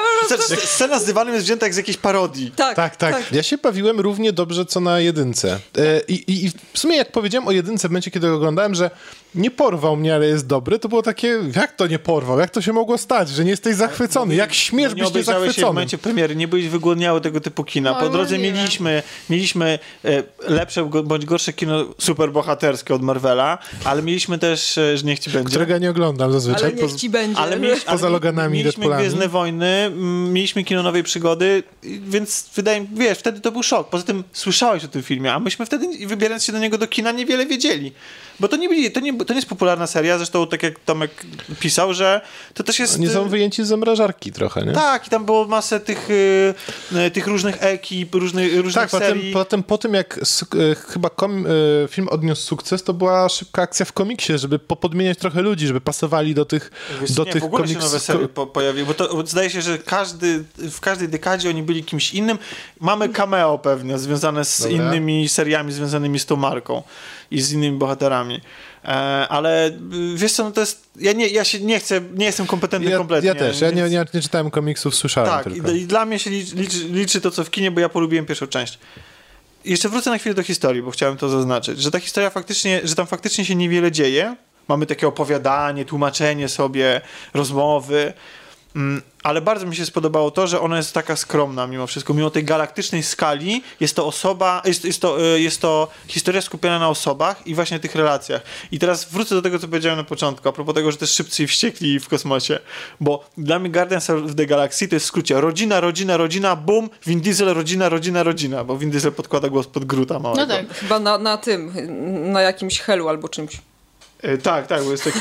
[0.66, 2.52] scena, z dywanem jest wzięta jak z jakiejś parodii.
[2.56, 5.60] tak, Tak, tak, Ja się bawiłem równie dobrze, co na jedynce.
[5.78, 8.76] E, i, i, I w sumie jak powiedziałem o jedynce w momencie, kiedy go oglądałem,
[8.76, 8.92] że
[9.36, 12.40] nie porwał mnie, ale jest dobry, to było takie, jak to nie porwał?
[12.40, 14.36] Jak to się mogło stać, że nie jesteś zachwycony?
[14.36, 15.74] Jak śmiesz No nie być obejrzałeś się w niezachwycony?
[15.74, 17.92] momencie premiery, nie byłeś wygłodniały tego typu kina.
[17.92, 18.58] No, Po drodze możliwe.
[18.58, 25.04] mieliśmy, mieliśmy e, lepsze bądź gorsze kino superbohaterskie od Marvela, ale mieliśmy też, e, że
[25.06, 25.50] niech ci będzie.
[25.50, 26.64] Którego ja nie oglądam zazwyczaj.
[26.64, 27.40] ale niech ci będzie.
[27.40, 29.04] Ale mieliśmy, Poza ale Loganami mieliśmy Deadpoolami.
[29.04, 29.92] Gwiezdne Wojny,
[30.32, 33.90] mieliśmy kino nowej przygody, więc wydaje mi wiesz, wtedy to był szok.
[33.90, 37.12] Poza tym słyszałeś o tym filmie, a myśmy wtedy, wybierając się do niego do kina,
[37.12, 37.92] niewiele wiedzieli.
[38.40, 41.26] Bo to nie, byli, to nie, to nie jest popularna seria, zresztą tak jak Tomek
[41.60, 42.22] pisał, że
[42.54, 42.96] to też jest...
[42.96, 44.72] Oni są wyjęci z zamrażarki trochę, nie?
[44.72, 46.54] Tak, i tam było masę tych, y,
[47.08, 49.34] y, tych różnych ekip, różnych, różnych Tak, serii.
[49.34, 50.20] potem po tym jak
[50.88, 51.46] chyba kom,
[51.90, 56.36] film odniósł sukces, to była szybka akcja w komiksie, żeby popodmieniać trochę ludzi, żeby pasowali
[56.36, 56.72] do tych,
[57.02, 57.82] Wiesz, do nie, tych w ogóle komiks...
[57.82, 61.50] się nowe serie po, pojawiły, bo to bo zdaje się, że każdy, w każdej dekadzie
[61.50, 62.38] oni byli kimś innym.
[62.80, 64.76] Mamy cameo pewnie, związane z Dobra.
[64.76, 66.84] innymi seriami związanymi z tą marką
[67.32, 68.42] i z innymi bohaterami.
[68.84, 68.88] E,
[69.30, 69.72] ale y,
[70.16, 72.98] wiesz co, no to jest, ja nie, ja się nie chcę, nie jestem kompetentny Ja,
[72.98, 73.28] kompletnie.
[73.28, 75.72] ja też, ja nie, więc- nie, nie czytałem komiksów, słyszałem Tak, tylko.
[75.72, 78.26] i, i dla mnie się liczy, liczy, liczy to, co w kinie, bo ja polubiłem
[78.26, 78.80] pierwszą część.
[79.66, 82.96] jeszcze wrócę na chwilę do historii, bo chciałem to zaznaczyć, że ta historia faktycznie, że
[82.96, 84.36] tam faktycznie się niewiele dzieje.
[84.68, 87.02] Mamy takie opowiadanie, tłumaczenie sobie,
[87.34, 88.14] rozmowy.
[88.76, 92.14] Mm, ale bardzo mi się spodobało to, że ona jest taka skromna mimo wszystko.
[92.14, 96.80] Mimo tej galaktycznej skali jest to osoba, jest, jest, to, y, jest to historia skupiona
[96.80, 98.42] na osobach i właśnie tych relacjach.
[98.72, 101.44] I teraz wrócę do tego, co powiedziałem na początku, a propos tego, że też szybcy
[101.44, 102.60] i wściekli w kosmosie.
[103.00, 106.90] Bo dla mnie Guardians of the Galaxy to jest w skrócie rodzina, rodzina, rodzina, boom,
[107.06, 110.42] Vin Diesel, rodzina, rodzina, rodzina, bo Vin Diesel podkłada głos pod Gruta małego.
[110.42, 110.74] No tak.
[110.74, 111.72] Chyba na, na tym,
[112.32, 113.62] na jakimś helu albo czymś.
[114.26, 115.20] E, Tak, tak, bo jest taki.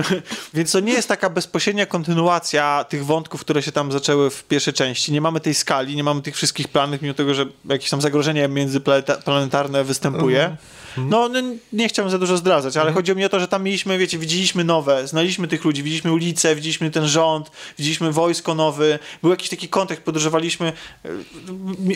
[0.54, 4.74] Więc to nie jest taka bezpośrednia kontynuacja tych wątków, które się tam zaczęły w pierwszej
[4.74, 5.12] części.
[5.12, 8.48] Nie mamy tej skali, nie mamy tych wszystkich planów, mimo tego, że jakieś tam zagrożenie
[8.48, 10.48] międzyplanetarne występuje.
[10.50, 10.56] No,
[10.96, 11.30] no,
[11.72, 14.64] nie chciałbym za dużo zdradzać, ale chodzi mi o to, że tam mieliśmy, wiecie, widzieliśmy
[14.64, 19.68] nowe, znaliśmy tych ludzi, widzieliśmy ulice, widzieliśmy ten rząd, widzieliśmy wojsko nowy, był jakiś taki
[19.68, 20.72] kontekst, podróżowaliśmy,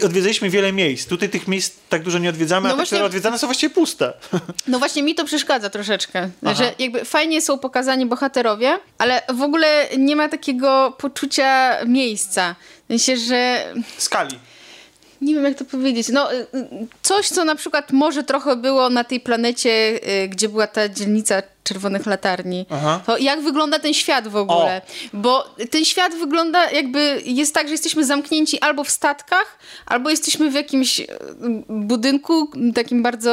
[0.02, 1.08] e, odwiedzaliśmy wiele miejsc.
[1.08, 3.74] Tutaj tych miejsc tak dużo nie odwiedzamy, No a te, właśnie- które odwiedzane są właściwie
[3.74, 4.12] puste.
[4.68, 6.54] No właśnie mi to przeszkadza troszeczkę, Aha.
[6.54, 12.54] że jakby fajnie są pokazani bohaterowie, ale w ogóle nie ma takiego poczucia miejsca.
[12.84, 13.64] W sensie, że
[13.98, 14.38] Skali.
[15.20, 16.08] Nie wiem jak to powiedzieć.
[16.08, 16.46] No, y, y,
[17.02, 21.42] coś, co na przykład może trochę było na tej planecie, y, gdzie była ta dzielnica
[21.70, 22.66] czerwonych latarni.
[22.70, 23.00] Aha.
[23.06, 24.82] To jak wygląda ten świat w ogóle?
[25.12, 30.50] Bo ten świat wygląda jakby, jest tak, że jesteśmy zamknięci albo w statkach, albo jesteśmy
[30.50, 31.06] w jakimś y,
[31.68, 33.32] budynku takim bardzo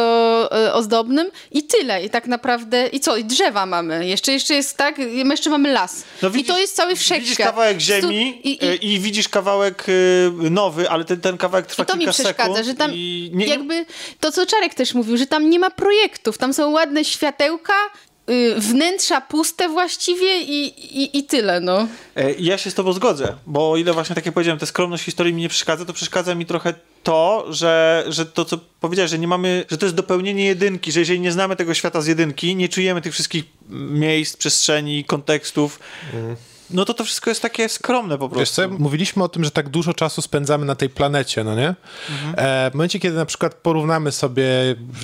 [0.68, 2.06] y, ozdobnym i tyle.
[2.06, 3.18] I tak naprawdę, i co?
[3.18, 4.08] I drzewa mamy.
[4.08, 6.04] Jeszcze, jeszcze jest tak, my jeszcze mamy las.
[6.22, 7.22] No I to jest cały wszechświat.
[7.22, 9.86] Widzisz kawałek ziemi i, i, i, i widzisz kawałek
[10.52, 12.66] nowy, ale ten, ten kawałek trwa I to mi przeszkadza, sekund.
[12.66, 12.92] że tam
[13.32, 13.86] nie, jakby
[14.20, 17.74] to, co Czarek też mówił, że tam nie ma projektów, tam są ładne światełka,
[18.58, 20.66] wnętrza puste właściwie i,
[21.02, 21.88] i, i tyle, no.
[22.16, 25.04] E, Ja się z tobą zgodzę, bo o ile właśnie tak jak powiedziałem, ta skromność
[25.04, 26.74] historii mi nie przeszkadza, to przeszkadza mi trochę
[27.04, 31.00] to, że, że to, co powiedziałeś, że nie mamy, że to jest dopełnienie jedynki, że
[31.00, 35.80] jeżeli nie znamy tego świata z jedynki, nie czujemy tych wszystkich miejsc, przestrzeni, kontekstów,
[36.70, 38.62] no to to wszystko jest takie skromne po Wiesz prostu.
[38.62, 41.76] co, mówiliśmy o tym, że tak dużo czasu spędzamy na tej planecie, no nie?
[42.38, 44.46] E, w momencie, kiedy na przykład porównamy sobie,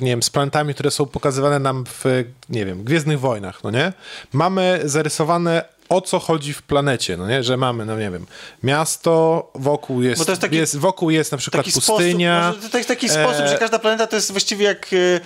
[0.00, 2.04] nie wiem, z planetami, które są pokazywane nam w,
[2.48, 3.92] nie wiem, Gwiezdnych Wojnach, no nie?
[4.32, 7.42] Mamy zarysowane o co chodzi w planecie, no nie?
[7.42, 8.26] Że mamy, no nie wiem,
[8.62, 12.42] miasto, wokół jest, Bo to jest taki- jest wokół jest na przykład pustynia.
[12.42, 15.20] Sposób, może to jest taki e, sposób, że każda planeta to jest właściwie jak e,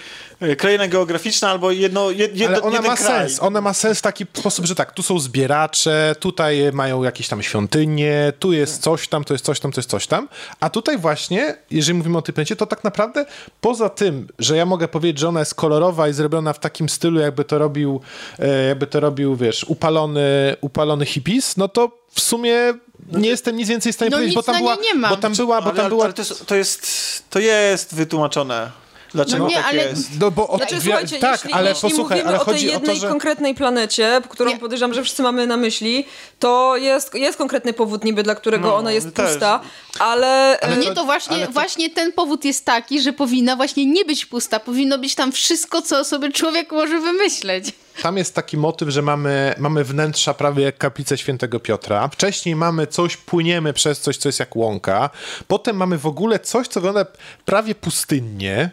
[0.59, 3.28] kraina geograficzna albo jedno, jed, jedno Ale ona jeden ma kraj.
[3.28, 3.43] sens.
[3.43, 7.43] Ona ma sens w taki sposób, że tak, tu są zbieracze, tutaj mają jakieś tam
[7.43, 10.28] świątynie, tu jest coś tam, to jest coś tam, to jest coś tam.
[10.61, 13.26] A tutaj właśnie, jeżeli mówimy o tej planecie, to tak naprawdę
[13.61, 17.20] poza tym, że ja mogę powiedzieć, że ona jest kolorowa i zrobiona w takim stylu,
[17.20, 18.01] jakby to robił,
[18.39, 22.74] e, jakby to robił, wiesz, upalony, upalony hippies, no to w sumie
[23.12, 25.09] nie jestem nic więcej w stanie No powiedzieć, bo tam na była, niej nie ma.
[25.09, 28.70] bo tam była, bo tam ale, była ale to, jest, to, jest, to jest wytłumaczone.
[29.14, 30.20] Dlaczego No nie, tak ale- jest?
[30.20, 32.68] no bo od, Znaczy, słuchajcie, tak, jeśli, ale jeśli posłuchaj, mówimy ale o tej chodzi
[32.68, 34.59] o jednej to, że konkretnej planecie, którą Nie.
[34.59, 36.04] podejrzewam, że wszyscy mamy na myśli,
[36.38, 39.30] to jest, jest konkretny powód niby, dla którego No, ona jest też.
[39.30, 39.61] pusta,
[39.98, 40.59] ale...
[40.62, 44.04] Ale nie, to właśnie, ale to- właśnie ten powód jest taki, że powinna właśnie nie
[44.04, 44.61] być pusta.
[44.61, 47.72] Powinno być tam wszystko, co sobie człowiek może wymyśleć.
[48.03, 52.09] Tam jest taki motyw, że mamy, mamy wnętrza prawie jak kaplice świętego Piotra.
[52.09, 55.11] Wcześniej mamy coś, płyniemy przez coś, co jest jak łąka.
[55.49, 57.11] Potem mamy w ogóle coś, co wygląda
[57.44, 58.70] prawie pustynnie.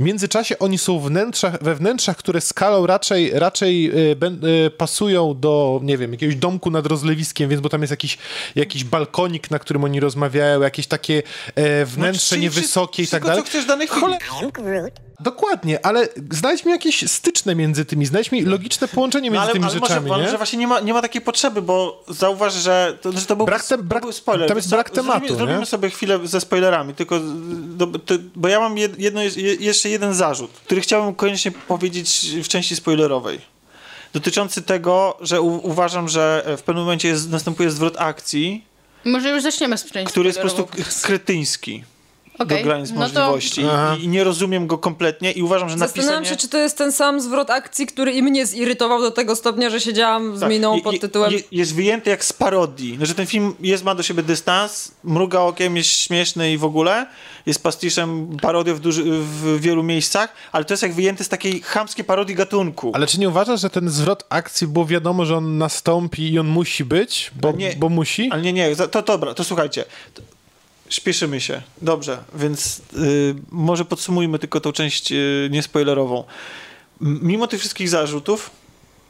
[0.00, 4.16] W międzyczasie oni są wnętrzach, we wnętrzach, które skalą raczej, raczej y,
[4.66, 8.18] y, pasują do, nie wiem, jakiegoś domku nad rozlewiskiem, więc bo tam jest jakiś,
[8.54, 11.22] jakiś balkonik, na którym oni rozmawiają, jakieś takie
[11.54, 13.42] e, wnętrze czyli niewysokie i tak dalej.
[13.42, 14.16] co chcesz w danej chwili.
[15.20, 19.74] Dokładnie, ale znajdźmy jakieś styczne między tymi, znajdźmy logiczne połączenie między No ale, tymi ale
[19.74, 20.30] rzeczami, może, nie?
[20.30, 23.46] że właśnie nie ma, nie ma takiej potrzeby, bo zauważ, że to, że to był,
[23.46, 24.48] Brak to brak- był spoiler.
[24.48, 25.38] tam jest brak tematu, Zrobimy, nie?
[25.46, 27.20] zrobimy sobie chwilę ze spoilerami, tylko
[27.56, 32.26] do, to, bo ja mam jed- jedno, je- jeszcze jeden zarzut, który chciałbym koniecznie powiedzieć
[32.44, 33.40] w części spoilerowej.
[34.12, 38.64] Dotyczący tego, że u, uważam, że w pewnym momencie jest, następuje zwrot akcji,
[39.04, 40.68] Może już zaczniemy z części który jest po prostu
[41.02, 41.84] kretyński
[42.38, 43.96] Okej, do granic no to- możliwości Aha.
[44.00, 46.36] I, i nie rozumiem go kompletnie i uważam, że Zastanawiam napisanie...
[46.36, 49.70] się, czy to jest ten sam zwrot akcji, który i mnie zirytował do tego stopnia,
[49.70, 50.50] że siedziałam z Tak.
[50.50, 51.32] miną pod tytułem...
[51.32, 52.98] Je, jest wyjęty jak z parodii.
[53.02, 57.06] Że ten film jest, ma do siebie dystans, mruga okiem, jest śmieszny i w ogóle.
[57.46, 61.60] Jest pastiszem parodią w, duży, w wielu miejscach, ale to jest jak wyjęty z takiej
[61.62, 62.90] chamskiej parodii gatunku.
[62.94, 66.46] Ale czy nie uważasz, że ten zwrot akcji było wiadomo, że on nastąpi i on
[66.46, 67.30] musi być?
[67.40, 67.74] Bo, Nie.
[67.76, 68.30] bo musi?
[68.32, 69.84] Ale nie, nie, to dobra, to słuchajcie.
[70.14, 70.22] To-
[70.88, 71.62] Śpieszymy się.
[71.82, 76.24] Dobrze, więc y, może podsumujmy tylko tą część y, niespoilerową.
[77.00, 78.50] Mimo tych wszystkich zarzutów,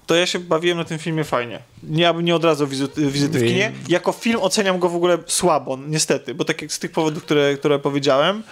[0.06, 1.58] to ja się bawiłem na tym filmie fajnie.
[1.82, 3.72] Nie, abym nie od razu wizyty, wizyty w kinie.
[3.88, 7.56] Jako film oceniam go w ogóle słabo, niestety, bo tak jak z tych powodów, które,
[7.56, 8.42] które powiedziałem.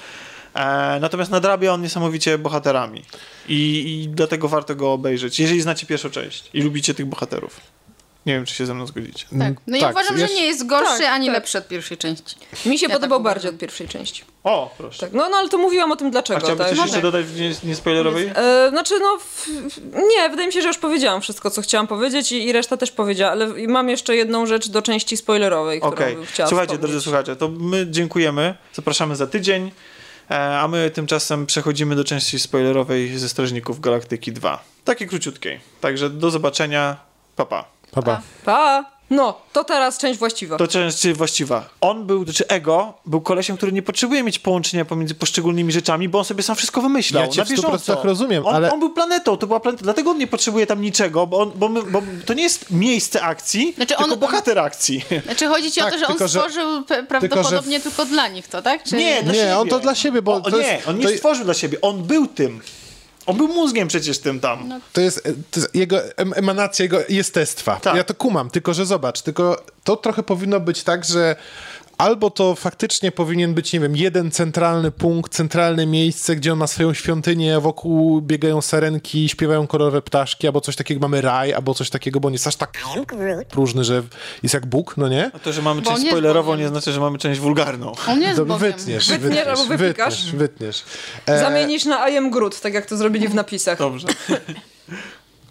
[0.54, 3.02] E, natomiast nadrabia on niesamowicie bohaterami.
[3.48, 7.60] I, I dlatego warto go obejrzeć, jeżeli znacie pierwszą część i lubicie tych bohaterów.
[8.26, 9.26] Nie wiem, czy się ze mną zgodzicie.
[9.38, 9.54] Tak.
[9.66, 11.34] No ja tak, uważam, ja że nie jest gorszy Tak, ani tak.
[11.34, 12.36] lepszy od pierwszej części.
[12.66, 14.22] Mi się Ja podobał tak bardziej od pierwszej części.
[14.44, 15.00] O, proszę.
[15.00, 16.40] Tak, no, no ale to mówiłam o tym A dlaczego.
[16.40, 16.76] chciałbyś tak?
[16.76, 18.30] coś jeszcze dodać w nie- niespoilerowej?
[18.34, 19.80] E, znaczy, no, w, w-
[20.16, 22.90] nie, wydaje mi się, że już powiedziałam wszystko, co chciałam powiedzieć i, i reszta też
[22.90, 26.14] powiedziała, ale i mam jeszcze jedną rzecz do części spoilerowej, którą Okej.
[26.16, 26.90] bym chciała Słuchajcie, wspomnieć.
[26.92, 29.70] drodzy słuchacze, to my dziękujemy, zapraszamy za tydzień,
[30.30, 34.64] e, a my tymczasem przechodzimy do części spoilerowej ze Strażników Galaktyki 2.
[34.84, 35.60] Takiej króciutkiej.
[35.80, 36.96] Także do zobaczenia.
[37.36, 37.73] Pa, pa.
[37.94, 38.20] Pa, pa.
[38.44, 38.94] Pa!
[39.10, 40.56] No, to teraz część właściwa.
[40.56, 41.68] To część właściwa.
[41.80, 46.18] On był, czy Ego, był kolesiem, który nie potrzebuje mieć połączenia pomiędzy poszczególnymi rzeczami, bo
[46.18, 47.22] on sobie sam wszystko wymyślał.
[47.22, 47.94] Ja cię na w bieżąco.
[47.94, 50.80] 100% rozumiem, on, ale- On był planetą, to była planeta, dlatego on nie potrzebuje tam
[50.82, 54.58] niczego, bo, on, bo, my, bo to nie jest miejsce akcji, Znaczy tylko on- bohater
[54.58, 55.04] akcji.
[55.24, 58.28] Znaczy chodzi ci Tak, o to, że tylko, on że- stworzył pe- prawdopodobnie tylko dla
[58.28, 58.84] nich to, tak?
[58.84, 58.96] Czy...
[58.96, 61.44] Nie, Nie, on to dla siebie, bo o, to nie, jest- on nie to stworzył
[61.44, 62.60] dla siebie, on był tym.
[63.26, 64.80] On był mózgiem przecież tym tam.
[64.92, 67.76] To jest, to jest jego em- emanacja, jego jestestwa.
[67.76, 67.96] Tak.
[67.96, 71.36] Ja to kumam, tylko że zobacz, tylko to trochę powinno być tak, że
[71.98, 76.66] albo to faktycznie powinien być, nie wiem, jeden centralny punkt, centralne miejsce, gdzie on ma
[76.66, 81.90] swoją świątynię, wokół biegają sarenki, śpiewają kolorowe ptaszki, albo coś takiego, mamy raj, albo coś
[81.90, 82.78] takiego, bo on jest aż tak
[83.50, 84.02] próżny, że
[84.42, 85.30] jest jak Bóg, no nie?
[85.34, 87.92] A to, że mamy Bo część spoilerową, nie znaczy, że mamy część wulgarną.
[88.08, 90.14] On nie jest To wytniesz, Wytniesz wytniesz, albo wypikasz?
[90.24, 90.84] wytniesz, wytniesz.
[91.26, 93.78] E, Zamienisz na I am Groot, tak jak to zrobili w napisach.
[93.78, 94.08] Dobrze.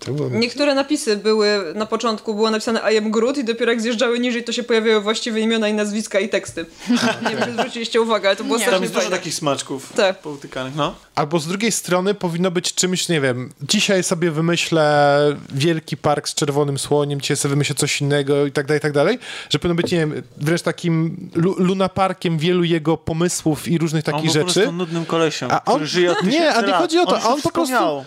[0.05, 3.81] to było- Niektóre napisy były, na początku było napisane I am Groot i dopiero jak
[3.81, 6.65] zjeżdżały niżej, to się pojawiały właściwe imiona i nazwiska i teksty.
[7.30, 8.65] Nie wiem, czy zwróciliście uwagę, ale to było Nie.
[8.65, 10.19] Tam strasznie jest dużo takich smaczków Tak.
[10.19, 10.95] poutykanych, no.
[11.15, 15.17] Albo z drugiej strony powinno być czymś, nie wiem, dzisiaj sobie wymyślę
[15.53, 18.91] wielki park z czerwonym słoniem, dzisiaj sobie wymyślę coś innego i tak dalej, i tak
[18.91, 19.19] dalej,
[19.49, 24.13] że powinno być, nie wiem, wręcz takim lu lunaparkiem wielu jego pomysłów i różnych On
[24.13, 24.59] takich był po rzeczy.
[24.61, 26.81] prostu nudnym kolesiem, A on- który żyje od nie, a nie lat.
[26.81, 28.05] chodzi o to, on po prostu-.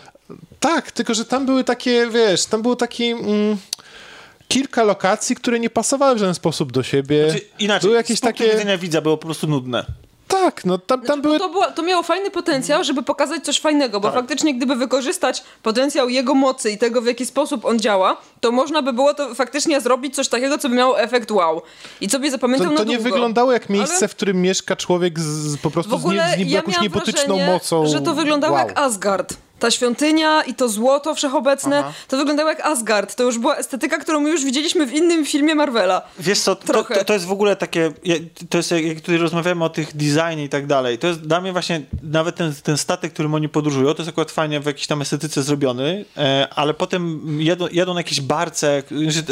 [0.61, 3.05] Tak, tylko że tam były takie, wiesz, tam było takie...
[3.05, 3.57] Mm,
[4.49, 7.29] Kilka lokacji, które nie pasowały w żaden sposób do siebie.
[7.33, 8.53] Czy inaczej, Były jakieś z punktu takie.
[8.53, 9.85] widzenia widza było po prostu nudne.
[10.29, 11.39] Tak, no tam, tam były.
[11.39, 14.15] To, było, to miało fajny potencjał, żeby pokazać coś fajnego, bo Tak.
[14.21, 18.83] faktycznie gdyby wykorzystać potencjał jego mocy i tego, w jaki sposób on działa, to można
[18.83, 21.63] by było to faktycznie zrobić coś takiego, co by miało efekt wow.
[22.01, 23.11] I co by zapamiętał To, to na nie długo.
[23.11, 26.39] wyglądało jak miejsce, Ale- w którym mieszka człowiek z, z po prostu W ogóle z,
[26.39, 27.87] nie, z ja jakąś niebotyczną wrażenie, mocą.
[27.87, 28.69] że to wyglądało wow.
[28.69, 29.37] jak Asgard.
[29.59, 33.15] Ta świątynia i to złoto wszechobecne, to wyglądało jak Asgard.
[33.15, 36.03] To już była estetyka, którą my już widzieliśmy w innym filmie Marvela.
[36.19, 37.93] Wiesz co, to, to, to jest w ogóle takie,
[38.51, 41.53] to jest jak, tutaj rozmawiamy o tych designie i tak dalej, to jest dla mnie
[41.53, 45.03] właśnie nawet ten, ten statek, którym oni podróżują, to jest akurat fajnie w jakiejś tam
[45.03, 48.83] estetyce zrobiony, e, ale potem jadą, jadą na jakieś barce,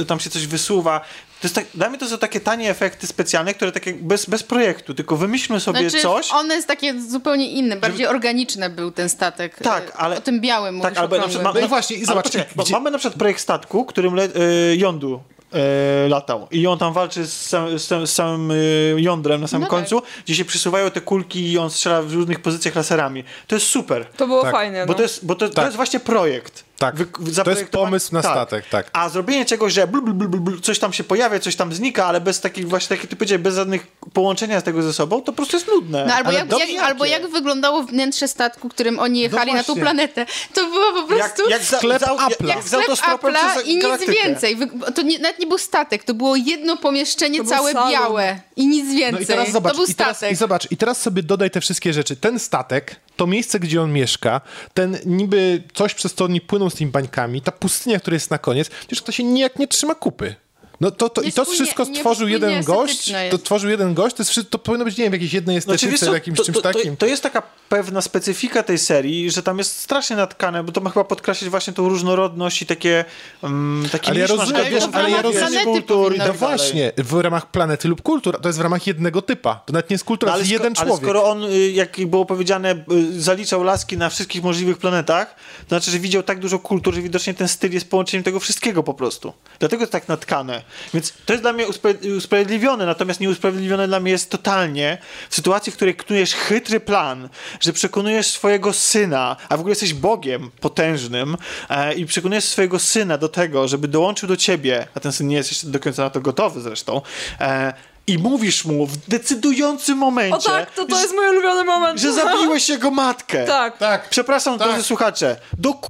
[0.07, 1.01] tam się coś wysuwa.
[1.45, 4.43] To jest tak, dla mnie to są takie tanie efekty specjalne, które takie bez, bez
[4.43, 6.33] projektu, tylko wymyślmy sobie Znaczy, coś.
[6.33, 9.57] one jest takie zupełnie inne, bardziej organiczne był ten statek.
[9.59, 12.07] Tak, e, ale- O tym białym Tak, albo na przykład, ma, No właśnie, i ale
[12.07, 15.21] zobacz, poczekaj, i bo gdzie- mamy na przykład projekt statku, którym le, y, jądu
[15.53, 19.63] e, latał i on tam walczy z, sam, z, z samym y, jądrem na samym
[19.63, 19.79] No tak.
[19.79, 23.25] końcu, gdzie się przesuwają te kulki i on strzela w różnych pozycjach laserami.
[23.47, 24.07] To jest super.
[24.17, 24.87] To było Tak, fajne.
[24.87, 24.97] Bo no.
[24.97, 25.65] to jest, bo to, to Tak.
[25.65, 26.65] jest właśnie projekt.
[26.79, 26.97] Tak.
[26.97, 28.91] Wy- To jest pomysł na statek, tak.
[28.93, 31.73] A zrobienie czegoś, że blu, blu, blu, blu, blu, coś tam się pojawia, coś tam
[31.75, 35.21] znika, ale bez takich właśnie, takich ty powiedziałeś, bez żadnych połączenia z tego ze sobą,
[35.23, 36.05] to po prostu jest nudne.
[36.09, 40.27] No albo jak, jak, albo jak wyglądało wnętrze statku, którym oni jechali na tą planetę.
[40.55, 41.51] To było po jak, prostu...
[41.51, 42.47] jak za, sklep za, Apple'a.
[42.47, 44.13] jak, Jak sklep Apple'a i nic galaktykę.
[44.13, 44.57] więcej.
[44.57, 48.67] Wy- To nie, nawet nie był statek, to było jedno pomieszczenie To całe białe i
[48.67, 49.13] nic więcej.
[49.13, 50.33] No i teraz zobacz, to był i teraz, statek.
[50.33, 52.17] i zobacz, i teraz sobie dodaj te wszystkie rzeczy.
[52.17, 54.41] Ten statek, to miejsce, gdzie on mieszka,
[54.75, 58.39] ten niby coś, przez co oni płyną z tymi bańkami, ta pustynia, która jest na
[58.39, 60.35] koniec, przecież to się nijak nie trzyma kupy.
[60.81, 63.45] No to, to, I to wszystko stworzył jeden gość, estetyczne to jest.
[63.45, 66.07] tworzył jeden gość, to, jest, to powinno być, nie wiem, w jakiejś jednej Znaczy, estetyce,
[66.07, 66.97] co, w jakimś to, czymś to, to, takim.
[66.97, 70.91] to jest taka pewna specyfika tej serii, że tam jest strasznie natkane, bo to ma
[70.91, 73.05] chyba podkreślić właśnie tą różnorodność i takie,
[73.43, 76.41] um, takie Ale ja rozumiem, gatunków, wiesz, ale ja rozumiem- kultur i No No tak
[76.41, 76.57] dalej.
[76.59, 79.55] właśnie, w ramach planety lub kultur, to jest w ramach jednego typa.
[79.67, 81.05] To nawet nie jest kultura, No, ale, jest jeden sko- ale człowiek.
[81.05, 85.91] skoro on, y, jak było powiedziane, y, zaliczał laski na wszystkich możliwych planetach, to znaczy,
[85.91, 89.33] że widział tak dużo kultur, że widocznie ten styl jest połączeniem tego wszystkiego po prostu.
[89.59, 90.64] Dlatego jest tak natkane.
[90.95, 94.99] Więc to jest dla mnie uspra- usprawiedliwione, natomiast nieusprawiedliwione dla mnie jest totalnie
[95.31, 97.29] w sytuacji, w której knujesz chytry plan,
[97.61, 101.37] że przekonujesz swojego syna, a w ogóle jesteś Bogiem potężnym
[101.69, 105.37] e, i przekonujesz swojego syna do tego, żeby dołączył do ciebie, a ten syn nie
[105.37, 107.03] jest jeszcze do końca na to gotowy zresztą,
[107.41, 111.65] e, i mówisz mu w decydującym momencie, O tak, to to że, jest mój ulubiony
[111.65, 112.01] moment.
[112.01, 113.45] że zabiłeś jego matkę.
[113.47, 113.79] Tak.
[113.79, 114.09] Tak.
[114.09, 115.89] Przepraszam, drodzy słuchacze, do ku...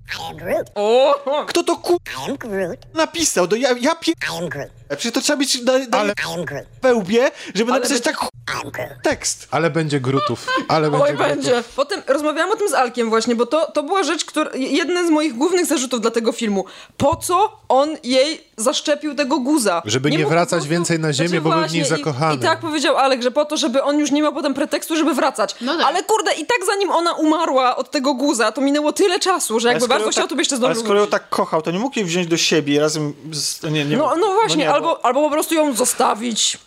[0.74, 1.14] O,
[1.46, 1.96] Kto to ku...
[2.94, 3.46] Napisał?
[3.46, 4.12] Do ja, ja pie...
[4.20, 4.52] Groot.
[4.88, 6.14] Przecież to trzeba mieć na, na Ale-
[6.80, 8.30] pełbie, żeby Ale napisać będzie- tak
[9.02, 9.48] tekst.
[9.50, 10.46] Ale będzie grutów.
[10.68, 11.28] Ale będzie Oj, grutów.
[11.34, 11.62] będzie.
[11.76, 15.10] Potem rozmawiałam o tym z Alkiem właśnie, bo to, to była rzecz, która, jeden z
[15.10, 16.64] moich głównych zarzutów dla tego filmu.
[16.96, 19.82] Po co on jej zaszczepił tego guza?
[19.84, 22.34] Żeby nie mógł wracać więcej na ziemię, bo był w niej właśnie, zakochany.
[22.34, 24.96] I, I tak powiedział Alek, że po to, żeby on już nie miał potem pretekstu,
[24.96, 25.56] żeby wracać.
[25.60, 25.86] No tak.
[25.86, 29.68] Ale kurde, i tak zanim ona umarła od tego guza, to minęło tyle czasu, że
[29.68, 31.70] jakby bardzo ją chciał, tak, to by jeszcze Ale zdążył skoro ją tak kochał, to
[31.70, 33.62] nie mógł jej wziąć do siebie razem z...
[33.62, 36.58] Nie, nie, No, no właśnie, nie, bo- albo, albo po prostu ją zostawić.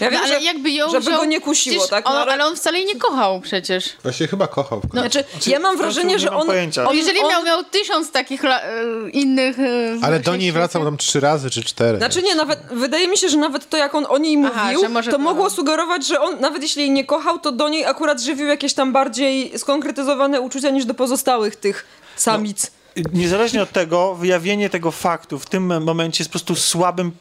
[0.00, 2.04] Ja wiem, No, ale że, jakby ją żeby wziął, go nie kusiło, przecież tak?
[2.04, 3.84] No, ale- ale on wcale jej nie kochał przecież.
[4.02, 4.80] Właśnie chyba kochał.
[4.80, 4.96] końcu.
[4.98, 6.46] Znaczy, ja mam wrażenie, nie że on...
[6.46, 6.84] pojęcia.
[6.88, 8.70] on Jeżeli on, miał, miał tysiąc takich la, e,
[9.12, 9.58] innych...
[9.58, 9.62] e,
[10.02, 11.98] Ale do niej wracał tam trzy razy czy cztery.
[11.98, 14.80] Znaczy nie, nawet wydaje mi się, że nawet to jak on o niej Aha, mówił,
[14.90, 15.18] to kochał.
[15.18, 18.74] mogło sugerować, że on nawet jeśli jej nie kochał, to do niej akurat żywił jakieś
[18.74, 21.86] tam bardziej skonkretyzowane uczucia niż do pozostałych tych
[22.16, 22.70] samic.
[23.12, 27.12] Niezależnie od tego, wyjawienie tego faktu w tym momencie jest po prostu słabym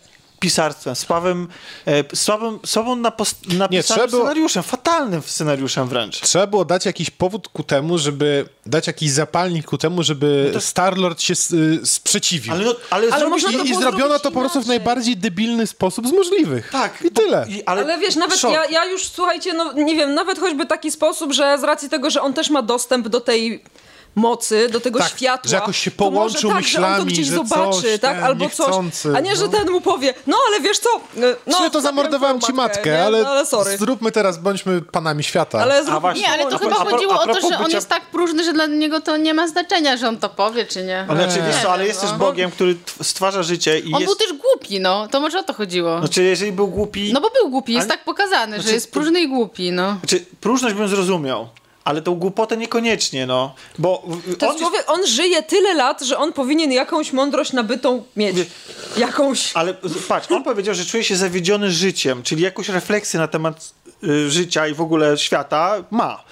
[0.46, 1.48] pisarstwem, słabym,
[1.88, 6.22] e, słabym, słabą napos- napisanym było- scenariuszem, fatalnym scenariuszem wręcz.
[6.22, 11.22] Trzeba było dać jakiś powód ku temu, żeby dać jakiś zapalnik ku temu, żeby Star-Lord
[11.22, 12.54] się y, sprzeciwił.
[12.54, 15.18] Ale, no, ale, Ale zrobić- można to I, I zrobiono to po prostu w najbardziej
[15.18, 16.70] debilny sposób z możliwych.
[16.72, 17.02] Tak.
[17.06, 17.46] I tyle.
[17.50, 21.34] I, Ale, wiesz, nawet ja, ja już, słuchajcie, no nie wiem, nawet choćby taki sposób,
[21.34, 23.64] że z racji tego, że on też ma dostęp do tej
[24.16, 25.50] mocy, do tego Tak, światła.
[25.50, 28.00] że jakoś się to może połączył tak, że on to myślami, gdzieś że zobaczy, coś
[28.00, 28.58] tak, ten albo coś.
[28.68, 29.48] niechcący, A nie, że no.
[29.52, 33.04] ten mu powie, no ale wiesz co, no, No, to zabiłem zamordowałem ci matkę, nie?
[33.04, 33.78] ale, no, ale sorry.
[33.78, 35.60] zróbmy teraz, bądźmy panami świata.
[35.60, 36.22] Ale zrób, właśnie.
[36.22, 38.44] Nie, ale to chyba a pro- chodziło a o to, że on jest tak próżny,
[38.44, 41.06] że dla niego to nie ma znaczenia, że on to powie, czy nie.
[41.10, 42.18] Ale znaczy, wiesz co, ale Nie, jest też no.
[42.18, 44.06] Bogiem, który tw- stwarza życie i On jest...
[44.06, 45.08] był też głupi, no.
[45.08, 46.00] To może o to chodziło.
[46.00, 47.14] Znaczy, jeżeli był głupi...
[47.14, 49.98] No bo był głupi, jest tak pokazany, Znaczy, że jest próżny i głupi, no.
[50.00, 51.50] Znaczy, próżność bym zrozumiał,
[51.84, 53.56] ale tą głupotę niekoniecznie, no.
[53.80, 54.03] Bo
[54.40, 58.38] To on jest człowiek, on żyje tyle lat, że on powinien jakąś mądrość nabytą mieć.
[58.98, 59.52] Jakąś.
[59.53, 59.74] Ale
[60.08, 64.68] patrz, on powiedział, że czuje się zawiedziony życiem, czyli jakąś refleksję na temat y, życia
[64.68, 66.24] i w ogóle świata ma.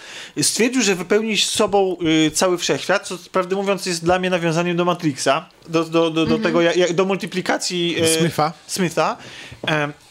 [0.41, 1.97] Stwierdził, że wypełni z sobą
[2.27, 6.25] y, cały wszechświat, co prawdę mówiąc jest dla mnie nawiązaniem do Matrixa, do, do, do,
[6.25, 8.53] do tego, jak, do multiplikacji y, Smitha.
[8.67, 9.17] Smitha.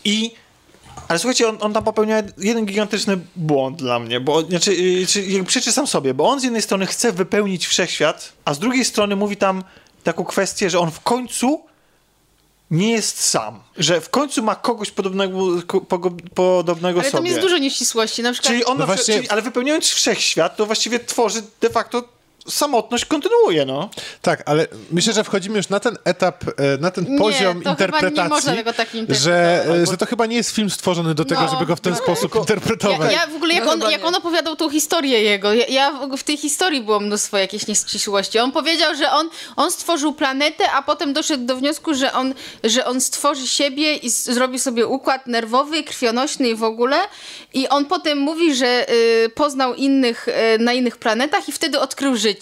[0.05, 0.35] I
[1.09, 5.23] ale słuchajcie, on, on tam popełnia jeden gigantyczny błąd dla mnie, bo znaczy, yy, czy,
[5.23, 9.17] jak przeczytam sobie, bo on z jednej strony chce wypełnić wszechświat, a z drugiej strony
[9.17, 9.65] mówi tam
[10.05, 11.63] taką kwestię, że on w końcu
[12.71, 17.19] nie jest sam, że w końcu ma kogoś podobnego, ko, pogo- podobnego Ale sobie.
[17.19, 18.53] tam jest dużo nieścisłości, na przykład...
[18.53, 22.05] Czyli on, No na, właśnie- czyli, ale wypełniając wszechświat, to właściwie tworzy de facto
[22.51, 23.91] samotność, kontynuuje, no.
[24.23, 27.71] Tak, ale myślę, że wchodzimy już na ten etap, e, na ten Nie, poziom to
[27.71, 29.81] chyba nie interpretacji, można tego tak że, interpretować.
[29.83, 31.49] e, że to chyba nie jest film stworzony do tego, No.
[31.51, 33.13] żeby go w ten sposób interpretować.
[33.13, 35.93] Ja, ja w ogóle, jak No on, jak on opowiadał tą historię jego, ja, ja
[35.93, 38.39] w- w tej historii było mnóstwo jakichś nieścisłości.
[38.39, 42.35] On powiedział, że on, on stworzył planetę, a potem doszedł do wniosku, że on,
[42.65, 46.97] że on stworzy siebie i zrobi sobie układ nerwowy, krwionośny i w ogóle.
[47.55, 48.87] I on potem mówi, że
[49.25, 52.38] y, poznał innych y, na innych planetach i wtedy odkrył życie.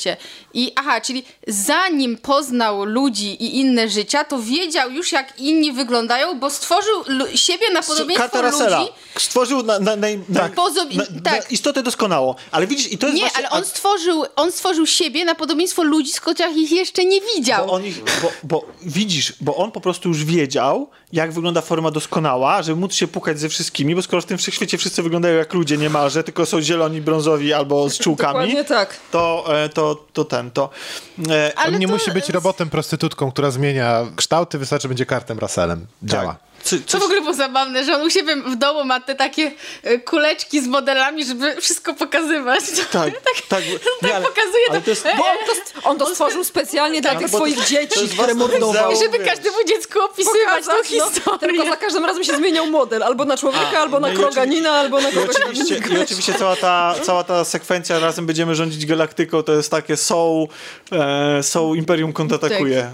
[0.55, 6.39] I aha, czyli zanim poznał ludzi i inne życia, to wiedział już, jak inni wyglądają,
[6.39, 7.05] bo stworzył
[7.35, 8.93] siebie na podobieństwo Russella ludzi.
[9.19, 11.43] stworzył na, na, na, na, Pozo- na, tak.
[11.43, 13.39] na istotę doskonałą, ale widzisz, i to jest Nie, właśnie...
[13.39, 17.67] ale on stworzył, on stworzył siebie na podobieństwo ludzi, z których ich jeszcze nie widział.
[17.67, 21.91] Bo, on ich, bo, bo widzisz, bo on po prostu już wiedział, jak wygląda forma
[21.91, 25.55] doskonała, żeby móc się pukać ze wszystkimi, bo skoro w tym wszechświecie wszyscy wyglądają jak
[25.55, 28.97] ludzie niemalże, tylko są zieloni, brązowi albo z czułkami, Dokładnie tak.
[29.11, 30.71] to, e, to, to ten, to...
[31.31, 35.39] E, Ale On nie to- musi być robotem, prostytutką, która zmienia kształty, wystarczy będzie kartem
[35.39, 35.87] Russellem.
[36.03, 36.37] Działa.
[36.37, 39.15] co, Co coś, w ogóle było zabawne, że on u siebie w domu ma te
[39.15, 39.53] takie
[39.83, 42.61] e, kuleczki z modelami, żeby wszystko pokazywać.
[42.93, 43.11] tak,
[43.49, 43.65] tak,
[44.03, 45.07] nie, ale, pokazuje ale to- to jest...
[45.07, 48.01] E, Bo on to, on to stworzył specjalnie dla Tak, tych to- swoich to dzieci,
[48.01, 48.73] jest które mordował.
[48.93, 51.39] zaum- żeby każdemu dziecku opisywać tą Pokazać, no, historię.
[51.39, 54.73] tylko za każdym razem się zmieniał model, albo na człowieka, albo na no i kroganina,
[54.73, 55.95] albo na I kogoś oczywiście, innego.
[55.95, 60.49] I oczywiście cała ta, cała ta sekwencja razem będziemy rządzić galaktyką, to jest takie Soul,
[60.93, 62.91] e, soul Imperium kontratakuje.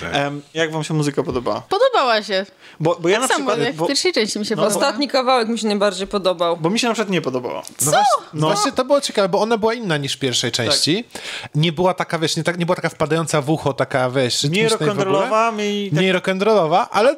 [0.00, 0.10] Tak.
[0.14, 1.62] Em, jak wam się muzyka podoba?
[1.68, 2.46] Podobała się.
[2.80, 3.66] Bo, bo ja Tak na samo przykład...
[3.66, 4.66] jak Bo, w pierwszej części mi się No.
[4.66, 6.56] Ostatni kawałek mi się najbardziej podobał.
[6.56, 7.62] bo mi się na przykład nie podobało.
[7.84, 8.46] No właśnie, no.
[8.46, 11.04] właśnie to było ciekawe, bo ona była inna niż w pierwszej części.
[11.54, 14.94] Nie była taka, wiesz, nie, tak, nie była taka wpadająca w ucho, taka, wiesz, ogóle.
[14.94, 15.90] rock'n'rollowa, mi...
[15.90, 17.16] Tak, Mniej rock'n'rollowa, ale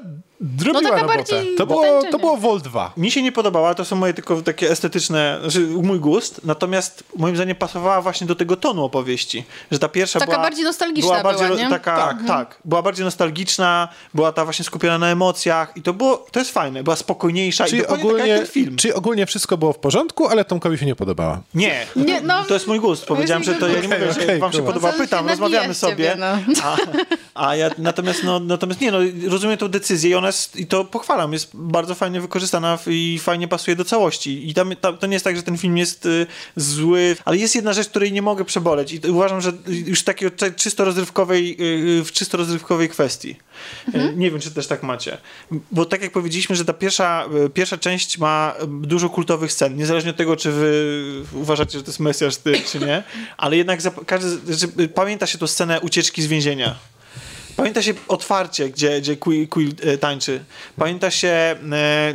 [0.58, 1.16] Zrobiła taka robotę.
[1.18, 2.92] bardziej to, było, to było Vol 2.
[2.96, 7.36] Mi się nie podobała, to są moje tylko takie estetyczne, znaczy mój gust, natomiast moim
[7.36, 10.42] zdaniem pasowała właśnie do tego tonu opowieści, że ta pierwsza Taka była...
[10.42, 11.68] bardziej nostalgiczna bardziej, była, nie?
[11.68, 16.26] Taka, tak, tak, była bardziej nostalgiczna, była ta właśnie skupiona na emocjach i to było,
[16.32, 18.76] to jest fajne, była spokojniejsza i Czyli dokładnie taka ogólnie, jak ten film.
[18.76, 21.40] czyli ogólnie wszystko było w porządku, ale Tomkowi się nie podobała.
[21.54, 23.06] Nie, Nie, no, to jest mój gust.
[23.06, 24.72] Powiedziałem, że to ja nie mówię, że okej, wam się dobra.
[24.74, 25.96] podoba, No, pytam, się rozmawiamy sobie.
[25.96, 26.26] ciebie, no.
[27.34, 28.98] A, a ja natomiast, no, natomiast nie, no,
[29.28, 33.48] rozumiem tą decyzję i ona jest, i to pochwalam, jest bardzo fajnie wykorzystana i fajnie
[33.48, 34.48] pasuje do całości.
[34.50, 36.26] I tam, tam, to nie jest tak, że ten film jest y,
[36.56, 40.84] zły, ale jest jedna rzecz, której nie mogę przeboleć i uważam, że już takiej czysto
[40.84, 41.56] rozrywkowej,
[42.00, 43.36] y, w czysto rozrywkowej kwestii.
[43.94, 45.18] Y, Nie wiem, czy też tak macie.
[45.72, 49.76] Bo tak jak powiedzieliśmy, że ta pierwsza, y, pierwsza część ma y, dużo kultowych scen,
[49.76, 50.72] niezależnie od tego, czy wy
[51.32, 53.02] uważacie, że to jest Mesjasz ty, czy nie,
[53.36, 56.76] ale jednak każdy, że, y, pamięta się tą scenę ucieczki z więzienia.
[57.60, 60.44] Pamięta się otwarcie, gdzie, gdzie Quill, Quill e, tańczy.
[60.76, 61.56] Pamięta się, e,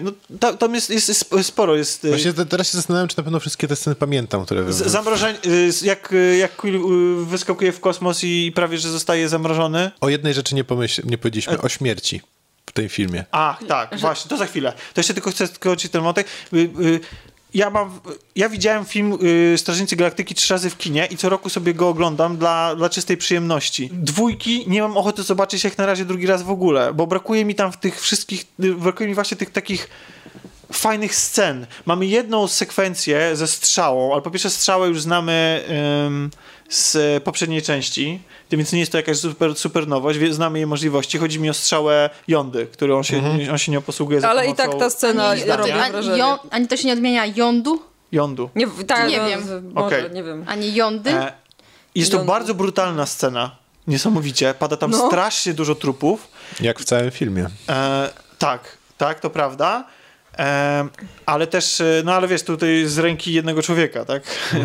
[0.02, 2.06] no ta- tam jest, jest, sporo, jest...
[2.06, 4.74] e, Właśnie te- teraz się zastanawiam, czy na pewno wszystkie te sceny pamiętam, które...
[4.74, 5.40] z- zamrożenie,
[5.82, 6.82] jak, jak Quill
[7.26, 9.92] wyskakuje w kosmos i prawie, że zostaje zamrożony.
[10.02, 12.22] O jednej rzeczy nie, pomyśl, nie powiedzieliśmy, o śmierci
[12.66, 13.26] w tym filmie.
[13.32, 14.74] Ach, tak, właśnie, to za chwilę.
[14.94, 16.28] To jeszcze tylko chcę skończyć ten wątek.
[17.56, 17.99] Ja mam,
[18.36, 19.18] ja widziałem film
[19.53, 22.90] y, Strażnicy Galaktyki trzy razy w kinie i co roku sobie go oglądam dla, dla
[22.90, 23.90] czystej przyjemności.
[23.94, 27.56] Dwójki nie mam ochoty zobaczyć jak na razie drugi raz w ogóle, bo brakuje mi
[27.56, 29.90] tam w tych wszystkich, y, brakuje mi właśnie tych takich
[30.73, 31.68] fajnych scen.
[31.86, 35.64] Mamy jedną sekwencję ze strzałą, ale po pierwsze strzałę już znamy
[36.70, 38.22] z poprzedniej części,
[38.52, 41.18] więc nie jest to jakaś super, super nowość, znamy jej możliwości.
[41.18, 43.22] Chodzi mi o strzałę Jądy, którą on się,
[43.52, 46.18] on się nie posługuje za Ale i tak ta scena Ani, robi ani, wrażenie.
[46.18, 47.82] ją, ani to się nie odmienia jądu,
[48.12, 48.50] Jądu.
[48.56, 49.72] Nie, tak, Nie no, wiem.
[49.74, 50.12] Może, Okej.
[50.12, 50.46] nie wiem.
[50.48, 51.10] ani jądy.
[51.10, 51.34] E,
[51.96, 53.56] jest to bardzo brutalna scena.
[53.88, 54.54] Niesamowicie.
[54.60, 55.08] Pada tam No.
[55.08, 56.28] strasznie dużo trupów.
[56.62, 57.48] Jak w całym filmie.
[57.70, 58.10] E,
[58.40, 59.84] tak, tak, to prawda.
[60.38, 60.88] E,
[61.26, 64.24] ale też, e, no ale wiesz, tutaj z ręki jednego człowieka, tak?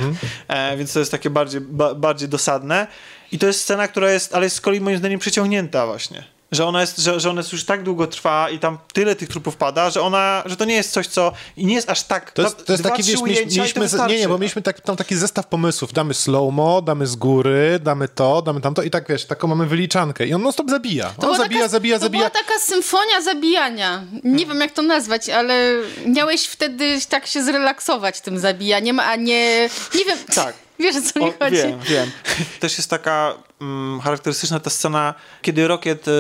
[0.48, 2.86] e, więc to jest takie bardziej, ba, bardziej dosadne.
[3.32, 6.24] I to jest scena, która jest, ale jest z kolei moim zdaniem przeciągnięta właśnie.
[6.52, 9.28] Że ona, jest, że, że ona jest już tak długo trwa i tam tyle tych
[9.28, 11.32] trupów pada, że ona, że to nie jest coś, co...
[11.56, 12.32] I nie jest aż tak...
[12.32, 14.80] To jest, to jest dwa, taki, wiesz, mieliśmy, to mieliśmy nie, nie, bo mieliśmy tak,
[14.80, 15.92] tam taki zestaw pomysłów.
[15.92, 20.26] Damy slow-mo, damy z góry, damy to, damy tamto i tak, wiesz, taką mamy wyliczankę.
[20.26, 21.06] I on non stop zabija.
[21.06, 22.30] On była zabija, taka, zabija, to zabija.
[22.30, 24.02] była taka symfonia zabijania.
[24.24, 25.74] Nie wiem, jak to nazwać, ale
[26.06, 29.68] miałeś wtedy tak się zrelaksować tym zabijaniem, a nie...
[29.94, 30.54] Nie wiem, Tak.
[30.80, 31.56] Wiesz o co mi O, chodzi.
[31.56, 32.10] wiem, wiem.
[32.60, 36.12] Też jest taka mm, charakterystyczna ta scena, kiedy Rocket y,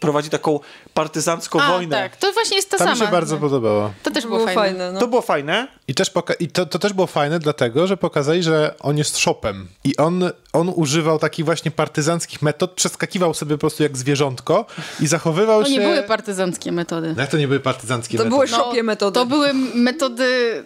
[0.00, 0.60] prowadzi taką
[0.94, 1.96] partyzancką A, wojnę.
[1.96, 2.94] tak, to właśnie jest ta To sama.
[2.96, 3.90] mi się bardzo podobało.
[4.02, 4.60] To też było, Było fajne.
[4.62, 5.00] fajne, no.
[5.00, 5.68] To było fajne.
[5.88, 9.18] I, też poka- I to, to też było fajne, dlatego, że pokazali, że on jest
[9.18, 9.68] shopem.
[9.84, 14.66] I on, on używał takich właśnie partyzanckich metod, przeskakiwał sobie po prostu jak zwierzątko
[15.00, 15.72] i zachowywał To się...
[15.72, 17.14] nie były partyzanckie metody.
[17.18, 18.36] Jak to nie były partyzanckie To metody?
[18.36, 19.14] były szopie metody.
[19.14, 20.64] To były metody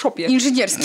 [0.00, 0.26] szopie.
[0.26, 0.84] inżynierskie.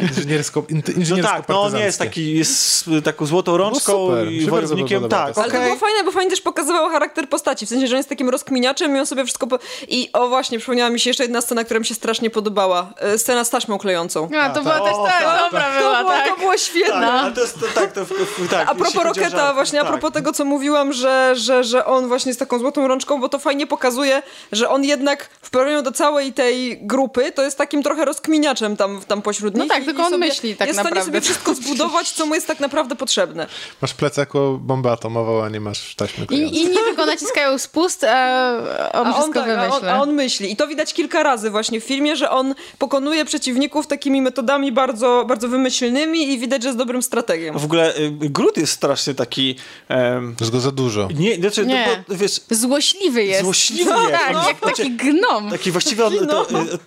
[0.00, 4.24] Inżyniersko, in, No inżyniersko tak, no on nie jest taki, jest taką złotą rączką No
[4.24, 5.08] mi i wojownikiem.
[5.08, 7.66] Tak, ta Ale to było fajne, bo fajnie też pokazywało charakter postaci.
[7.66, 9.46] W sensie, że on jest takim rozkminiaczem i on sobie wszystko...
[9.46, 9.58] Po...
[9.88, 12.92] I o właśnie, przypomniała mi się jeszcze jedna scena, która mi się strasznie podobała.
[12.96, 14.28] E, Scena z taśmą klejącą.
[14.40, 16.28] A, to była też tak, tak, dobra To była, było, tak.
[16.28, 17.00] to było świetne.
[17.00, 18.06] Tak, ale to jest, to, tak, to,
[18.50, 18.68] tak.
[18.68, 19.92] A propos Roketa, właśnie a tak.
[19.92, 23.38] propos tego, co mówiłam, że, że, że on właśnie z taką złotą rączką, bo to
[23.38, 24.22] fajnie pokazuje,
[24.52, 28.41] że on jednak w porównaniu do całej tej grupy, to jest takim trochę rozkminiaczem
[28.78, 29.72] tam, tam pośród No nich.
[29.72, 31.12] tak, i tylko on sobie myśli tak Jest w stanie naprawdę.
[31.12, 33.46] sobie wszystko zbudować, co mu jest tak naprawdę potrzebne.
[33.82, 36.60] Masz plecaku bombę atomową, a nie masz taśmy I, klejącej.
[36.62, 38.52] inni tylko naciskają spust, a
[38.92, 40.52] on A wszystko on, tak, a, on, a on myśli.
[40.52, 45.24] I to widać kilka razy właśnie w filmie, że on pokonuje przeciwników takimi metodami bardzo,
[45.28, 47.58] bardzo wymyślnymi i widać, że jest dobrym strategiem.
[47.58, 49.56] W ogóle y, Groot jest strasznie taki...
[49.88, 51.08] em, Jest go za dużo.
[51.14, 51.86] nie, znaczy, Nie.
[51.86, 53.42] No, bo, wiesz, Złośliwy jest.
[53.42, 54.12] Złośliwy no, jest.
[54.12, 55.50] Tak, No, jak znaczy- taki gnom.
[55.50, 56.46] taki właściwie on, to,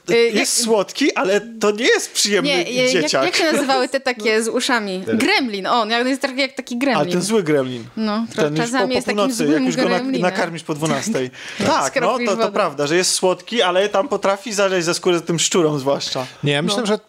[0.10, 3.26] y, Y, jest jak- słodki, ale to nie jest przyjemny Nie, je- jak, dzieciak.
[3.26, 5.04] jak się nazywały te takie z uszami?
[5.08, 7.12] Gremlin, on jak- jest taki jak taki Ale gremlin.
[7.14, 7.84] ten zły gremlin.
[7.98, 10.22] No, Ten już po, czasami po jest takim północy, jak już go na, gremlinem.
[10.22, 11.12] nakarmisz po 12.
[11.58, 15.22] tak, no Skropisz to, to prawda, że jest słodki, ale tam potrafi zażeć za skórę
[15.22, 16.26] tym szczurom zwłaszcza.
[16.44, 17.00] Nie, ja myślę, że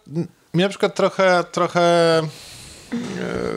[0.53, 1.81] mnie na przykład trochę, trochę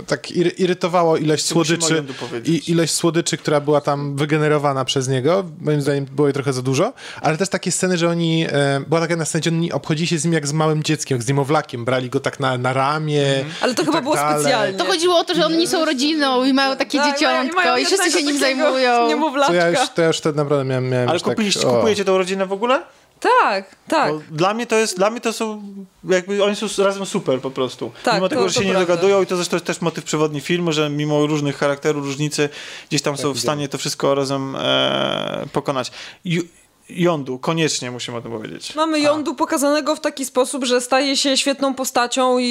[0.07, 2.05] tak ir, irytowało ilość słodyczy
[2.44, 5.44] i ilość słodyczy, która była tam wygenerowana przez niego.
[5.61, 9.01] Moim zdaniem było jej trochę za dużo, ale też takie sceny, że oni, e, była
[9.01, 11.28] taka na scenie, gdzie oni obchodzili się z nim jak z małym dzieckiem, jak z
[11.28, 13.27] niemowlakiem, brali go tak na, na ramię.
[13.36, 13.55] Mhm.
[13.61, 14.40] Ale to chyba tak było dalej.
[14.40, 14.78] specjalnie.
[14.78, 17.85] To chodziło o to, że oni są rodziną i mają takie Tak, dzieciątko mają i
[17.85, 19.09] wszyscy się nim zajmują.
[19.09, 19.55] Niemowlaczka.
[19.55, 21.74] ja już, to ja już wtedy naprawdę miałem, miałem Ale już tak, kupiliście, o.
[21.77, 22.82] kupujecie tą rodzinę w ogóle?
[23.20, 24.12] Tak, tak.
[24.12, 25.62] Bo dla mnie to jest, dla mnie to są,
[26.05, 27.92] jakby oni są razem super po prostu.
[28.05, 28.86] Tak, mimo tego, to- że się nie prawda.
[28.86, 32.48] dogadują i to zresztą jest też motyw przewodni filmu, że mimo różnych charakterów, różnicy,
[32.88, 35.92] gdzieś tam są w stanie to wszystko razem e, pokonać.
[36.26, 36.44] Ju-
[36.88, 38.74] Jądu, koniecznie musimy o tym powiedzieć.
[38.74, 42.44] Mamy Jądu pokazanego w taki sposób, że staje się świetną postacią i,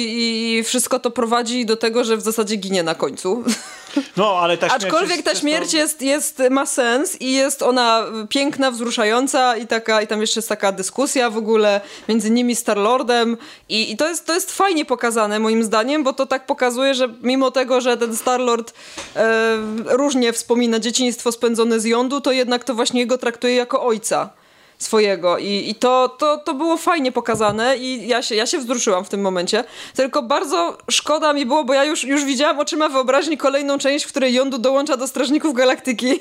[0.58, 3.44] i wszystko to prowadzi do tego, że w zasadzie ginie na końcu.
[4.16, 8.04] No, ale ta śmierć Aczkolwiek jest ta śmierć jest, jest, ma sens i jest ona
[8.28, 13.36] piękna, wzruszająca i taka, i tam jeszcze jest taka dyskusja w ogóle między nimi Starlordem
[13.68, 17.08] i, i to, jest, to jest fajnie pokazane moim zdaniem, bo to tak pokazuje, że
[17.22, 18.72] mimo tego, że ten Starlord
[19.16, 24.39] e, różnie wspomina dzieciństwo spędzone z Jądu, to jednak to właśnie jego traktuje jako ojca
[24.80, 29.04] swojego i, i to, to, to było fajnie pokazane i ja się, ja się wzruszyłam
[29.04, 29.64] w tym momencie.
[29.96, 34.08] Tylko bardzo szkoda mi było, bo ja już, już widziałam oczyma wyobraźni kolejną część, w
[34.08, 36.20] której Yondu dołącza do Strażników Galaktyki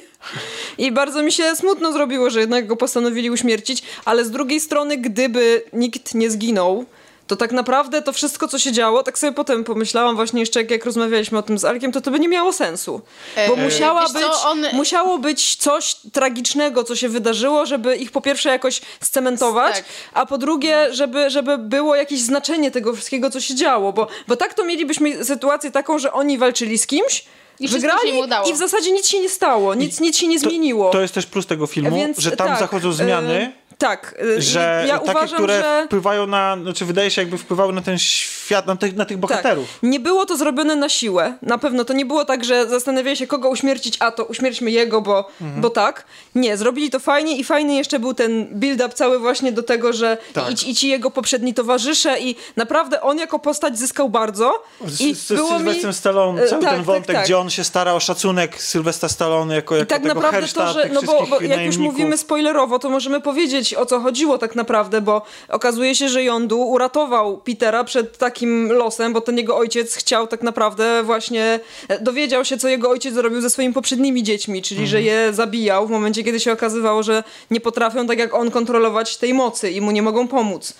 [0.77, 4.97] i bardzo mi się smutno zrobiło, że jednak go postanowili uśmiercić, ale z drugiej strony,
[4.97, 6.85] gdyby nikt nie zginął,
[7.29, 10.71] to tak naprawdę to wszystko, co się działo, tak sobie potem pomyślałam właśnie jeszcze, jak,
[10.71, 13.01] jak rozmawialiśmy o tym z Arkiem, to to by nie miało sensu.
[13.47, 17.95] Bo E, musiała wiesz co, być, on- musiało być coś tragicznego, co się wydarzyło, żeby
[17.95, 19.83] ich po pierwsze jakoś scementować, Tak.
[20.13, 23.93] a po drugie, żeby, żeby było jakieś znaczenie tego wszystkiego, co się działo.
[23.93, 27.23] Bo, bo tak to mielibyśmy sytuację taką, że oni walczyli z kimś,
[27.59, 28.11] I wygrali
[28.49, 30.89] i w zasadzie nic się nie stało, nic, nic się nie zmieniło.
[30.91, 33.51] To jest też plus tego filmu, Więc że tam tak, zachodzą zmiany.
[33.79, 35.83] Tak, e, że ja takie, uważam, które że...
[35.85, 39.67] wpływają na, znaczy wydaje się jakby wpływały na ten świat, na tych, na tych bohaterów.
[39.81, 39.89] Tak.
[39.89, 41.33] Nie było to zrobione na siłę.
[41.41, 45.01] Na pewno to nie było tak, że zastanawiali się, kogo uśmiercić, a to uśmierćmy jego,
[45.01, 45.61] bo, Mhm.
[45.61, 46.05] bo tak.
[46.35, 50.17] Nie, zrobili to fajnie i fajny jeszcze był ten build-up cały właśnie do tego, że
[50.33, 50.51] Tak.
[50.51, 54.63] i, ci- i ci jego poprzedni towarzysze i naprawdę on jako postać zyskał bardzo.
[54.85, 55.57] Z, I z, z było mi...
[55.57, 57.25] Sylwestrem Stallone, e, cały tak, ten wątek, tak, tak.
[57.25, 60.89] gdzie on się stara o szacunek Sylwestra Stallone jako, jako I tak naprawdę to, że,
[60.93, 65.01] no bo, bo jak już mówimy spoilerowo, to możemy powiedzieć o co chodziło tak naprawdę,
[65.01, 70.27] bo okazuje się, że Yondu uratował Petera przed takim losem, bo ten jego ojciec chciał
[70.27, 74.87] tak naprawdę właśnie, e, dowiedział się co jego ojciec zrobił ze swoimi poprzednimi dziećmi, czyli
[74.87, 79.17] że je zabijał w momencie, kiedy się okazywało, że nie potrafią tak jak on kontrolować
[79.17, 80.73] tej mocy i mu nie mogą pomóc.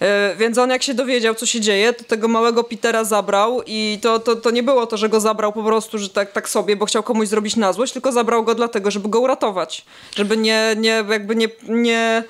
[0.00, 3.98] E, Więc on jak się dowiedział, co się dzieje, to tego małego Petera zabrał i
[4.02, 6.76] to, to, to nie było to, że go zabrał po prostu, że tak, tak sobie,
[6.76, 9.84] bo chciał komuś zrobić na złość, tylko zabrał go dlatego, żeby go uratować.
[10.16, 12.24] Żeby nie, nie jakby nie, nie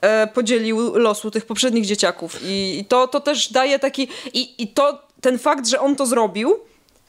[0.00, 2.42] e, podzielił losu tych poprzednich dzieciaków.
[2.42, 4.08] I, i to, to też daje taki...
[4.34, 6.58] I, I to, ten fakt, że on to zrobił,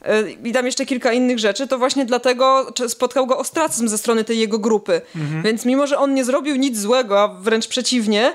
[0.02, 4.24] e, i tam jeszcze kilka innych rzeczy, to właśnie dlatego spotkał go ostracyzm ze strony
[4.24, 5.00] tej jego grupy.
[5.44, 8.34] Więc mimo, że on nie zrobił nic złego, a wręcz przeciwnie,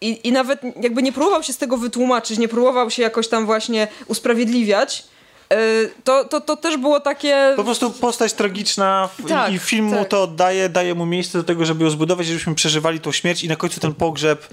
[0.00, 3.46] i, i nawet jakby nie próbował się z tego wytłumaczyć, nie próbował się jakoś tam
[3.46, 5.04] właśnie usprawiedliwiać,
[5.50, 5.56] e,
[6.04, 7.52] to, to, to też było takie...
[7.56, 10.08] Po prostu postać tragiczna Tak, i film mu tak.
[10.08, 13.48] to oddaje, daje mu miejsce do tego, żeby ją zbudować, żebyśmy przeżywali tą śmierć i
[13.48, 14.48] na końcu ten pogrzeb.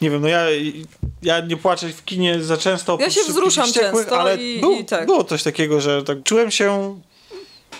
[0.00, 0.44] Nie wiem, no ja,
[1.22, 2.98] ja nie płaczę w kinie za często.
[3.00, 5.06] Ja się wzruszam często ale i- był, i tak.
[5.06, 7.00] było coś takiego, że tak czułem się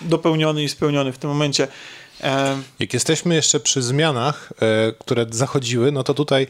[0.01, 1.67] dopełniony i spełniony w tym momencie.
[2.79, 6.47] Jak jesteśmy jeszcze przy zmianach, e, które zachodziły, no to tutaj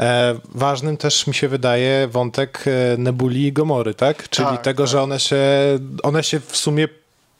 [0.00, 4.28] e, ważnym też mi się wydaje wątek e, Nebuli i Gomory, tak?
[4.28, 5.38] Czyli Tak, tego, że one się,
[6.02, 6.88] one się w sumie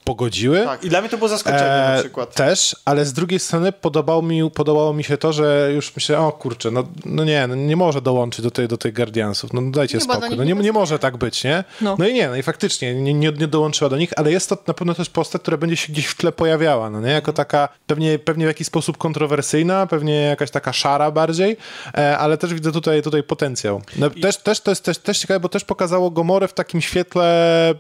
[0.04, 0.62] pogodziły.
[0.64, 2.34] tak, i dla mnie to było zaskoczenie E, na przykład.
[2.34, 6.32] Też, ale z drugiej strony podobało mi, podobało mi się to, że już myślę, o
[6.32, 9.98] kurczę, no, no nie, no nie może dołączyć do, tej, do tych Guardiansów, no dajcie
[9.98, 11.64] Nie, spokój, nich no nie nie, może tak być, nie?
[11.80, 11.96] No.
[11.98, 14.58] No, i nie, no i faktycznie nie, nie, nie dołączyła do nich, ale jest to
[14.66, 17.10] na pewno też postać, która będzie się gdzieś w tle pojawiała, no nie?
[17.10, 21.56] Jako taka pewnie, pewnie w jakiś sposób kontrowersyjna, pewnie jakaś taka szara bardziej,
[21.94, 23.82] e, ale też widzę tutaj, tutaj potencjał.
[23.96, 27.74] No, też, też to jest też, też ciekawe, bo też pokazało Gomorę w takim świetle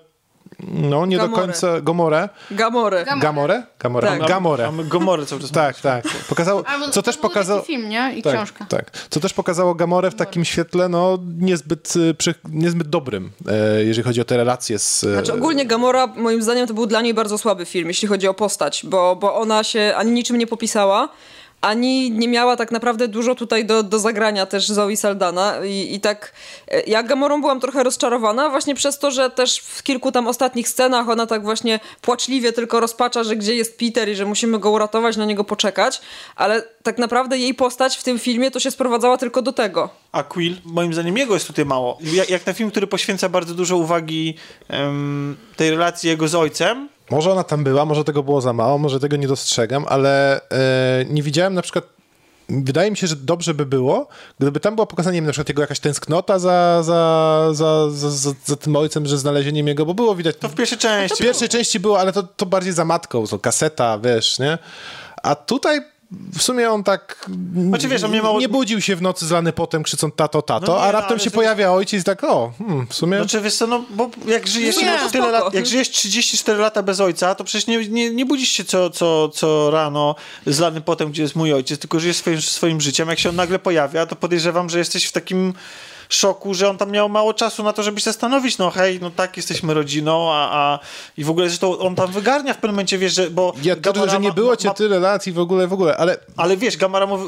[0.68, 1.42] no, nie do Gamorę.
[1.42, 1.80] końca...
[1.80, 2.28] Gomorę?
[2.50, 3.04] Gamorę.
[3.04, 3.62] Gam- Gamorę?
[3.78, 4.08] Gamorę.
[4.08, 4.28] Tak.
[4.28, 4.70] Gamorę.
[4.88, 6.04] Gomorę cały czas Tak, tak.
[6.28, 7.56] Pokazało, co też był pokazał.
[7.60, 8.12] taki film, nie?
[8.16, 8.66] I tak, książka.
[8.68, 8.90] tak.
[9.10, 14.04] Co też pokazało Gamorę w takim świetle, no niezbyt, y, przy, niezbyt dobrym, e, jeżeli
[14.04, 15.04] chodzi o te relacje z.
[15.04, 18.28] e, Znaczy ogólnie Gamora moim zdaniem to był dla niej bardzo słaby film, jeśli chodzi
[18.28, 21.08] o postać, bo, bo ona się ani niczym nie popisała,
[21.60, 26.00] ani nie miała tak naprawdę dużo tutaj do, do zagrania też Zoe Saldana i, i
[26.00, 26.32] tak
[26.68, 30.68] e, ja Gamorą byłam trochę rozczarowana właśnie przez to, że też w kilku tam ostatnich
[30.68, 34.70] scenach ona tak właśnie płaczliwie tylko rozpacza, że gdzie jest Peter i że musimy go
[34.70, 36.00] uratować, na niego poczekać,
[36.36, 39.90] ale tak naprawdę jej postać w tym filmie to się sprowadzała tylko do tego.
[40.12, 41.98] A Quill, moim zdaniem jego jest tutaj mało.
[42.02, 44.34] Jak, jak na film, który poświęca bardzo dużo uwagi
[45.56, 49.00] tej relacji jego z ojcem, Może ona tam była, może tego było za mało, może
[49.00, 51.84] tego nie dostrzegam, ale e, nie widziałem na przykład.
[52.48, 54.08] Wydaje mi się, że dobrze by było,
[54.38, 58.10] gdyby tam była pokazana, nie wiem, na przykład jego jakaś tęsknota za, za, za, za,
[58.10, 60.36] za, za tym ojcem, że znalezieniem jego, bo było widać.
[60.36, 61.16] to w pierwszej części.
[61.16, 64.58] W pierwszej części było, ale to, to bardziej za matką, to kaseta, wiesz, nie?
[65.22, 65.80] A tutaj
[66.10, 67.30] w sumie on tak
[67.68, 70.66] Znaczy, wiesz, on mnie mało- nie budził się w nocy zlany potem, krzycząc tato, tato,
[70.66, 72.94] No nie, a no, raptem ale się to- pojawia ojciec i tak, o, hmm, w
[72.94, 73.16] sumie...
[73.18, 76.82] Znaczy, wiesz co, no, bo jak żyjesz, Nie, no, tyle lat, jak żyjesz 34 lata
[76.82, 80.14] bez ojca, to przecież nie, nie, nie budzisz się co, co, co rano
[80.46, 83.08] zlany potem, gdzie jest mój ojciec, tylko żyjesz swoim, swoim życiem.
[83.08, 85.54] Jak się on nagle pojawia, to podejrzewam, że jesteś w takim
[86.14, 89.10] szoku, że on tam miał mało czasu na to, żeby się zastanowić, no hej, no
[89.10, 90.78] tak, jesteśmy rodziną, a, a
[91.16, 93.92] i w ogóle zresztą on tam wygarnia w pewnym momencie, wiesz, że, bo ja to,
[93.92, 96.16] Gamora że nie było ma- cię ma- tyle lat i w ogóle, w ogóle, ale
[96.36, 97.24] ale wiesz, Gamora mówi,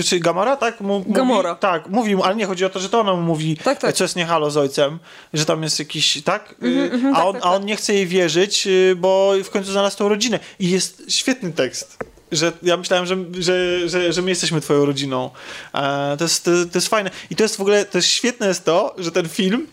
[0.00, 0.80] y, czy Gamora, tak?
[0.80, 1.50] Mu, Gamora.
[1.50, 3.78] Mówi, tak, mówi mu, ale nie chodzi o to, że to ona mu mówi, Tak,
[3.78, 3.94] tak.
[3.94, 4.98] co jest nie halo z ojcem,
[5.34, 6.54] że tam jest jakiś, tak?
[6.62, 7.66] Y, Mhm, a, tak, on, tak, a on tak.
[7.66, 10.40] nie chce jej wierzyć, y, bo w końcu znalazł tą rodzinę.
[10.58, 12.11] I jest świetny tekst.
[12.32, 15.30] Że ja myślałem, że, że, że, że my jesteśmy twoją rodziną.
[15.74, 17.10] E, to, jest, to, to jest fajne.
[17.30, 19.66] I to jest w ogóle, to jest świetne jest to, że ten film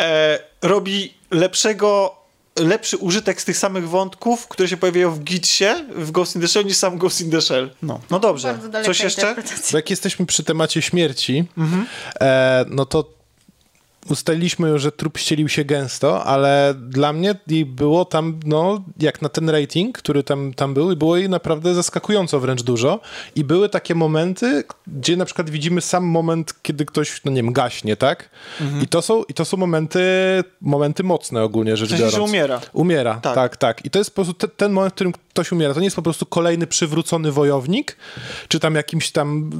[0.00, 2.16] e, robi lepszego
[2.58, 5.64] lepszy użytek z tych samych wątków, które się pojawiają w Gitsie,
[5.96, 7.70] w Ghost in the Shell, niż sam Ghost in the Shell.
[7.82, 8.58] No, no dobrze.
[8.84, 9.36] Coś jeszcze?
[9.72, 11.86] jak jesteśmy przy temacie śmierci, Mhm.
[12.20, 13.14] e, no to
[14.10, 17.34] ustaliliśmy już, że trup ścielił się gęsto, ale dla mnie
[17.66, 22.40] było tam, no, jak na ten rating, który tam, tam był, było jej naprawdę zaskakująco
[22.40, 23.00] wręcz dużo.
[23.36, 27.52] I były takie momenty, gdzie na przykład widzimy sam moment, kiedy ktoś, no nie wiem,
[27.52, 28.30] gaśnie, tak?
[28.82, 30.00] I, to są, I to są momenty,
[30.60, 32.30] momenty mocne ogólnie rzecz W sensie, że biorąc.
[32.30, 32.60] umiera.
[32.72, 33.34] Umiera, Tak.
[33.34, 33.84] tak, tak.
[33.84, 35.74] I to jest po prostu te, ten moment, w którym ktoś umiera.
[35.74, 37.96] To nie jest po prostu kolejny przywrócony wojownik,
[38.48, 39.50] czy tam jakiś tam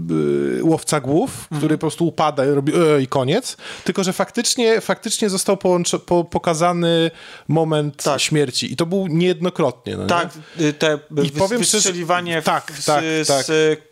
[0.59, 4.34] y, łowca głów, który po prostu upada i robi e, i koniec, tylko że faktycznie,
[4.81, 7.11] faktycznie został połączo- po, pokazany
[7.49, 8.21] moment Tak.
[8.21, 8.73] śmierci.
[8.73, 9.97] I to był niejednokrotnie.
[9.97, 10.29] No, Tak,
[10.59, 10.67] Nie?
[10.67, 13.47] y, te I I powiem wystrzeliwanie w, tak, z, tak, z, tak.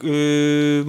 [0.05, 0.85] y,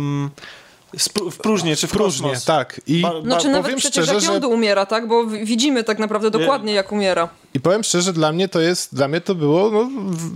[0.98, 2.46] z pró- w próżnię, czy w Próżnie, kosmos.
[2.46, 2.82] tak.
[2.88, 5.08] I, Ba- Znaczy nawet powiem przecież szczerze, jak że- umiera, tak?
[5.08, 7.30] Bo w- widzimy tak naprawdę dokładnie jak umiera.
[7.54, 10.30] I powiem szczerze, dla mnie to jest, dla mnie to było no, w,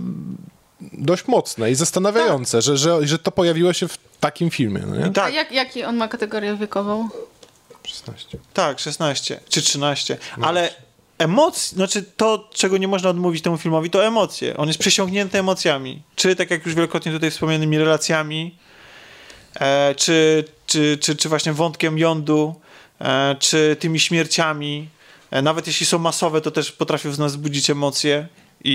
[0.92, 4.82] dość mocne i zastanawiające, że, że, że to pojawiło się w takim filmie.
[4.86, 5.04] No nie?
[5.04, 7.08] A Tak, jak, jaki on ma kategorię wiekową?
[7.88, 8.38] 16.
[8.54, 10.18] tak, 16 czy 13.
[10.42, 10.74] Ale
[11.18, 14.56] emocje, znaczy to, czego nie można odmówić temu filmowi, to emocje.
[14.56, 16.02] On jest przesiągnięty emocjami.
[16.16, 18.58] Czy, tak jak już wielokrotnie tutaj wspomnianymi relacjami,
[19.60, 22.54] e, czy, czy, czy, czy właśnie wątkiem jądu,
[23.00, 24.88] e, czy tymi śmierciami.
[25.30, 28.28] E, nawet jeśli są masowe, to też potrafią z nas budzić emocje.
[28.64, 28.70] I,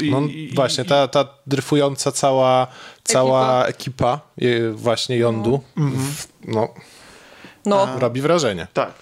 [0.00, 2.66] i, i, No i, właśnie, ta, ta dryfująca cała,
[3.04, 6.68] cała ekipa, je- właśnie Jądu, w- no,
[7.66, 8.66] No, robi wrażenie.
[8.72, 8.92] Tak,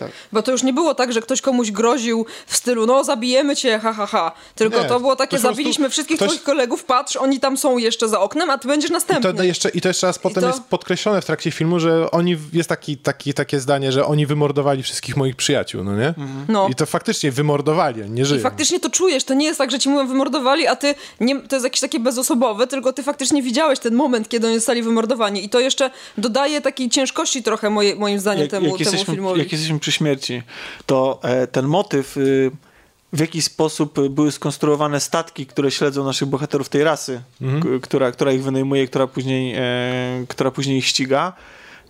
[0.00, 0.10] tak.
[0.32, 3.78] bo to już nie było tak, że ktoś komuś groził w stylu, no zabijemy cię,
[3.78, 4.32] ha, ha, ha.
[4.54, 8.08] Tylko Nie, to było takie, zabiliśmy wszystkich ktoś- twoich kolegów, patrz, oni tam są jeszcze
[8.08, 9.34] za oknem, a ty będziesz I następny.
[9.34, 12.36] to, jeszcze, I to jeszcze raz potem to- jest podkreślone w trakcie filmu, że oni,
[12.52, 16.14] jest taki, taki, takie zdanie, że oni wymordowali wszystkich moich przyjaciół, no nie?
[16.48, 16.68] No.
[16.68, 18.40] I to faktycznie wymordowali, nie żyją.
[18.40, 21.40] I faktycznie to czujesz, to nie jest tak, że ci mówią wymordowali, a ty, nie,
[21.40, 25.44] to jest jakieś takie bezosobowe, tylko ty faktycznie widziałeś ten moment, kiedy oni zostali wymordowani
[25.44, 29.14] i to jeszcze dodaje takiej ciężkości trochę moje, moim zdaniem jak, temu, jak, temu jesteśmy,
[29.14, 29.38] filmowi.
[29.40, 30.42] jak jesteśmy przy śmierci,
[30.86, 32.50] to e, ten motyw, y,
[33.12, 37.80] w jaki sposób były skonstruowane statki, które śledzą naszych bohaterów tej rasy, Mhm.
[37.80, 41.32] która, która ich wynajmuje, która później, e, która później ich ściga.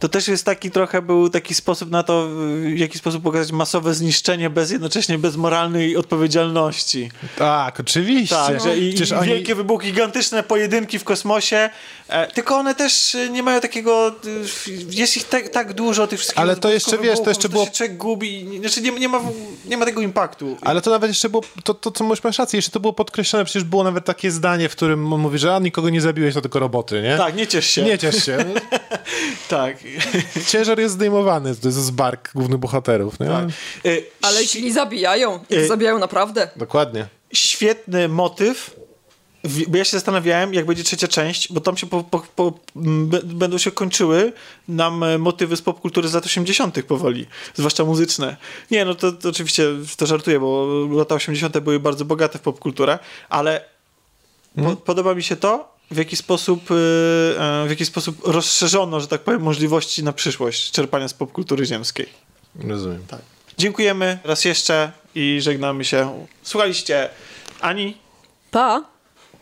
[0.00, 2.28] To też jest taki trochę był taki sposób na to,
[2.74, 7.10] w jaki sposób pokazać masowe zniszczenie bez jednocześnie bez moralnej odpowiedzialności.
[7.36, 8.34] Tak, oczywiście.
[8.34, 11.70] Tak, że i, i oni- wielkie wybuchy, gigantyczne pojedynki w kosmosie,
[12.08, 16.40] e, tylko one też nie mają takiego, e, jest ich tak, tak dużo, tych wszystkich
[16.40, 18.90] Ale to jeszcze, wybuchów, wiesz, to jeszcze że było- się człowiek gubi, nie- znaczy nie,
[18.90, 19.20] nie, ma,
[19.64, 20.56] nie ma tego impaktu.
[20.60, 23.64] Ale to nawet jeszcze było, to, to co masz rację, jeszcze to było podkreślone, przecież
[23.64, 26.58] było nawet takie zdanie, w którym on mówi, że a, nikogo nie zabiłeś, to tylko
[26.58, 27.16] roboty, nie?
[27.16, 27.82] Tak, nie ciesz się.
[27.82, 28.38] Nie ciesz się.
[29.48, 29.76] Tak.
[30.50, 33.26] Ciężar jest zdejmowany to jest z bark głównych bohaterów, nie?
[33.26, 33.44] tak.
[33.84, 36.48] E, Ale jeśli zabijają, i Y- to zabijają naprawdę.
[36.56, 37.06] Dokładnie.
[37.32, 38.76] świetny motyw,
[39.68, 42.52] bo ja się zastanawiałem, jak będzie trzecia część, bo tam się po, po, po,
[43.24, 44.32] będą się kończyły
[44.68, 46.82] nam e, motywy z popkultury z lat 80.
[46.82, 48.36] powoli, zwłaszcza muzyczne.
[48.70, 49.64] Nie, no to, to oczywiście
[49.96, 51.58] to żartuję, bo lata 80.
[51.58, 52.98] były bardzo bogate w popkulturę,
[53.28, 53.64] ale
[54.64, 59.08] po, podoba mi się to, w jaki sposób, e, e, w jaki sposób rozszerzono, że
[59.08, 62.08] tak powiem, możliwości na przyszłość czerpania z popkultury ziemskiej.
[62.68, 63.04] Rozumiem.
[63.08, 63.20] Tak.
[63.58, 66.26] Dziękujemy raz jeszcze i żegnamy się.
[66.42, 67.08] Słuchaliście
[67.60, 67.96] Ani,
[68.50, 68.84] Pa!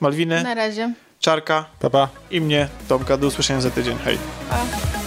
[0.00, 0.94] Malwiny, Na razie.
[1.20, 2.08] Czarka Pa, pa.
[2.30, 3.16] i mnie, Tomka.
[3.16, 3.98] Do usłyszenia za tydzień.
[4.04, 4.18] Hej.
[4.50, 4.97] Pa.